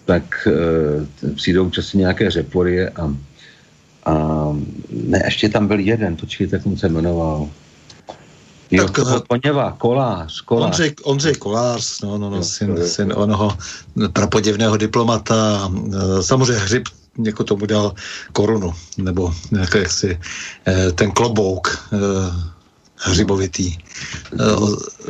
[0.04, 0.48] Tak
[1.26, 3.14] uh, přijdou časy nějaké řepory a,
[4.04, 4.14] a
[4.90, 7.48] ne, ještě tam byl jeden, počkejte, jak on se jmenoval.
[8.70, 10.66] Jo, tak, to Koněva, Kolář, Kolář.
[10.66, 13.58] Ondřej, Ondřej Kolář, no, no, no, syn, syn onoho
[14.12, 15.70] prapoděvného diplomata.
[16.18, 16.88] E, samozřejmě Hřib
[17.24, 17.94] jako tomu dal
[18.32, 20.18] korunu, nebo jak, jaksi
[20.68, 21.88] e, ten klobouk
[23.04, 23.76] hřibovitý,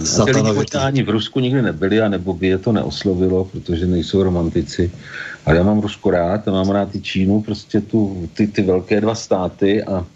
[0.04, 0.78] satanovitý.
[0.78, 4.90] ani v Rusku nikdy nebyli, anebo by je to neoslovilo, protože nejsou romantici.
[5.46, 9.00] Ale já mám Rusko rád, a mám rád i Čínu, prostě tu, ty, ty velké
[9.00, 10.06] dva státy a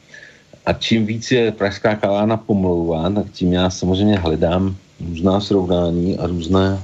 [0.69, 6.27] a čím víc je Pražská kalána pomlouvá, tak tím já samozřejmě hledám různá srovnání a
[6.27, 6.83] různé,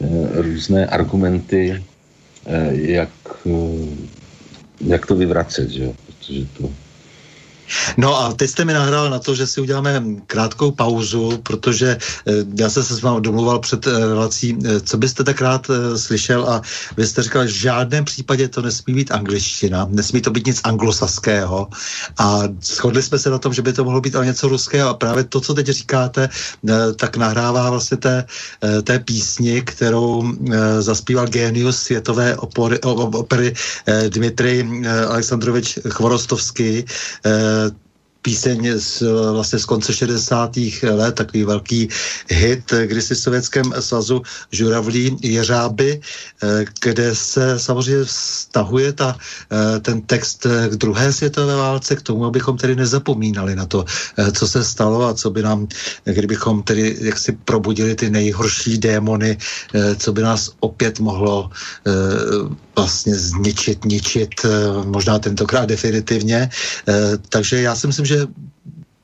[0.00, 1.84] eh, různé argumenty,
[2.46, 3.12] eh, jak,
[4.80, 5.92] jak to vyvracet, že?
[6.06, 6.70] protože to
[7.96, 12.32] No a teď jste mi nahrál na to, že si uděláme krátkou pauzu, protože eh,
[12.54, 16.44] já jsem se s vámi domluval před eh, relací, eh, co byste tak rád slyšel
[16.48, 16.62] a
[16.96, 20.60] vy jste říkal, že v žádném případě to nesmí být angličtina, nesmí to být nic
[20.64, 21.68] anglosaského.
[22.18, 24.94] A shodli jsme se na tom, že by to mohlo být ale něco ruského a
[24.94, 26.28] právě to, co teď říkáte,
[26.96, 28.24] tak nahrává vlastně té,
[28.82, 30.32] té písni, kterou
[30.78, 33.54] zaspíval genius světové opory, opery
[34.08, 36.84] Dmitrij Aleksandrovič Chvorostovský,
[37.56, 37.70] uh,
[38.26, 40.58] píseň z, vlastně z konce 60.
[40.82, 41.88] let, takový velký
[42.26, 46.00] hit kdysi v Sovětském svazu Žuravlí Jeřáby,
[46.42, 52.26] eh, kde se samozřejmě vztahuje ta, eh, ten text k druhé světové válce, k tomu,
[52.26, 55.70] abychom tedy nezapomínali na to, eh, co se stalo a co by nám,
[56.02, 59.38] kdybychom tedy jaksi probudili ty nejhorší démony,
[59.98, 61.50] co by nás opět mohlo
[62.76, 64.34] vlastně zničit, ničit,
[64.84, 66.48] možná tentokrát definitivně.
[67.28, 68.26] Takže já si myslím, že že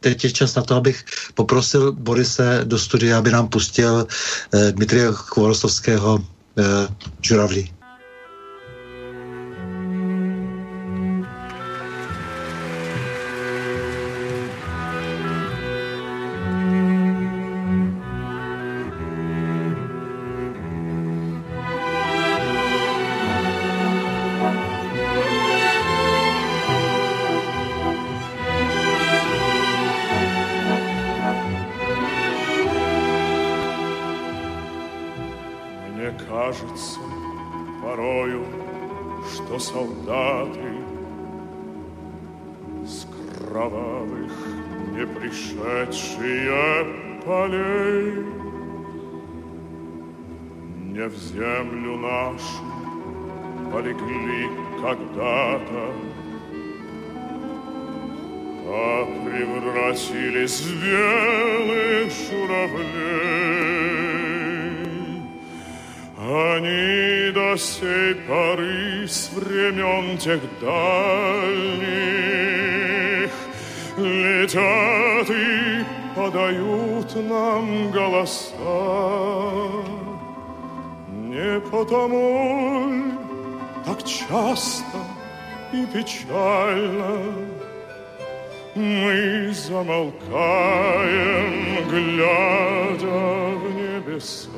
[0.01, 5.13] teď je čas na to, abych poprosil Borise do studia, aby nám pustil eh, Dmitrie
[5.13, 6.89] Chvorostovského eh,
[7.23, 7.82] žuravlí.
[70.23, 71.83] Тех дальних
[73.99, 75.85] летят и
[76.15, 78.53] подают нам голоса.
[81.09, 83.19] Не потому
[83.85, 84.99] так часто
[85.73, 87.19] и печально
[88.77, 90.23] мы замолкаем,
[91.91, 94.52] глядя в небеса.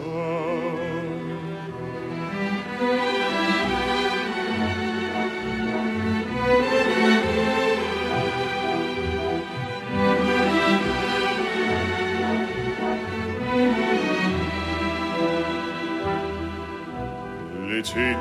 [17.95, 18.19] Летит,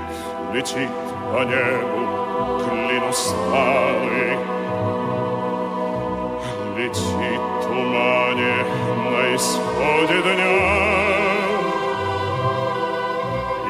[0.53, 0.89] летит
[1.31, 2.01] по небу
[2.59, 4.37] клин усталый,
[6.77, 8.55] летит тумане
[9.03, 10.57] на исходе дня.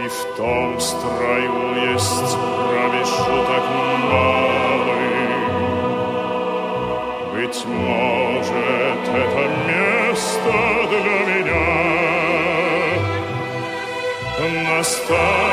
[0.03, 3.65] И в том строю есть промежуток
[4.11, 5.23] малый.
[7.31, 10.51] Быть может, это место
[10.89, 11.73] для меня
[14.69, 15.52] настанет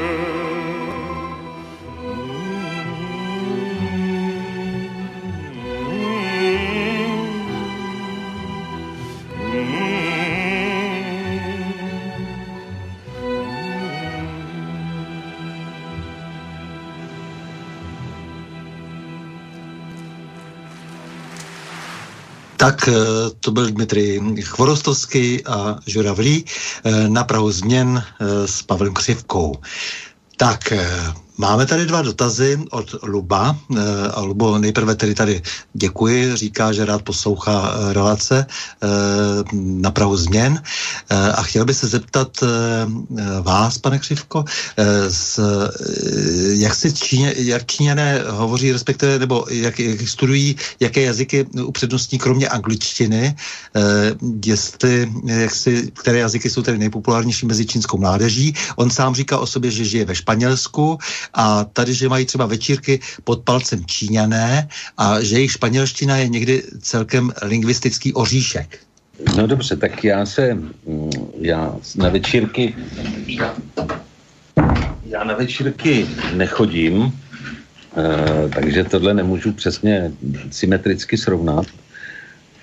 [22.61, 22.93] Tak eh,
[23.39, 29.55] to byl Dmitrij Chvorostovský a Žuravlí eh, na Prahu změn eh, s Pavlem Křivkou.
[30.37, 30.73] Tak
[31.41, 33.57] Máme tady dva dotazy od Luba.
[34.13, 35.41] A Lubo, nejprve tedy tady
[35.73, 38.87] děkuji, říká, že rád poslouchá eh, relace eh,
[39.53, 40.61] na Prahu změn.
[41.09, 42.43] A chtěl bych se zeptat
[43.41, 44.45] vás, pane Křivko,
[46.51, 52.49] jak, si Číně, jak Číňané hovoří, respektive, nebo jak, jak studují, jaké jazyky upřednostní, kromě
[52.49, 53.35] angličtiny,
[54.45, 58.53] jestli, jak si, které jazyky jsou tedy nejpopulárnější mezi čínskou mládeží.
[58.75, 60.97] On sám říká o sobě, že žije ve Španělsku
[61.33, 64.67] a tady, že mají třeba večírky pod palcem Číňané
[64.97, 68.79] a že jejich španělština je někdy celkem lingvistický oříšek.
[69.37, 71.09] No dobře, tak já se, mm,
[71.41, 72.75] já na večírky,
[75.05, 77.19] já na večírky nechodím,
[77.97, 80.11] eh, takže tohle nemůžu přesně
[80.51, 81.65] symetricky srovnat,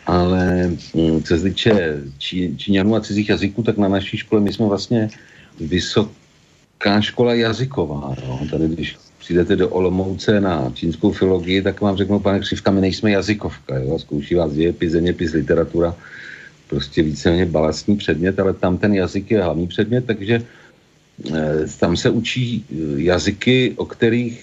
[0.07, 4.53] ale mm, co se týče Čí, Číňanů a cizích jazyků, tak na naší škole my
[4.53, 5.11] jsme vlastně
[5.61, 6.11] vysok,
[6.79, 8.15] vysoká škola jazyková.
[8.29, 8.41] No.
[8.51, 13.11] Tady, když přijdete do Olomouce na čínskou filologii, tak vám řeknu, pane Křivka, my nejsme
[13.11, 13.79] jazykovka.
[13.79, 13.99] Jo?
[13.99, 15.95] Zkouší vás dějepis, zeměpis, literatura,
[16.69, 20.43] prostě víceméně balastní předmět, ale tam ten jazyk je hlavní předmět, takže
[21.35, 24.39] e, tam se učí eh, jazyky, o kterých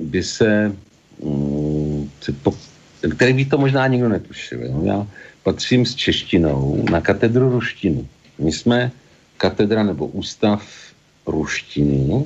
[0.00, 0.72] by se,
[1.22, 2.10] mm,
[3.10, 4.64] který by to možná nikdo netušil.
[4.64, 4.80] Jo?
[4.84, 5.06] Já
[5.42, 8.06] patřím s češtinou na katedru ruštiny.
[8.38, 8.90] My jsme
[9.36, 10.64] katedra nebo ústav
[11.26, 12.24] ruštiny,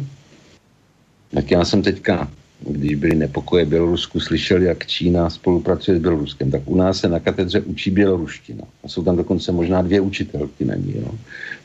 [1.35, 2.29] tak já jsem teďka
[2.61, 7.09] když byly nepokoje v Bělorusku, slyšeli, jak Čína spolupracuje s Běloruskem, tak u nás se
[7.09, 8.65] na katedře učí běloruština.
[8.85, 10.95] A jsou tam dokonce možná dvě učitelky na ní.
[10.97, 11.11] Jo.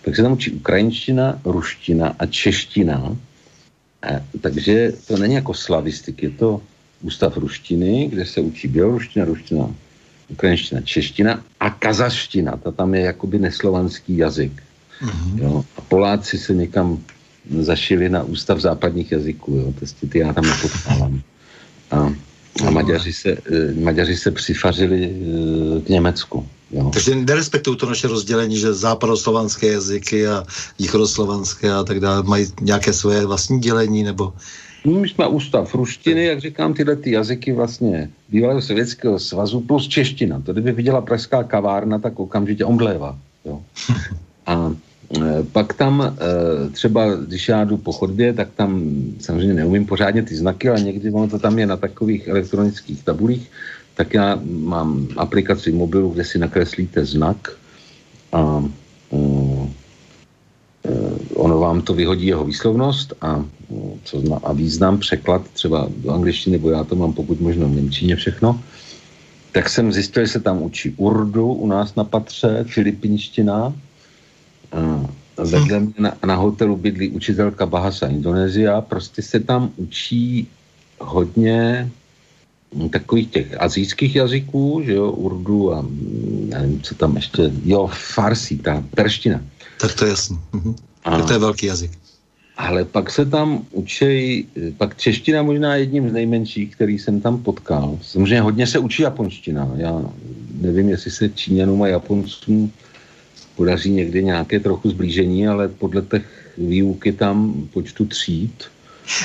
[0.01, 3.17] Tak se tam učí ukrajinština, ruština a čeština.
[4.01, 4.07] A,
[4.41, 6.61] takže to není jako slavistik, je to
[7.01, 9.75] ústav ruštiny, kde se učí běloruština, ruština,
[10.29, 12.57] ukrajinština, čeština a kazaština.
[12.57, 14.63] Ta tam je jakoby neslovanský jazyk.
[15.01, 15.41] Mm-hmm.
[15.41, 15.65] Jo.
[15.77, 17.03] A Poláci se někam
[17.59, 19.55] zašili na ústav západních jazyků.
[19.55, 19.71] Jo.
[19.71, 21.21] Prostě ty já tam nepotkávám.
[21.91, 22.13] A,
[22.67, 26.47] a Maďaři, se, eh, Maďaři se přifařili eh, k Německu.
[26.71, 26.89] Jo.
[26.93, 30.43] Takže nerespektují to naše rozdělení, že západoslovanské jazyky a
[30.79, 34.33] východoslovanské a tak dále mají nějaké svoje vlastní dělení, nebo...
[34.85, 39.87] No, my jsme ústav ruštiny, jak říkám, tyhle ty jazyky vlastně bývalého sovětského svazu plus
[39.87, 40.41] čeština.
[40.41, 43.17] To kdyby viděla pražská kavárna, tak okamžitě omdlévá.
[43.45, 43.61] Jo.
[44.45, 44.75] A e,
[45.51, 48.83] pak tam e, třeba, když já jdu po chodbě, tak tam
[49.19, 53.51] samozřejmě neumím pořádně ty znaky, ale někdy ono to tam je na takových elektronických tabulích,
[53.95, 57.51] tak já mám aplikaci mobilu, kde si nakreslíte znak
[58.31, 58.65] a
[59.13, 59.53] e,
[61.35, 63.45] ono vám to vyhodí jeho výslovnost a,
[64.03, 67.75] co zna, a význam, překlad třeba do angličtiny, nebo já to mám pokud možno v
[67.75, 68.59] Němčině všechno,
[69.51, 73.73] tak jsem zjistil, že se tam učí urdu u nás na patře, filipinština,
[75.37, 80.47] vedle mě na, na hotelu bydlí učitelka Bahasa Indonésia, prostě se tam učí
[80.99, 81.89] hodně
[82.89, 85.85] takových těch azijských jazyků, že jo, urdu a
[86.49, 89.41] nevím, co tam ještě, jo, farsi, ta perština.
[89.79, 90.39] Tak to je jasný.
[90.53, 90.75] Mhm.
[91.03, 91.91] A, to je velký jazyk.
[92.57, 94.47] Ale pak se tam učí,
[94.77, 97.97] pak čeština možná jedním z nejmenších, který jsem tam potkal.
[98.01, 99.71] Samozřejmě hodně se učí japonština.
[99.75, 100.01] Já
[100.61, 102.71] nevím, jestli se Číňanům a Japoncům
[103.55, 108.63] podaří někdy nějaké trochu zblížení, ale podle těch výuky tam počtu tříd.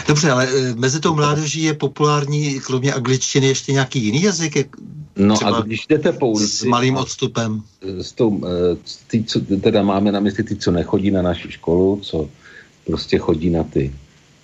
[0.09, 4.77] Dobře, ale e, mezi tou mládeží je populární, kromě angličtiny, ještě nějaký jiný jazyk?
[5.17, 6.57] No a když jdete po ulici...
[6.57, 7.63] S malým odstupem.
[7.83, 8.77] S tou, e,
[9.07, 12.29] ty, co, teda máme na mysli ty, co nechodí na naši školu, co
[12.87, 13.93] prostě chodí na ty,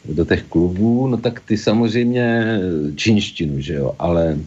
[0.05, 2.59] do těch klubů, no tak ty samozřejmě
[2.97, 4.39] čínštinu, že jo, ale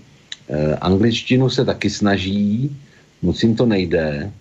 [0.49, 2.77] eh, angličtinu se taky snaží,
[3.21, 4.31] moc jim to nejde,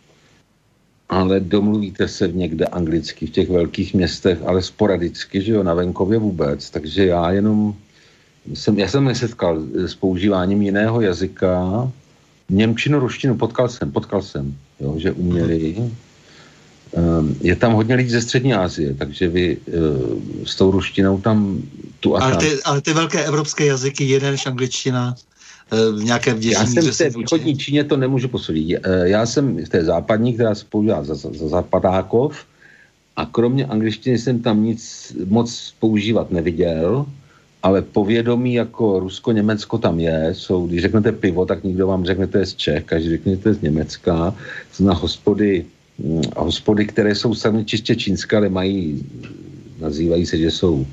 [1.09, 5.75] ale domluvíte se v někde anglicky v těch velkých městech, ale sporadicky, že jo, na
[5.75, 6.71] venkově vůbec.
[6.71, 7.75] Takže já jenom,
[8.55, 11.91] jsem, já jsem nesetkal s používáním jiného jazyka,
[12.49, 15.77] Němčinu, ruštinu potkal jsem, potkal jsem, jo, že uměli.
[16.93, 21.63] Um, je tam hodně lidí ze střední Asie, takže vy uh, s tou ruštinou tam
[22.01, 25.17] tu a ale ty, ale ty velké evropské jazyky, jeden než angličtina,
[25.71, 26.55] v nějakém děžení.
[26.55, 28.79] Já jsem v té východní Číně to nemůžu posoudit.
[28.83, 32.45] Eh, já jsem v té západní, která se používá za, za, za zapadákov
[33.17, 37.07] a kromě angličtiny jsem tam nic moc používat neviděl,
[37.63, 40.31] ale povědomí jako Rusko-Německo tam je.
[40.33, 43.49] Jsou, když řeknete pivo, tak nikdo vám řekne, to je z Čech, každý řekne, to
[43.49, 44.35] je z Německa.
[44.73, 45.65] Jsou na hospody,
[45.99, 49.03] hm, hospody, které jsou sami čistě čínské, ale mají,
[49.81, 50.87] nazývají se, že jsou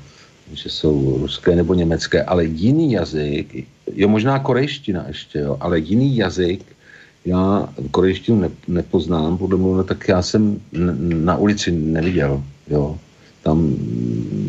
[0.52, 6.16] že jsou ruské nebo německé, ale jiný jazyk, jo možná korejština ještě, jo, ale jiný
[6.16, 6.64] jazyk,
[7.24, 10.60] já korejštinu ne, nepoznám, podle mě, tak já jsem
[11.08, 12.98] na ulici neviděl, jo.
[13.42, 13.76] Tam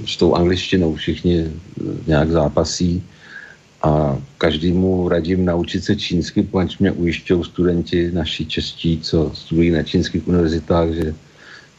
[0.07, 1.51] s tou angličtinou všichni
[2.07, 3.03] nějak zápasí
[3.83, 9.83] a každému radím naučit se čínsky, protože mě ujišťují studenti naši čestí, co studují na
[9.83, 11.15] čínských univerzitách, že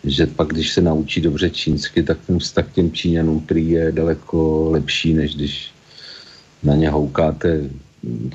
[0.06, 3.92] že pak, když se naučí dobře čínsky, tak ten vztah k těm Číňanům prý je
[3.92, 5.70] daleko lepší, než když
[6.62, 7.60] na ně houkáte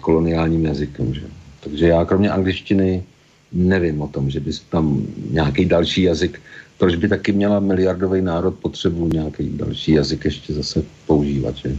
[0.01, 1.13] koloniálním jazykem.
[1.13, 1.21] Že?
[1.63, 3.03] Takže já kromě angličtiny
[3.51, 6.41] nevím o tom, že by tam nějaký další jazyk,
[6.77, 11.55] proč by taky měla miliardový národ potřebu nějaký další jazyk ještě zase používat.
[11.55, 11.77] Že?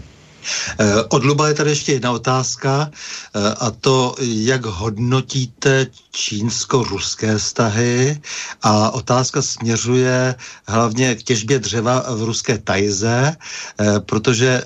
[0.81, 8.21] Eh, od Luba je tady ještě jedna otázka eh, a to, jak hodnotíte čínsko-ruské vztahy
[8.63, 10.35] a otázka směřuje
[10.67, 14.65] hlavně k těžbě dřeva v ruské Tajze, eh, protože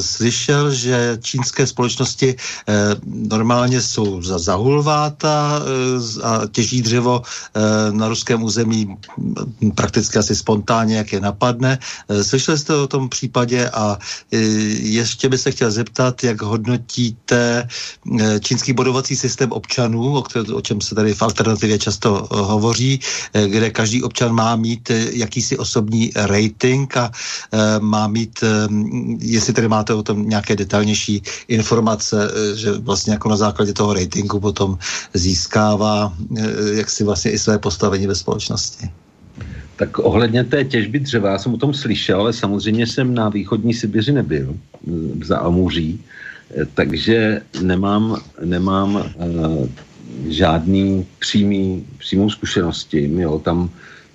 [0.00, 2.36] slyšel, že čínské společnosti
[3.06, 5.62] normálně jsou za zahulváta
[6.22, 7.22] a těží dřevo
[7.90, 8.96] na ruském území
[9.74, 11.78] prakticky asi spontánně, jak je napadne.
[12.22, 13.98] Slyšeli jste o tom případě a
[14.80, 17.68] ještě by se chtěl zeptat, jak hodnotíte
[18.20, 20.22] eh, čínský bodovací systém občanů,
[20.54, 23.00] o, o čem se tady v alternativě často eh, hovoří,
[23.34, 27.10] eh, kde každý občan má mít jakýsi osobní rating a
[27.80, 28.44] má mít,
[29.20, 34.40] jestli tady máte o tom nějaké detailnější informace, že vlastně jako na základě toho ratingu
[34.40, 34.78] potom
[35.14, 36.12] získává
[36.74, 38.90] jak si vlastně i své postavení ve společnosti.
[39.76, 43.74] Tak ohledně té těžby dřeva, já jsem o tom slyšel, ale samozřejmě jsem na východní
[43.74, 44.56] Sibiři nebyl,
[45.24, 46.00] za Amuří,
[46.74, 49.10] takže nemám, nemám
[50.28, 53.10] žádný přímý, přímou zkušenosti.
[53.12, 53.38] Jo.
[53.38, 53.70] Tam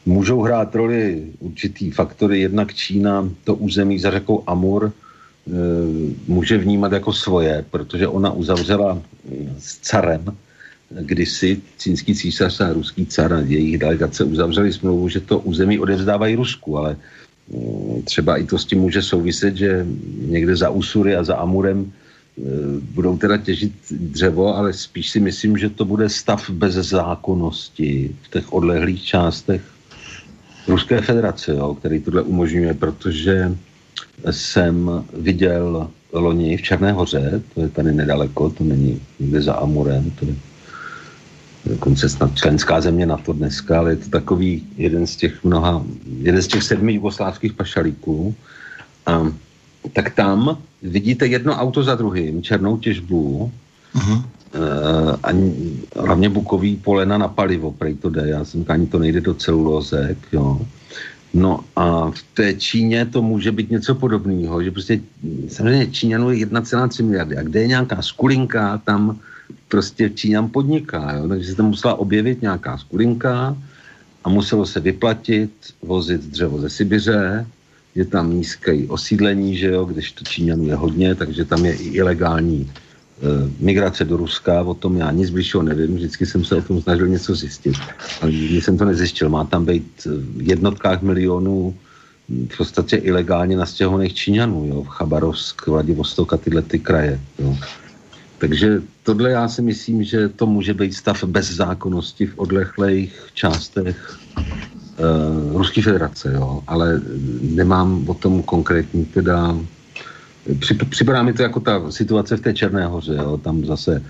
[0.06, 5.53] můžou hrát roli určitý faktory, jednak Čína to území za řekou Amur uh,
[6.28, 9.02] může vnímat jako svoje, protože ona uzavřela
[9.60, 10.38] s carem
[11.02, 16.36] kdysi čínský císař a ruský car a jejich delegace uzavřeli smlouvu, že to území odevzdávají
[16.36, 16.98] Rusku, ale
[17.49, 19.86] mm, třeba i to s tím může souviset, že
[20.20, 21.91] někde za Usury a za Amurem
[22.94, 28.28] budou teda těžit dřevo, ale spíš si myslím, že to bude stav bez zákonnosti v
[28.30, 29.62] těch odlehlých částech
[30.68, 33.52] Ruské federace, jo, který tohle umožňuje, protože
[34.32, 40.12] jsem viděl loni v Černé hoře, to je tady nedaleko, to není někde za Amurem,
[40.12, 40.36] to je
[41.66, 45.84] dokonce snad členská země na to dneska, ale je to takový jeden z těch mnoha,
[46.20, 48.36] jeden z těch sedmi jugoslávských pašalíků.
[49.06, 49.32] A,
[49.94, 53.52] tak tam vidíte jedno auto za druhým, černou těžbu,
[53.96, 54.24] uh-huh.
[55.24, 55.30] a
[56.02, 60.18] hlavně bukový polena na palivo, prej to jde, já jsem ani to nejde do celulózek,
[60.32, 60.62] jo.
[61.34, 65.02] No a v té Číně to může být něco podobného, že prostě
[65.48, 69.20] samozřejmě Číňanů je 1,3 miliardy a kde je nějaká skulinka, tam
[69.68, 71.28] prostě Číňan podniká, jo?
[71.28, 73.58] takže se tam musela objevit nějaká skulinka
[74.24, 75.52] a muselo se vyplatit,
[75.82, 77.46] vozit dřevo ze Sibiře,
[77.95, 81.88] je tam nízké osídlení, že jo, když to Číňanů je hodně, takže tam je i
[81.88, 82.72] ilegální e,
[83.60, 87.07] migrace do Ruska, o tom já nic bližšího nevím, vždycky jsem se o tom snažil
[87.07, 87.76] něco zjistit,
[88.22, 89.30] ale nikdy jsem to nezjistil.
[89.30, 91.76] Má tam být v jednotkách milionů
[92.30, 97.20] v podstatě ilegálně nastěhovaných Číňanů, jo, v Chabarovsk, Vladivostok a tyhle ty kraje.
[97.40, 97.57] Jo.
[98.38, 104.20] Takže tohle já si myslím, že to může být stav bez zákonnosti v odlechlých částech
[104.98, 106.64] uh, Ruské federace, jo.
[106.68, 107.02] ale
[107.41, 109.57] nemám o tom konkrétní teda...
[110.90, 113.38] připadá mi to jako ta situace v té Černé hoře, jo.
[113.38, 114.03] tam zase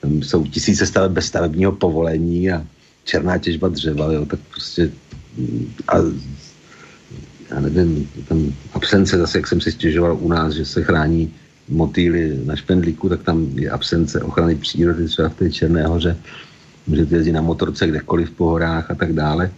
[0.00, 2.66] tam jsou tisíce staveb bez stavebního povolení a
[3.04, 4.90] černá těžba dřeva, jo, tak prostě
[5.88, 5.96] a
[7.50, 11.32] já nevím, tam absence zase, jak jsem si stěžoval u nás, že se chrání
[11.68, 16.16] motýly na špendlíku, tak tam je absence ochrany přírody, třeba v té Černé hoře.
[16.86, 19.50] Můžete jezdit na motorce kdekoliv po horách a tak dále.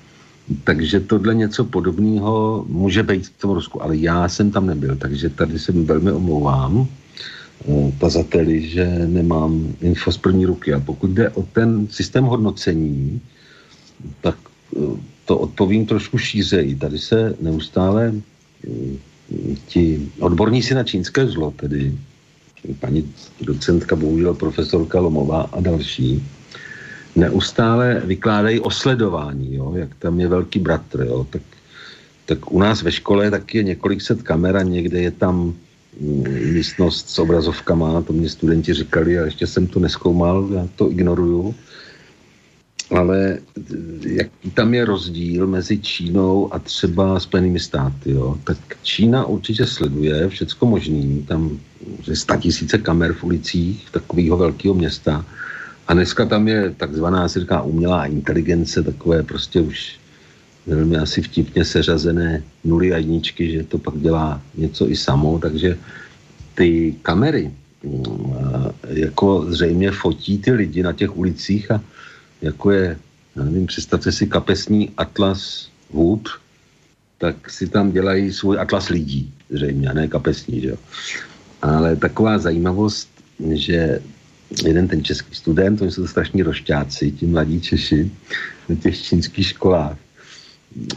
[0.65, 5.29] Takže tohle něco podobného může být v tom Rusku, ale já jsem tam nebyl, takže
[5.29, 10.75] tady se velmi omlouvám eh, tazateli, že nemám info z první ruky.
[10.75, 13.21] A pokud jde o ten systém hodnocení,
[14.21, 14.37] tak
[14.77, 14.81] eh,
[15.25, 16.75] to odpovím trošku šířeji.
[16.77, 18.71] Tady se neustále eh,
[19.67, 21.99] ti odborníci na čínské zlo, tedy
[22.81, 26.23] paní docentka, bohužel profesorka Lomová a další,
[27.17, 31.43] neustále vykládají o sledování, jo, jak tam je velký bratr, jo, tak,
[32.27, 35.55] tak u nás ve škole taky je několik set kamer a někde je tam
[36.01, 40.91] mm, místnost s obrazovkama, to mě studenti říkali a ještě jsem to neskoumal, já to
[40.91, 41.55] ignoruju,
[42.91, 43.39] ale
[44.07, 48.39] jaký tam je rozdíl mezi Čínou a třeba Spojenými státy, jo?
[48.45, 51.59] tak Čína určitě sleduje všecko možný, tam
[52.09, 55.25] je tisíce kamer v ulicích takového velkého města
[55.93, 60.01] a dneska tam je takzvaná, se říká, umělá inteligence, takové prostě už
[60.67, 65.79] velmi asi vtipně seřazené nuly a jedničky, že to pak dělá něco i samo, takže
[66.55, 67.53] ty kamery
[67.85, 68.33] mm,
[68.89, 71.81] jako zřejmě fotí ty lidi na těch ulicích a
[72.43, 72.99] jako je,
[73.37, 76.29] já nevím, představte si kapesní atlas hůb,
[77.19, 80.77] tak si tam dělají svůj atlas lidí, zřejmě, ne kapesní, že jo.
[81.63, 83.09] Ale taková zajímavost,
[83.53, 84.01] že
[84.65, 88.11] jeden ten český student, oni jsou to strašní rošťáci, ti mladí Češi,
[88.69, 89.97] na těch čínských školách.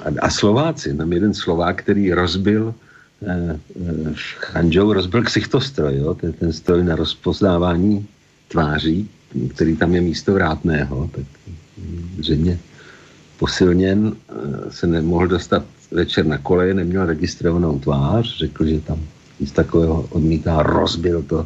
[0.03, 2.76] A, a Slováci, tam jeden Slovák, který rozbil
[3.27, 3.60] eh,
[4.07, 6.18] eh, v rozbil ksichtostroj, jo?
[6.23, 8.07] Je ten stroj na rozpoznávání
[8.48, 9.10] tváří
[9.53, 11.26] který tam je místo vrátného, tak
[12.18, 12.60] zřejmě
[13.40, 14.34] posilněn eh,
[14.72, 18.99] se nemohl dostat večer na koleje, neměl registrovanou tvář, řekl, že tam
[19.40, 21.45] nic takového odmítá, rozbil to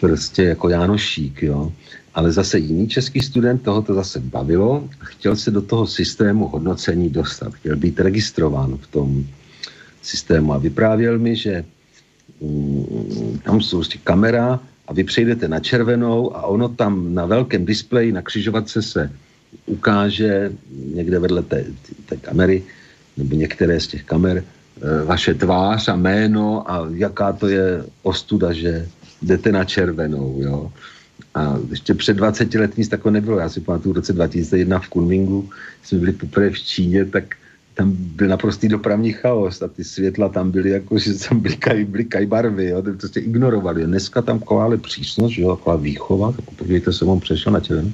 [0.00, 1.72] prostě jako Jánošík, jo.
[2.14, 6.48] Ale zase jiný český student toho to zase bavilo a chtěl se do toho systému
[6.48, 7.54] hodnocení dostat.
[7.54, 9.26] Chtěl být registrován v tom
[10.02, 11.64] systému a vyprávěl mi, že
[12.40, 17.64] mm, tam jsou prostě kamera, a vy přejdete na červenou a ono tam na velkém
[17.64, 19.10] displeji na křižovatce se
[19.66, 20.52] ukáže
[20.94, 21.64] někde vedle té,
[22.06, 22.62] té kamery,
[23.16, 24.44] nebo některé z těch kamer, e,
[25.04, 28.88] vaše tvář a jméno a jaká to je ostuda, že
[29.22, 30.72] jdete na červenou, jo.
[31.34, 33.38] A ještě před 20 lety nic takového nebylo.
[33.38, 35.50] Já si pamatuju v roce 2001 v Kunmingu,
[35.82, 37.24] jsme byli poprvé v Číně, tak
[37.78, 42.26] tam byl naprostý dopravní chaos a ty světla tam byly jako, že tam blikají, blikají
[42.26, 43.86] barvy, jo, to prostě ignorovali.
[43.86, 47.92] Dneska tam kolále přísnost, že jo, taková výchova, tak podívejte se, on přešel na červenou.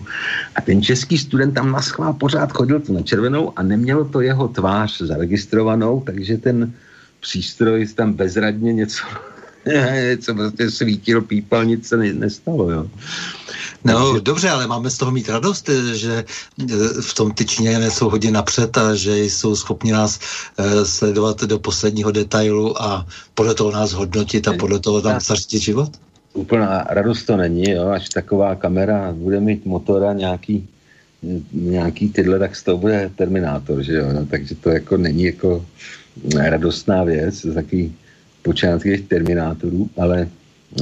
[0.56, 4.20] A ten český student tam na schvál pořád chodil to na červenou a nemělo to
[4.20, 6.72] jeho tvář zaregistrovanou, takže ten
[7.20, 9.04] přístroj tam bezradně něco,
[10.10, 12.86] něco prostě svítil, pípal, nic se nestalo, jo.
[13.84, 14.20] No Takže...
[14.20, 16.24] dobře, ale máme z toho mít radost, eh, že
[16.60, 20.20] eh, v tom ty Číňané jsou hodně napřed a že jsou schopni nás
[20.58, 25.62] eh, sledovat do posledního detailu a podle toho nás hodnotit a podle toho tam zařídit
[25.62, 25.90] život?
[26.32, 30.68] Úplná radost to není, jo, až taková kamera bude mít motora nějaký,
[31.52, 35.66] nějaký tyhle, tak z toho bude Terminátor, že jo, no, takže to jako není jako
[36.36, 37.94] radostná věc, takový
[38.44, 40.28] počátky Terminátorů, ale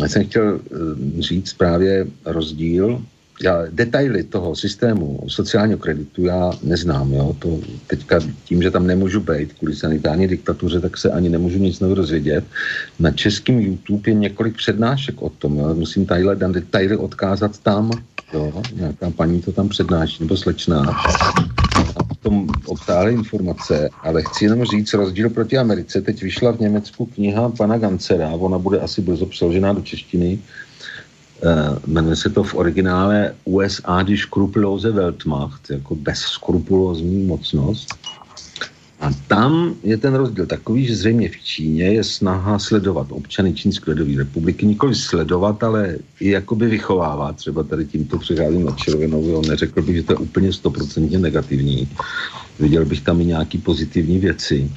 [0.01, 3.02] já jsem chtěl eh, říct právě rozdíl.
[3.43, 7.12] Já detaily toho systému sociálního kreditu já neznám.
[7.12, 7.36] Jo?
[7.39, 11.78] To teďka tím, že tam nemůžu být kvůli sanitární diktatuře, tak se ani nemůžu nic
[11.78, 12.44] dozvědět.
[12.98, 15.59] Na českém YouTube je několik přednášek o tom.
[15.59, 15.74] Jo?
[15.74, 17.90] Musím tadyhle detaily odkázat tam.
[18.34, 18.62] Jo?
[18.74, 20.86] Nějaká paní to tam přednáší, nebo slečná
[22.66, 26.02] obsáhlé informace, ale chci jenom říct rozdíl proti Americe.
[26.02, 30.39] Teď vyšla v Německu kniha pana Gancera, ona bude asi brzo přeložená do češtiny.
[31.44, 37.94] Uh, jmenuje se to v originále USA die skrupulóze Weltmacht, jako bezskrupulózní mocnost.
[39.03, 43.91] A tam je ten rozdíl takový, že zřejmě v Číně je snaha sledovat občany Čínské
[43.91, 47.37] lidové republiky, nikoli sledovat, ale i jakoby vychovávat.
[47.37, 51.89] Třeba tady tímto přicházím na červenou, neřekl bych, že to je úplně stoprocentně negativní.
[52.61, 54.70] Viděl bych tam i nějaký pozitivní věci.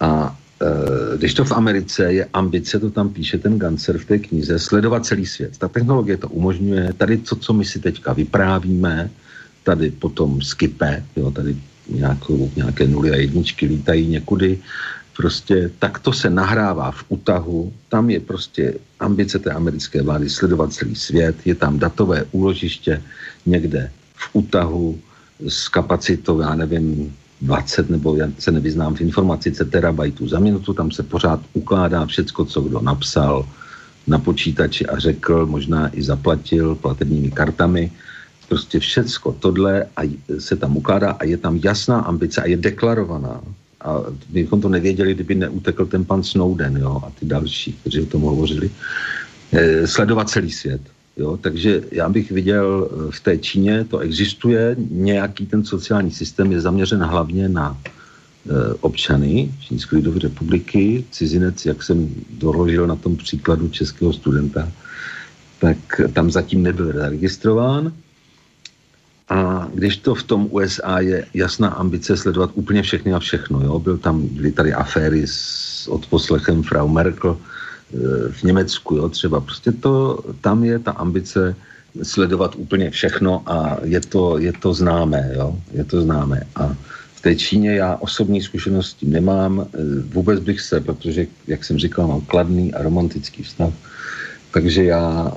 [0.00, 4.18] A e, když to v Americe je ambice, to tam píše ten Ganser v té
[4.18, 5.58] knize, sledovat celý svět.
[5.58, 6.92] Ta technologie to umožňuje.
[6.96, 9.10] Tady to, co my si teďka vyprávíme,
[9.64, 11.56] tady potom skipe, jo, tady
[11.88, 14.58] nějakou, nějaké nuly a jedničky lítají někudy,
[15.16, 20.94] prostě takto se nahrává v útahu, tam je prostě ambice té americké vlády sledovat celý
[20.94, 23.02] svět, je tam datové úložiště
[23.46, 24.98] někde v útahu
[25.48, 30.90] s kapacitou, já nevím, 20 nebo já se nevyznám v informaci, terabajtů za minutu, tam
[30.90, 33.48] se pořád ukládá všecko, co kdo napsal
[34.06, 37.90] na počítači a řekl, možná i zaplatil platebními kartami
[38.48, 40.00] Prostě všecko tohle a
[40.38, 43.40] se tam ukládá a je tam jasná ambice a je deklarovaná.
[43.80, 48.06] A bychom to nevěděli, kdyby neutekl ten pan Snowden jo, a ty další, kteří o
[48.06, 48.70] tom hovořili.
[49.52, 50.80] E, sledovat celý svět.
[51.16, 56.52] Jo, takže já bych viděl eh, v té Číně, to existuje, nějaký ten sociální systém
[56.52, 63.16] je zaměřen hlavně na e, občany Čínské lidové republiky, cizinec, jak jsem doložil na tom
[63.16, 64.72] příkladu českého studenta,
[65.58, 65.78] tak
[66.12, 67.92] tam zatím nebyl registrován
[69.28, 73.78] a když to v tom USA je jasná ambice sledovat úplně všechny a všechno, jo?
[73.78, 79.08] Byl tam, byly tady aféry s odposlechem Frau Merkel e, v Německu, jo?
[79.08, 81.56] třeba prostě to, tam je ta ambice
[82.02, 85.56] sledovat úplně všechno a je to, je to známé, jo?
[85.72, 86.42] je to známé.
[86.56, 86.76] A
[87.14, 89.66] v té Číně já osobní zkušenosti nemám, e,
[90.12, 93.72] vůbec bych se, protože, jak jsem říkal, mám kladný a romantický vztah
[94.54, 95.32] takže já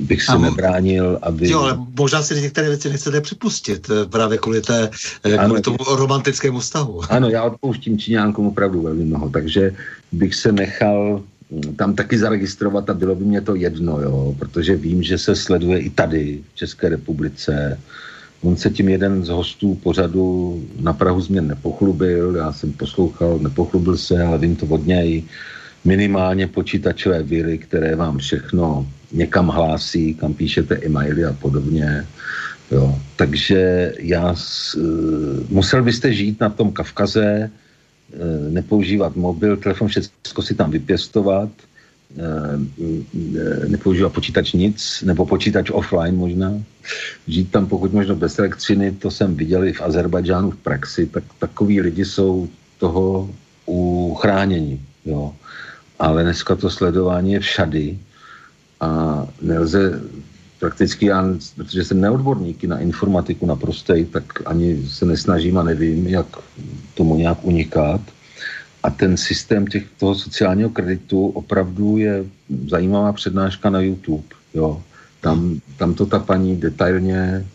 [0.00, 1.50] bych si nebránil, aby...
[1.50, 4.90] Jo, ale možná si některé věci nechcete připustit eh, právě kvůli, té,
[5.24, 7.02] eh, ano, kvůli tomu romantickému vztahu.
[7.10, 9.74] Ano, já odpouštím Číňánkům opravdu velmi mnoho, takže
[10.12, 14.76] bych se nechal hm, tam taky zaregistrovat a bylo by mě to jedno, jo, protože
[14.76, 17.80] vím, že se sleduje i tady v České republice.
[18.42, 23.96] On se tím jeden z hostů pořadu na Prahu změn nepochlubil, já jsem poslouchal, nepochlubil
[23.96, 25.24] se, ale vím to od něj
[25.88, 32.04] minimálně počítačové viry, které vám všechno někam hlásí, kam píšete e-maily a podobně.
[32.70, 32.92] Jo.
[33.16, 40.42] Takže já s, uh, musel byste žít na tom Kavkaze, uh, nepoužívat mobil, telefon, všechno
[40.44, 41.48] si tam vypěstovat,
[42.20, 42.60] uh,
[43.68, 44.76] nepoužívat počítač nic,
[45.08, 46.60] nebo počítač offline možná.
[47.24, 51.24] Žít tam pokud možno bez elektřiny, to jsem viděl i v Azerbajdžánu v praxi, tak
[51.40, 53.32] takový lidi jsou toho
[53.64, 54.76] uchránění.
[55.08, 55.32] Jo
[55.98, 57.98] ale dneska to sledování je všady
[58.80, 60.00] a nelze
[60.58, 61.24] prakticky já,
[61.56, 66.26] protože jsem neodborník na informatiku naprostej, tak ani se nesnažím a nevím, jak
[66.94, 68.00] tomu nějak unikat.
[68.82, 72.24] A ten systém těch, toho sociálního kreditu opravdu je
[72.68, 74.28] zajímavá přednáška na YouTube.
[74.54, 74.82] Jo.
[75.20, 77.46] Tam, tam to ta paní detailně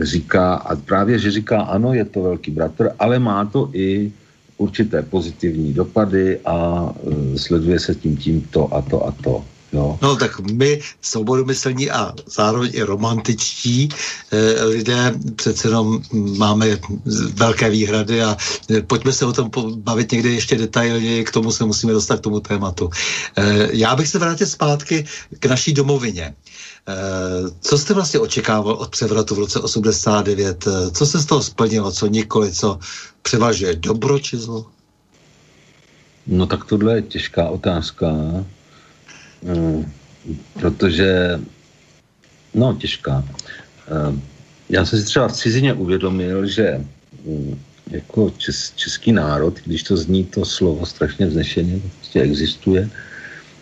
[0.00, 4.12] říká a právě, že říká, ano, je to velký bratr, ale má to i
[4.62, 6.88] určité pozitivní dopady a
[7.34, 9.44] e, sleduje se tím tím to a to a to.
[9.72, 9.98] Jo.
[10.02, 16.02] No tak my, svobodomyslní a zároveň i romantičtí e, lidé, přece jenom
[16.36, 16.78] máme
[17.34, 18.36] velké výhrady a
[18.70, 22.22] e, pojďme se o tom bavit někdy ještě detailněji, k tomu se musíme dostat k
[22.28, 22.90] tomu tématu.
[23.36, 25.04] E, já bych se vrátil zpátky
[25.38, 26.24] k naší domovině.
[26.24, 26.34] E,
[27.60, 30.68] co jste vlastně očekával od převratu v roce 89?
[30.92, 32.78] Co se z toho splnilo, co nikoli, co
[33.22, 34.66] převažuje dobro či zlo?
[36.26, 38.12] No tak tohle je těžká otázka.
[39.42, 39.92] Mm,
[40.60, 41.40] protože,
[42.54, 43.24] no těžká.
[43.88, 44.20] Eh,
[44.68, 46.86] já jsem si třeba v cizině uvědomil, že
[47.90, 52.90] jako čes, český národ, když to zní to slovo strašně vznešeně, prostě existuje.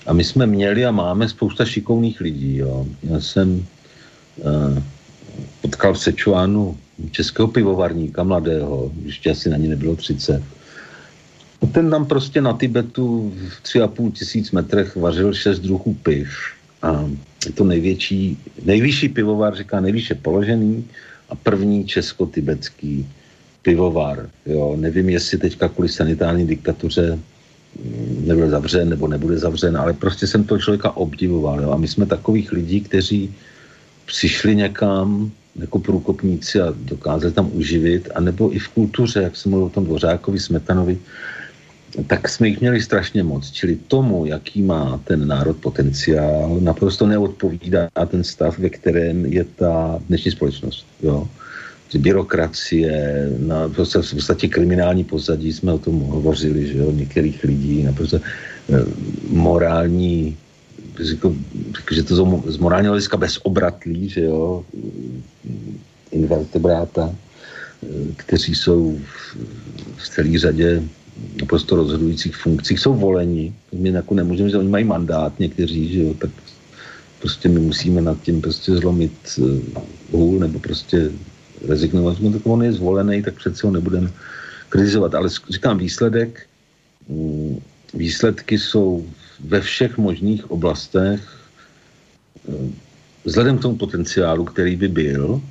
[0.07, 2.57] A my jsme měli a máme spousta šikovných lidí.
[2.57, 2.87] Jo.
[3.03, 3.67] Já jsem
[4.37, 4.79] uh,
[5.61, 6.77] potkal v Sečuánu
[7.11, 10.43] českého pivovarníka mladého, ještě asi na ní nebylo 30
[11.67, 16.29] ten tam prostě na Tibetu v tři a půl tisíc metrech vařil šest druhů piv.
[16.83, 17.11] A
[17.47, 20.85] je to největší, nejvyšší pivovar, říká nejvýše položený
[21.29, 23.09] a první česko-tibetský
[23.63, 24.31] pivovar.
[24.47, 27.19] Jo, nevím, jestli teďka kvůli sanitární diktatuře
[28.21, 31.61] nebyl zavřen nebo nebude zavřen, ale prostě jsem toho člověka obdivoval.
[31.61, 31.71] Jo.
[31.71, 33.35] A my jsme takových lidí, kteří
[34.07, 39.67] přišli někam jako průkopníci a dokázali tam uživit, anebo i v kultuře, jak jsem mluvil
[39.67, 40.99] o tom Dvořákovi, Smetanovi,
[42.07, 43.51] tak jsme jich měli strašně moc.
[43.51, 49.99] Čili tomu, jaký má ten národ potenciál, naprosto neodpovídá ten stav, ve kterém je ta
[50.09, 50.87] dnešní společnost.
[51.03, 51.29] Jo?
[51.99, 57.83] Byrokracie, na, prostě v podstatě kriminální pozadí jsme o tom hovořili, že jo, některých lidí,
[57.83, 58.85] naprosto eh,
[59.31, 60.37] morální,
[60.99, 61.35] jako,
[61.91, 64.65] že to jsou z morálního hlediska bezobratlí, že jo,
[66.11, 67.87] invertebráta, eh,
[68.17, 69.37] kteří jsou v,
[69.97, 70.83] v celé řadě
[71.41, 73.53] naprosto rozhodujících funkcích jsou voleni.
[73.73, 76.31] My jako nemůžeme, že oni mají mandát někteří, že jo, tak
[77.19, 79.59] prostě my musíme nad tím prostě zlomit uh,
[80.12, 81.11] hůl nebo prostě
[81.69, 82.20] rezignovat.
[82.20, 84.11] No, tak on je zvolený, tak přece ho nebudeme
[84.69, 85.15] kritizovat.
[85.15, 86.47] Ale říkám, výsledek,
[87.07, 87.62] um,
[87.95, 89.07] výsledky jsou
[89.41, 91.20] ve všech možných oblastech
[92.47, 92.74] um,
[93.24, 95.43] vzhledem k tomu potenciálu, který by byl,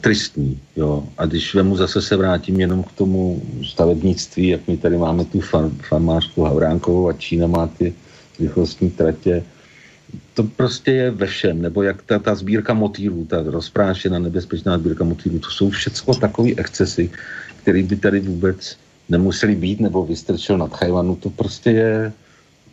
[0.00, 0.60] tristní.
[0.76, 1.04] Jo.
[1.18, 5.40] A když vemu zase se vrátím jenom k tomu stavebnictví, jak my tady máme tu
[5.40, 7.94] far, farmářku Havránkovou a Čína má ty
[8.40, 9.44] rychlostní tratě,
[10.34, 15.04] to prostě je ve všem, nebo jak ta, ta sbírka motýlů, ta rozprášená nebezpečná sbírka
[15.04, 17.10] motýlů, to jsou všechno takové excesy,
[17.62, 18.76] které by tady vůbec
[19.08, 22.12] nemuseli být, nebo vystrčil nad Chajvanu, to prostě je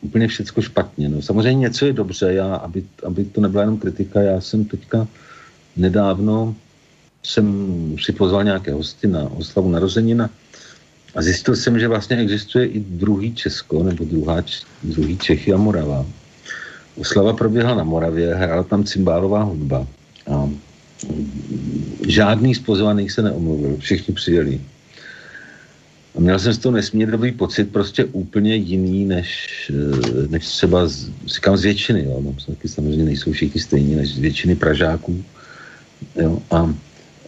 [0.01, 1.09] úplně všecko špatně.
[1.09, 1.21] No.
[1.21, 5.07] Samozřejmě něco je dobře, já, aby, aby to nebyla jenom kritika, já jsem teďka
[5.75, 6.55] nedávno
[7.23, 7.45] jsem
[8.03, 10.29] si pozval nějaké hosty na oslavu narozenina
[11.15, 14.43] a zjistil jsem, že vlastně existuje i druhý Česko, nebo druhá,
[14.83, 16.05] druhý Čechy a Morava.
[16.99, 19.87] Oslava proběhla na Moravě, hrála tam cymbálová hudba
[20.31, 20.49] a
[22.07, 24.61] žádný z pozvaných se neomluvil, všichni přijeli.
[26.15, 29.71] A měl jsem z toho nesmírně dobrý pocit, prostě úplně jiný, než,
[30.29, 34.19] než třeba, z, říkám z většiny, jo, no, taky samozřejmě nejsou všichni stejní, než z
[34.19, 35.23] většiny Pražáků.
[36.15, 36.73] Jo, a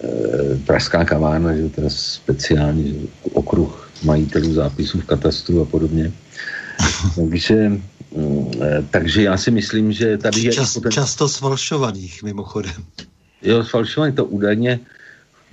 [0.04, 6.12] Eh, pražská kavárna, že teda speciální že, okruh majitelů zápisů v katastru a podobně.
[7.16, 7.91] takže, mm, eh,
[8.90, 10.52] takže já si myslím, že tady je...
[10.52, 10.92] Čas, ten...
[10.92, 12.86] Často sfalšovaných, mimochodem.
[13.42, 14.80] Jo, sfalšovaný to údajně,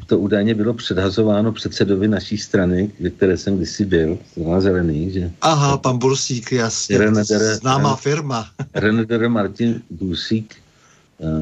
[0.07, 5.31] to údajně bylo předhazováno předsedovi naší strany, ve které jsem kdysi byl, zelený, zelený, že...
[5.41, 8.51] Aha, pan Bursík, jasně, Renedere, známá firma.
[8.75, 10.68] Renedere Martin Bursík, Eh,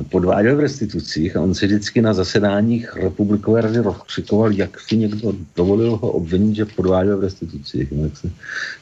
[0.08, 5.32] podváděl v restitucích a on se vždycky na zasedáních republikové rady rozkřikoval, jak si někdo
[5.56, 7.92] dovolil ho obvinit, že podváděl v restitucích.
[7.92, 8.30] No, tak se,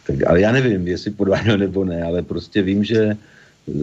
[0.07, 3.17] tak, ale já nevím, jestli podváděl nebo ne, ale prostě vím, že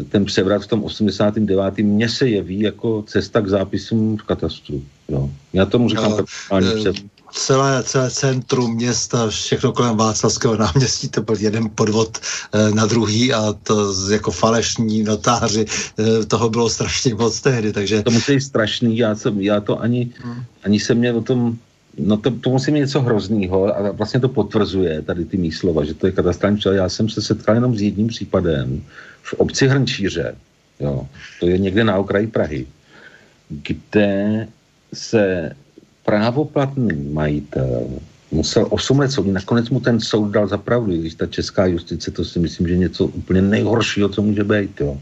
[0.09, 1.77] ten převrat v tom 89.
[1.77, 4.83] mně se jeví jako cesta k zápisům v katastru.
[5.09, 5.29] Jo.
[5.53, 6.95] Já tomu říkám no, převrat
[7.31, 12.19] celé, celé centrum města, všechno kolem Václavského náměstí, to byl jeden podvod
[12.53, 15.65] e, na druhý a to jako falešní notáři,
[15.99, 18.03] e, toho bylo strašně moc tehdy, takže...
[18.03, 20.43] To musí být strašný, já, jsem, já to ani, hmm.
[20.63, 21.57] ani se mě o tom
[21.97, 25.85] No to, to musí mít něco hroznýho a vlastně to potvrzuje tady ty mý slova,
[25.85, 28.83] že to je katastrální Já jsem se setkal jenom s jedním případem
[29.21, 30.35] v obci Hrnčíře,
[30.79, 31.07] jo,
[31.39, 32.67] to je někde na okraji Prahy,
[33.49, 34.47] kde
[34.93, 35.51] se
[36.05, 37.87] právoplatný majitel
[38.31, 39.31] musel 8 let soudit.
[39.33, 43.05] Nakonec mu ten soud dal zapravdu, když ta česká justice, to si myslím, že něco
[43.05, 44.81] úplně nejhoršího, co může být.
[44.81, 44.97] Jo.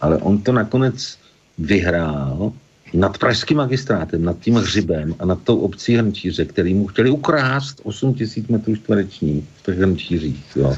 [0.00, 1.18] Ale on to nakonec
[1.58, 2.52] vyhrál
[2.94, 7.80] nad pražským magistrátem, nad tím hřibem a nad tou obcí Hrnčíře, který mu chtěli ukrást
[7.84, 10.44] 8 tisíc metrů čtverečních v těch Hrnčířích.
[10.56, 10.76] Jo.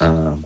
[0.00, 0.38] A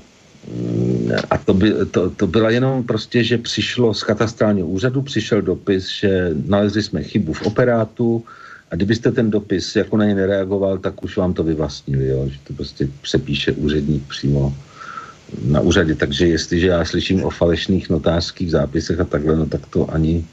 [1.31, 5.89] a to, by, to, to byla jenom prostě, že přišlo z katastrálního úřadu, přišel dopis,
[5.89, 8.25] že nalezli jsme chybu v operátu
[8.71, 12.29] a kdybyste ten dopis jako na ně nereagoval, tak už vám to vyvlastnili, jo?
[12.29, 14.55] že to prostě přepíše úředník přímo
[15.45, 15.95] na úřadě.
[15.95, 20.25] Takže jestliže já slyším o falešných notářských zápisech a takhle, no tak to ani...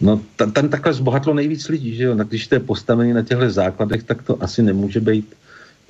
[0.00, 2.14] No tam, takhle zbohatlo nejvíc lidí, že jo?
[2.14, 5.34] Když to je postavený na těchto základech, tak to asi nemůže být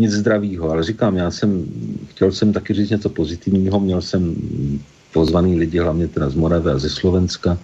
[0.00, 0.70] nic zdravýho.
[0.70, 1.66] Ale říkám, já jsem,
[2.10, 4.34] chtěl jsem taky říct něco pozitivního, měl jsem
[5.12, 7.58] pozvaný lidi, hlavně teda z Moravy a ze Slovenska,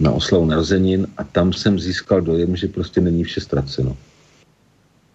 [0.00, 3.96] na oslavu narozenin a tam jsem získal dojem, že prostě není vše ztraceno.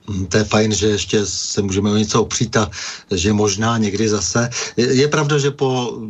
[0.09, 2.69] Mm, to je fajn, že ještě se můžeme o něco opřít a
[3.11, 4.49] že možná někdy zase.
[4.77, 6.01] Je, je pravda, že po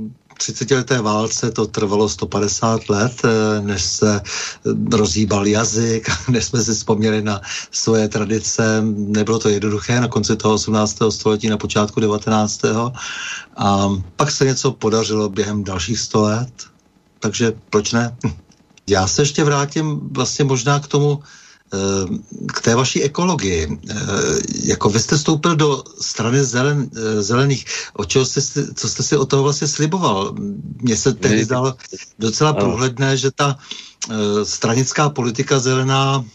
[0.45, 4.21] 30 leté válce to trvalo 150 let, eh, než se
[4.91, 7.41] rozhýbal jazyk, než jsme si vzpomněli na
[7.71, 8.81] svoje tradice.
[8.95, 10.97] Nebylo to jednoduché na konci toho 18.
[11.09, 12.61] století, na počátku 19.
[13.57, 16.53] A pak se něco podařilo během dalších 100 let.
[17.19, 18.17] Takže proč ne?
[18.87, 21.23] Já se ještě vrátím vlastně možná k tomu, Eh,
[22.53, 23.79] k té vaší ekologii.
[23.89, 23.95] Eh,
[24.63, 27.65] jako vy jste stoupil do strany zelen, eh, zelených.
[27.93, 28.41] O čeho jste,
[28.75, 30.35] co jste si o toho vlastně sliboval?
[30.81, 31.75] Mně se tehdy zdalo
[32.19, 33.57] docela průhledné, že ta
[34.43, 36.25] stranická politika zelená,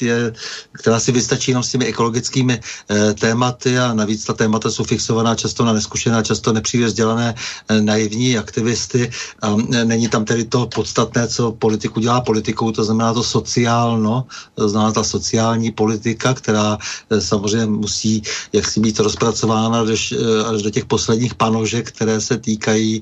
[0.00, 0.32] je,
[0.72, 2.60] která si vystačí jenom s těmi ekologickými
[2.90, 7.34] e, tématy a navíc ta témata jsou fixovaná často na neskušené, často nepříliš vzdělané
[7.68, 9.10] e, naivní aktivisty.
[9.42, 14.26] A e, není tam tedy to podstatné, co politiku dělá politikou, to znamená to sociálno,
[14.54, 16.78] to znamená ta sociální politika, která
[17.10, 18.22] e, samozřejmě musí
[18.52, 23.00] jak si být rozpracována až, e, až do těch posledních panožek, které se týkají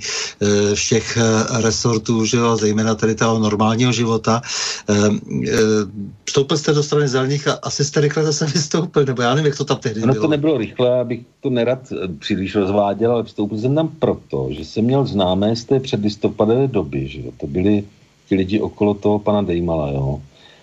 [0.74, 1.18] všech
[1.50, 4.42] resortů, že jo, zejména tedy toho normální normálního života.
[4.88, 9.34] Ehm, ehm, vstoupil jste do strany zelených a asi jste rychle zase vystoupil, nebo já
[9.34, 10.24] nevím, jak to tam tehdy no, bylo.
[10.24, 14.64] to nebylo rychle, abych to nerad eh, příliš rozváděl, ale vstoupil jsem tam proto, že
[14.64, 17.30] jsem měl známé z té předlistopadové doby, že jo?
[17.40, 17.84] to byli
[18.28, 20.22] ti lidi okolo toho pana Dejmala, jo.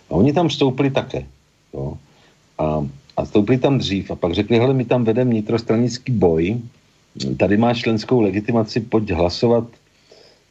[0.10, 1.26] A oni tam vstoupili také,
[1.74, 1.94] jo.
[2.58, 2.88] A,
[3.18, 6.58] a vstoupili tam dřív a pak řekli, hele, my tam vedeme vnitrostranický boj,
[7.38, 9.68] tady máš členskou legitimaci, pojď hlasovat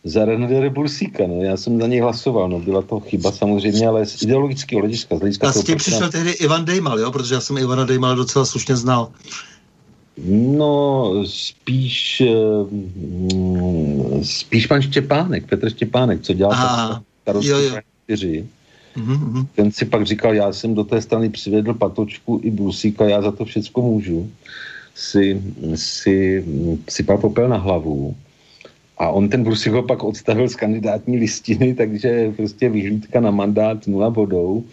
[0.05, 4.07] za Renadere Bursíka, no, já jsem za něj hlasoval, no, byla to chyba samozřejmě, ale
[4.07, 5.17] z ideologického hlediska.
[5.17, 8.15] Z hlediska a s tím přišel tehdy Ivan Dejmal, jo, protože já jsem Ivana Dejmala
[8.15, 9.11] docela slušně znal.
[10.27, 12.23] No, spíš,
[12.71, 16.53] mm, spíš pan Štěpánek, Petr Štěpánek, co dělal
[17.23, 17.55] starostku
[18.97, 19.47] Mm-hmm.
[19.55, 23.33] Ten si pak říkal, já jsem do té strany přivedl Patočku i Brusíka, já za
[23.33, 24.31] to všecko můžu.
[24.95, 25.43] Si,
[25.75, 26.45] si
[26.89, 28.17] sypal popel na hlavu
[28.99, 33.87] a on ten Brusik ho pak odstavil z kandidátní listiny, takže prostě vyhlídka na mandát
[33.87, 34.65] nula bodou.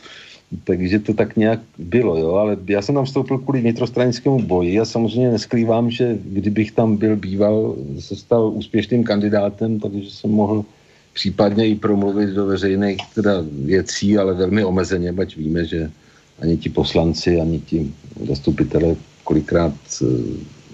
[0.63, 4.85] Takže to tak nějak bylo, jo, ale já jsem tam vstoupil kvůli vnitrostranickému boji a
[4.85, 10.65] samozřejmě neskrývám, že kdybych tam byl býval, se stal úspěšným kandidátem, takže jsem mohl
[11.13, 15.91] případně i promluvit do veřejných teda věcí, ale velmi omezeně, bať víme, že
[16.39, 17.91] ani ti poslanci, ani ti
[18.27, 20.05] zastupitelé kolikrát eh,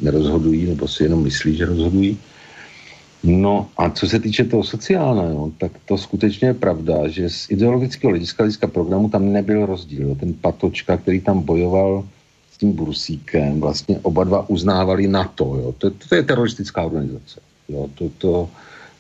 [0.01, 2.17] nerozhodují, nebo si jenom myslí, že rozhodují.
[3.23, 8.09] No a co se týče toho sociálného, tak to skutečně je pravda, že z ideologického
[8.09, 10.15] hlediska, hlediska programu tam nebyl rozdíl.
[10.19, 12.05] Ten Patočka, který tam bojoval
[12.53, 15.45] s tím Brusíkem, vlastně oba dva uznávali NATO.
[15.45, 15.75] Jo.
[15.77, 17.39] To, to je teroristická organizace.
[17.69, 17.89] Jo.
[17.95, 18.49] To, to,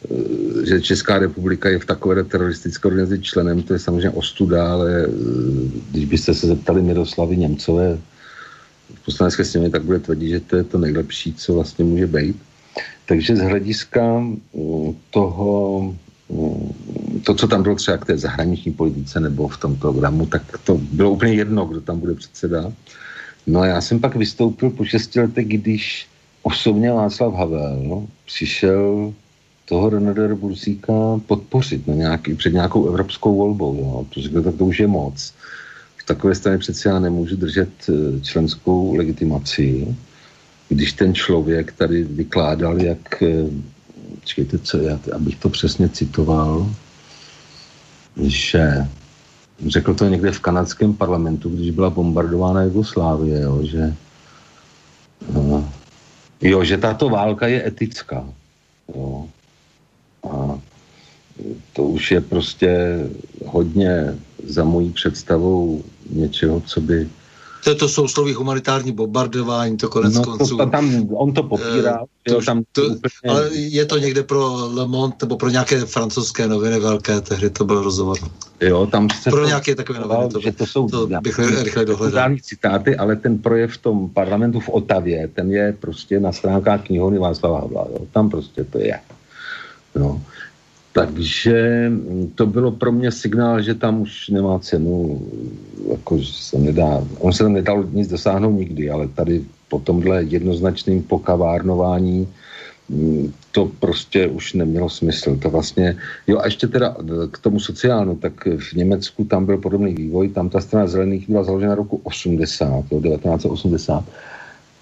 [0.05, 5.05] eh, že Česká republika je v takové teroristické organizaci členem, to je samozřejmě ostuda, ale
[5.05, 5.11] eh,
[5.91, 7.97] když byste se zeptali Miroslavy Němcové
[8.95, 12.37] v poslanecké sněmě, tak bude tvrdit, že to je to nejlepší, co vlastně může být.
[13.11, 15.81] Takže z hlediska mm, toho,
[16.29, 20.57] mm, to, co tam bylo třeba k té zahraniční politice nebo v tom programu, tak
[20.63, 22.71] to bylo úplně jedno, kdo tam bude předseda.
[23.47, 26.07] No a já jsem pak vystoupil po šesti letech, když
[26.43, 29.13] osobně Václav Havel přišel
[29.65, 30.93] toho Renadera Bursíka
[31.27, 33.75] podpořit na nějaký, před nějakou evropskou volbou.
[33.75, 34.05] Jo.
[34.13, 35.33] To řekl, tak to už je moc.
[35.97, 39.95] V takové straně přece já nemůžu držet eh, členskou legitimaci
[40.71, 43.51] když ten člověk tady vykládal, jak, eh,
[44.23, 46.71] čekejte, co já, abych to přesně citoval,
[48.15, 48.87] že
[49.67, 53.95] řekl to někde v kanadském parlamentu, když byla bombardována Jugoslávie, jo, že
[55.33, 55.69] no,
[56.41, 58.23] jo, že tato válka je etická.
[58.95, 59.27] Jo.
[60.23, 60.59] A
[61.73, 62.99] to už je prostě
[63.45, 64.15] hodně
[64.47, 67.09] za mojí představou něčeho, co by
[67.63, 70.57] To, to jsou slovy humanitární bombardování, to konec no, konců.
[70.57, 72.01] To, tam, on to popírá.
[72.01, 73.29] Uh, to, tam to, úplně...
[73.29, 77.65] Ale je to někde pro Le Monde nebo pro nějaké francouzské noviny velké, tehdy to
[77.65, 78.17] byl rozhovor.
[78.61, 80.29] Jo, tam se pro to, nějaké takové noviny.
[80.29, 82.35] To, že to jsou to bych rychle dohledal.
[82.41, 87.19] citáty, ale ten projev v tom parlamentu v Otavě, ten je prostě na stránkách knihovny
[87.19, 87.87] Václava Havla.
[87.91, 87.99] Jo.
[88.11, 88.99] Tam prostě to je.
[89.95, 90.21] No.
[90.93, 91.91] Takže
[92.35, 95.21] to bylo pro mě signál, že tam už nemá cenu,
[95.91, 101.03] jako se nedá, on se tam nedal nic dosáhnout nikdy, ale tady po tomhle jednoznačným
[101.03, 102.27] pokavárnování
[102.89, 105.35] mm, to prostě už nemělo smysl.
[105.35, 105.97] To vlastně,
[106.27, 106.95] jo a ještě teda
[107.31, 111.43] k tomu sociálnu, tak v Německu tam byl podobný vývoj, tam ta strana zelených byla
[111.43, 114.03] založena roku 80, jo, 1980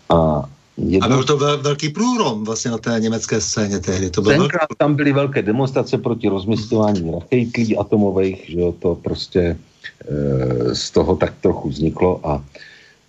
[0.09, 0.49] a
[0.87, 1.05] Jedno...
[1.05, 4.09] A byl to vel, velký průrom vlastně na té německé scéně tehdy.
[4.09, 4.77] To byl Tenkrát velký...
[4.77, 11.33] tam byly velké demonstrace proti rozmysťování rachejtlí atomových, že to prostě e, z toho tak
[11.41, 12.43] trochu vzniklo a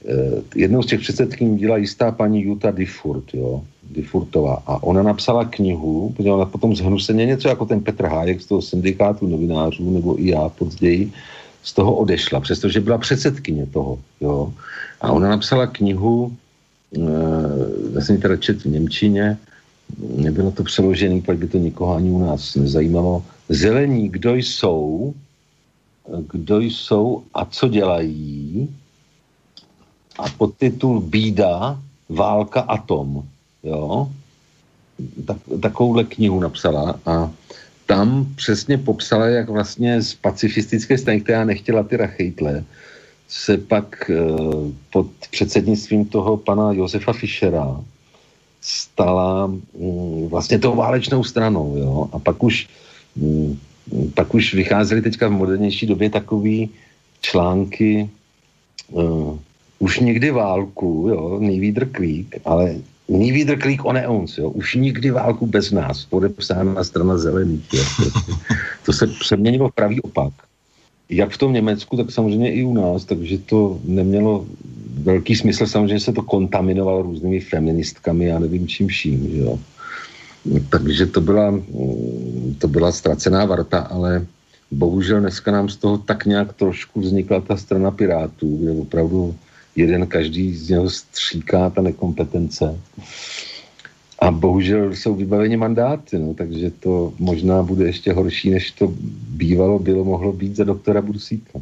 [0.08, 0.14] e,
[0.54, 6.14] jednou z těch předsedkyní byla jistá paní Jutta Diffurt, jo, Diffurtová a ona napsala knihu,
[6.16, 10.28] protože ona potom zhnuseně něco jako ten Petr Hájek z toho syndikátu novinářů, nebo i
[10.28, 11.12] já později,
[11.62, 14.52] z toho odešla, přestože byla předsedkyně toho, jo.
[15.00, 16.36] A ona napsala knihu
[17.94, 19.38] já jsem teda čet v Němčině,
[20.16, 23.24] nebylo to přeložené, pak by to nikoho ani u nás nezajímalo.
[23.48, 25.14] Zelení, kdo jsou,
[26.32, 28.68] kdo jsou a co dělají
[30.18, 33.24] a podtitul Bída, válka, atom.
[33.62, 34.10] Jo?
[35.26, 37.30] Tak, takovouhle knihu napsala a
[37.86, 42.64] tam přesně popsala, jak vlastně z pacifistické strany, která nechtěla ty rachejtle,
[43.30, 44.16] se pak eh,
[44.92, 47.80] pod předsednictvím toho pana Josefa Fischera
[48.60, 52.68] stala mm, vlastně tou válečnou stranou, jo, a pak už
[53.16, 53.58] mm,
[54.14, 56.70] pak už vycházely teďka v modernější době takový
[57.20, 58.10] články
[58.88, 59.38] uh,
[59.78, 62.74] už nikdy válku, jo, Nývídr Kvík, ale
[63.08, 67.82] Nývídr Kvík on uns, jo, už nikdy válku bez nás, podepsána strana zelených, jo,
[68.84, 70.32] to se přeměnilo v pravý opak
[71.10, 74.46] jak v tom Německu, tak samozřejmě i u nás, takže to nemělo
[75.02, 79.58] velký smysl, samozřejmě se to kontaminovalo různými feministkami a nevím čím vším, že jo.
[80.70, 81.60] Takže to byla,
[82.58, 84.26] to byla ztracená varta, ale
[84.70, 89.34] bohužel dneska nám z toho tak nějak trošku vznikla ta strana Pirátů, kde opravdu
[89.76, 92.78] jeden každý z něho stříká ta nekompetence.
[94.20, 98.92] A bohužel jsou vybaveni mandáty, no, takže to možná bude ještě horší, než to
[99.28, 101.58] bývalo, bylo mohlo být za doktora Bursíka.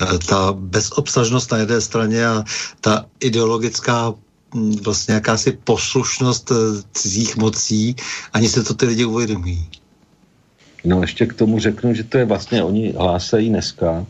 [0.00, 2.44] E, ta bezobsažnost na jedné straně a
[2.80, 4.14] ta ideologická
[4.82, 6.54] vlastně jakási poslušnost e,
[6.92, 7.96] cizích mocí,
[8.32, 9.68] ani se to ty lidi uvědomí.
[10.84, 14.06] No ještě k tomu řeknu, že to je vlastně, oni hlásají dneska,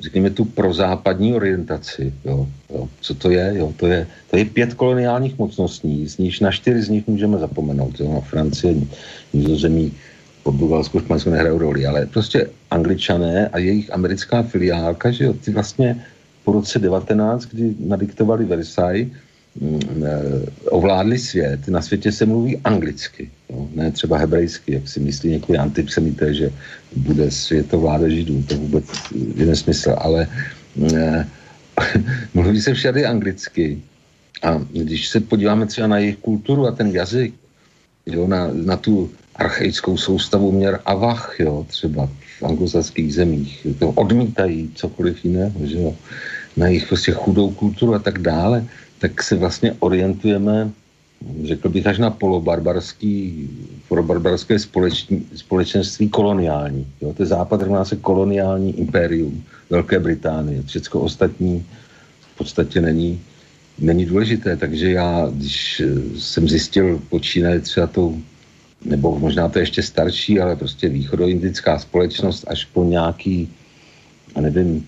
[0.00, 2.12] řekněme, tu prozápadní orientaci.
[2.24, 2.88] Jo, jo.
[3.00, 3.52] Co to je?
[3.56, 4.06] Jo, to je?
[4.30, 8.00] To je pět koloniálních mocností, z níž na čtyři z nich můžeme zapomenout.
[8.00, 8.74] Jo, na Francie,
[9.32, 9.92] Nizozemí,
[10.42, 16.04] Portugalsko, Španělsko nehrajou roli, ale prostě angličané a jejich americká filiálka, že jo, ty vlastně
[16.44, 19.08] po roce 19, kdy nadiktovali Versailles,
[20.70, 21.68] ovládli svět.
[21.68, 26.50] Na světě se mluví anglicky, jo, ne třeba hebrejsky, jak si myslí některý antisemité, že
[26.96, 28.42] bude světovláda židů.
[28.42, 28.84] To vůbec
[29.36, 30.28] je nesmysl, ale
[30.94, 31.26] eh,
[32.34, 33.82] mluví se všady anglicky.
[34.42, 37.34] A když se podíváme třeba na jejich kulturu a ten jazyk,
[38.06, 42.08] jo, na, na tu archaickou soustavu měr a vach, jo, třeba
[42.38, 45.94] v anglosaských zemích, to odmítají cokoliv jiného, že jo,
[46.56, 48.64] na jejich prostě chudou kulturu a tak dále,
[49.00, 50.70] tak se vlastně orientujeme
[51.44, 53.48] řekl bych až na polobarbarský,
[53.88, 56.86] polobarbarské společní, společenství koloniální.
[57.00, 57.12] Jo?
[57.12, 60.62] To je západ rovná se koloniální impérium Velké Británie.
[60.62, 61.66] Všechno ostatní
[62.20, 63.20] v podstatě není,
[63.78, 64.56] není důležité.
[64.56, 68.20] Takže já, když eh, jsem zjistil, počínaje třeba tou,
[68.84, 73.48] nebo možná to ještě starší, ale prostě východoindická společnost až po nějaký,
[74.40, 74.86] nevím,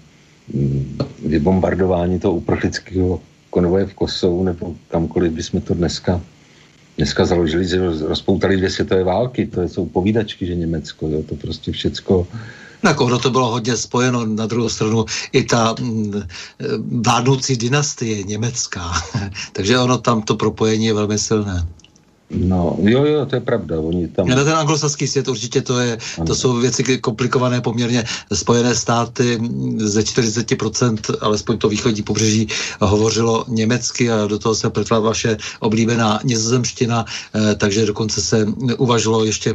[0.55, 3.20] mm, vybombardování toho uprchlického
[3.53, 6.20] konvoje v Kosovu nebo kamkoliv bychom to dneska,
[6.97, 11.73] dneska založili, že rozpoutali dvě světové války, to jsou povídačky, že Německo, jo, to prostě
[11.73, 12.27] všecko
[12.83, 16.23] na koho to bylo hodně spojeno, na druhou stranu i ta mm,
[17.07, 18.93] vládnoucí dynastie německá.
[19.53, 21.66] Takže ono tam to propojení je velmi silné.
[22.33, 23.81] No, jo, jo, to je pravda.
[23.81, 24.29] Oni tam...
[24.29, 28.05] Na ten anglosaský svět určitě to, je, to jsou věci komplikované poměrně.
[28.33, 29.39] Spojené státy
[29.77, 32.49] ze 40%, alespoň to východní pobřeží,
[32.81, 37.05] hovořilo německy a do toho se pletla vaše oblíbená nizozemština,
[37.35, 38.47] eh, takže dokonce se
[38.79, 39.55] uvažilo ještě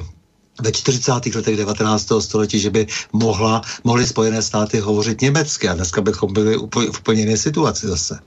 [0.62, 1.36] ve 40.
[1.36, 2.22] letech 19.
[2.22, 7.00] století, že by mohla, mohly Spojené státy hovořit německy a dneska bychom byli úplně, v
[7.00, 8.20] úplně jiné situaci zase.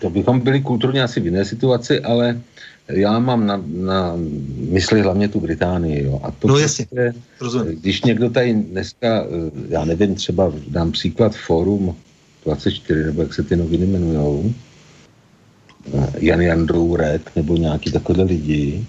[0.00, 2.40] To bychom byli kulturně asi v jiné situaci, ale
[2.88, 4.12] já mám na, na
[4.70, 6.04] mysli hlavně tu Británii.
[6.04, 6.20] Jo.
[6.22, 7.14] A to no jasně, je,
[7.80, 9.26] když někdo tady dneska,
[9.68, 11.96] já nevím, třeba dám příklad Forum
[12.44, 14.52] 24, nebo jak se ty noviny jmenujou,
[16.18, 18.86] Jan Jandrou Rek, nebo nějaký takové lidi,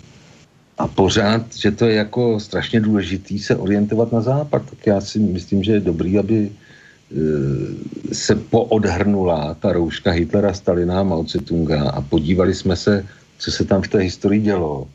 [0.78, 5.20] a pořád, že to je jako strašně důležitý se orientovat na západ, tak já si
[5.20, 6.54] myslím, že je dobrý, aby e,
[8.14, 13.06] se poodhrnula ta rouška Hitlera, Stalina, Mao Tse-tunga a podívali jsme se,
[13.38, 14.88] co se tam v té historii dělo.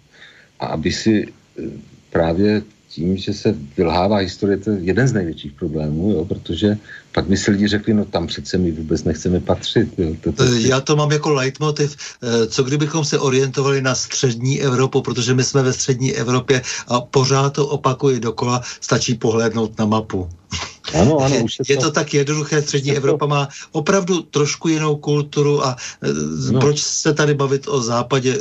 [0.61, 1.63] A aby si e,
[2.11, 6.79] právě tím, že se vylhává historie, to je jeden z největších problémů, jo, protože
[7.13, 9.89] pak by si lidi řekli, no tam přece my vůbec nechceme patřit.
[9.99, 10.17] Jo.
[10.21, 11.97] To, to, eh, Já to mám jako leitmotiv.
[12.23, 17.01] Eh, co kdybychom se orientovali na střední Evropu, protože my jsme ve střední Evropě a
[17.01, 20.29] pořád to opakuji dokola, stačí pohlédnout na mapu.
[20.95, 21.83] Ano, ano, už je to...
[21.83, 26.09] to tak jednoduché, střední Evropa má opravdu trošku jinou kulturu a eh,
[26.53, 26.61] no.
[26.61, 28.41] proč se tady bavit o západě,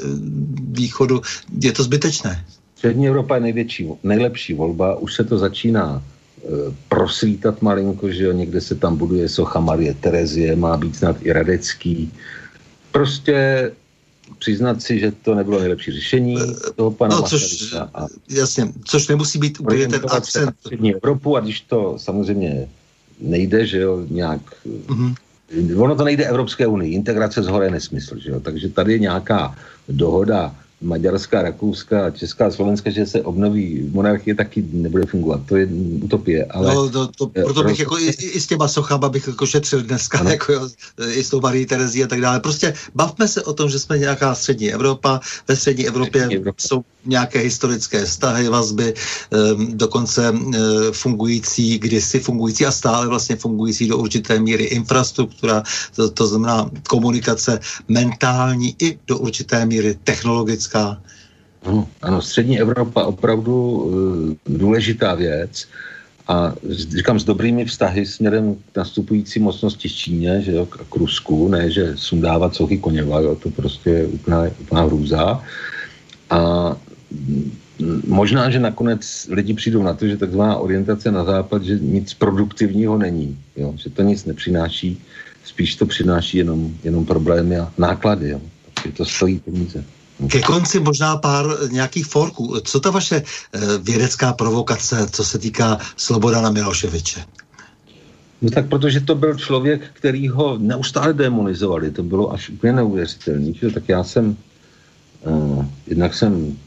[0.71, 1.21] východu,
[1.61, 2.45] je to zbytečné.
[2.75, 6.41] Střední Evropa je největší, nejlepší volba, už se to začíná e,
[6.89, 11.33] prosvítat malinko, že jo, někde se tam buduje socha Marie Terezie, má být snad i
[11.33, 12.13] Radecký.
[12.91, 13.71] Prostě
[14.39, 19.07] přiznat si, že to nebylo nejlepší řešení e, toho pana no, což, a jasně, což
[19.07, 20.55] nemusí být úplně ten akcent.
[20.59, 22.67] Střední Evropu a když to samozřejmě
[23.19, 24.41] nejde, že jo, nějak...
[24.87, 25.15] Mm-hmm.
[25.77, 28.39] Ono to nejde Evropské unii, integrace z hora je nesmysl, že jo?
[28.39, 29.55] takže tady je nějaká
[29.89, 35.41] dohoda Maďarská, Rakouská, Česká a Slovenska, že se obnoví monarchie, taky nebude fungovat.
[35.45, 35.67] To je
[36.01, 36.45] utopie.
[36.45, 36.75] Ale...
[36.75, 40.19] No, to, to, proto bych jako i, i, s těma sochama bych jako šetřil dneska,
[40.19, 40.29] ano.
[40.29, 40.69] jako jo,
[41.11, 42.39] i s tou Marí Terezí a tak dále.
[42.39, 45.19] Prostě bavme se o tom, že jsme nějaká střední Evropa.
[45.47, 46.61] Ve střední Evropě střední Evropa.
[46.61, 48.93] jsou nějaké historické vztahy, vazby,
[49.53, 50.53] um, dokonce um,
[50.91, 55.63] fungující, kdysi fungující a stále vlastně fungující do určité míry infrastruktura,
[55.95, 60.66] to, to znamená komunikace mentální i do určité míry technologická.
[61.65, 65.67] No, ano, střední Evropa opravdu uh, důležitá věc
[66.27, 71.71] a říkám s dobrými vztahy směrem k nastupující mocnosti Číně, že jo, k, Rusku, ne,
[71.71, 75.43] že sundávat sochy koněva, jo, to prostě je úplná, úplná hrůza.
[76.29, 76.75] A
[78.07, 82.97] možná, že nakonec lidi přijdou na to, že takzvaná orientace na západ, že nic produktivního
[82.97, 83.73] není, jo?
[83.77, 85.01] že to nic nepřináší,
[85.43, 88.41] spíš to přináší jenom, jenom problémy a náklady, jo?
[88.73, 89.83] takže to stojí peníze.
[90.17, 92.59] Ke konci možná pár nějakých forků.
[92.63, 97.25] Co ta vaše eh, vědecká provokace, co se týká Slobodana Miloševiče?
[98.41, 103.51] No tak protože to byl člověk, který ho neustále demonizovali, to bylo až úplně neuvěřitelné.
[103.73, 104.35] Tak já jsem,
[105.25, 106.57] uh, jednak jsem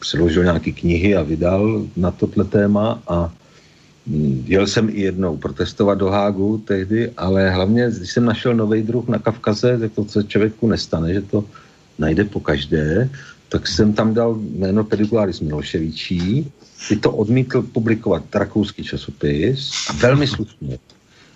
[0.00, 3.32] přeložil nějaké knihy a vydal na tohle téma a
[4.06, 8.82] mm, jel jsem i jednou protestovat do Hágu tehdy, ale hlavně, když jsem našel nový
[8.82, 11.44] druh na Kavkaze, tak to se člověku nestane, že to
[11.98, 13.08] najde po každé,
[13.48, 16.52] tak jsem tam dal jméno Pedicularis Miloševičí,
[16.88, 20.78] ty to odmítl publikovat rakouský časopis a velmi slušně.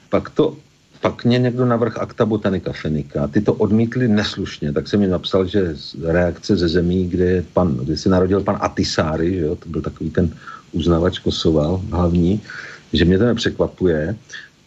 [0.09, 0.57] Pak to
[1.01, 3.29] pak mě někdo navrh akta botanika fenika.
[3.29, 7.97] Ty to odmítli neslušně, tak jsem mi napsal, že reakce ze zemí, kde, pan, kde
[7.97, 10.35] se narodil pan Atisáry, že jo, to byl takový ten
[10.73, 12.41] uznavač Kosova hlavní,
[12.93, 14.17] že mě to nepřekvapuje.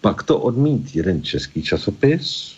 [0.01, 2.55] Pak to odmít jeden český časopis,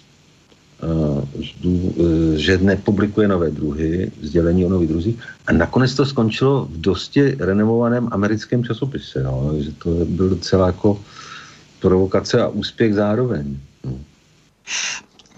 [2.36, 5.16] že nepublikuje nové druhy, sdělení o nových druzích.
[5.48, 9.20] A nakonec to skončilo v dosti renomovaném americkém časopise.
[9.20, 11.00] Jo, že to byl docela jako
[11.80, 13.58] provokace a úspěch zároveň.
[13.84, 13.98] No.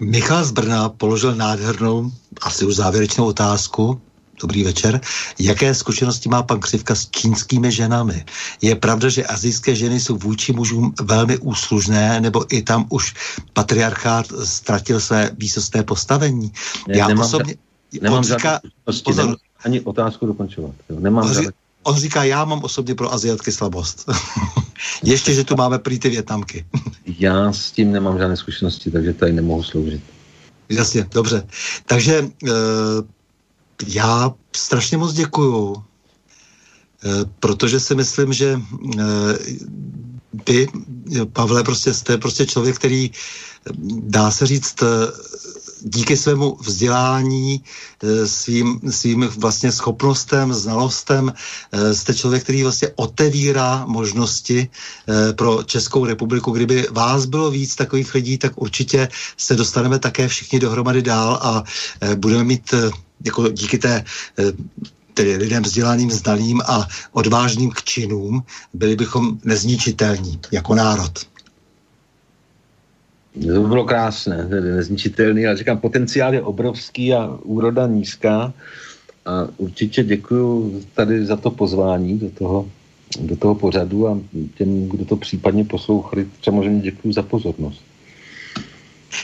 [0.00, 2.10] Michal z Brna položil nádhernou,
[2.42, 4.00] asi už závěrečnou otázku.
[4.40, 5.00] Dobrý večer.
[5.38, 8.24] Jaké zkušenosti má pan Křivka s čínskými ženami?
[8.62, 13.14] Je pravda, že azijské ženy jsou vůči mužům velmi úslužné, nebo i tam už
[13.52, 16.52] patriarchát ztratil své výsostné postavení?
[16.88, 17.54] Ne, Já nemám, osobně...
[18.02, 18.60] Nemám on říká,
[19.04, 20.74] pozor, ani otázku dokončovat.
[20.90, 21.00] Jo.
[21.00, 21.46] Nemám on,
[21.82, 24.10] on říká, já mám osobně pro Aziatky slabost.
[25.02, 26.66] Ještě, že tu máme prý ty větnamky.
[27.18, 30.02] Já s tím nemám žádné zkušenosti, takže tady nemohu sloužit.
[30.68, 31.46] Jasně, dobře.
[31.86, 32.50] Takže e,
[33.86, 38.60] já strašně moc děkuju, e, protože si myslím, že
[38.98, 39.02] e,
[40.46, 40.66] vy,
[41.32, 43.10] Pavle, prostě jste prostě člověk, který
[43.88, 44.82] dá se říct,
[45.80, 47.62] díky svému vzdělání,
[48.02, 51.32] eh, svým, svým vlastně schopnostem, znalostem,
[51.72, 56.50] eh, jste člověk, který vlastně otevírá možnosti eh, pro Českou republiku.
[56.50, 61.64] Kdyby vás bylo víc takových lidí, tak určitě se dostaneme také všichni dohromady dál a
[62.16, 62.74] budeme mít
[63.24, 64.04] jako díky té
[65.14, 68.42] tedy lidem vzdělaným, znalým a odvážným k činům,
[68.74, 71.12] byli bychom nezničitelní jako národ.
[73.46, 78.52] To bylo krásné, tedy nezničitelný, ale říkám, potenciál je obrovský a úroda nízká.
[79.26, 82.70] A určitě děkuji tady za to pozvání do toho,
[83.20, 84.18] do toho pořadu a
[84.54, 87.87] těm, kdo to případně poslouchali, samozřejmě děkuji za pozornost.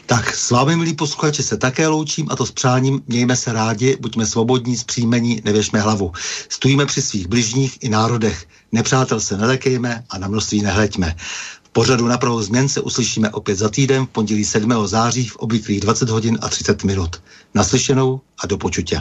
[0.06, 3.96] Tak s vámi, milí posluchači, se také loučím a to s přáním mějme se rádi,
[4.00, 6.12] buďme svobodní, zpříjmení, nevěšme hlavu.
[6.48, 8.46] Stojíme při svých bližních i národech.
[8.72, 11.16] Nepřátel se nelekejme a na množství nehleďme.
[11.62, 14.86] V pořadu na pravou změn se uslyšíme opět za týden v pondělí 7.
[14.86, 17.22] září v obvyklých 20 hodin a 30 minut.
[17.54, 19.00] Naslyšenou a do počutě.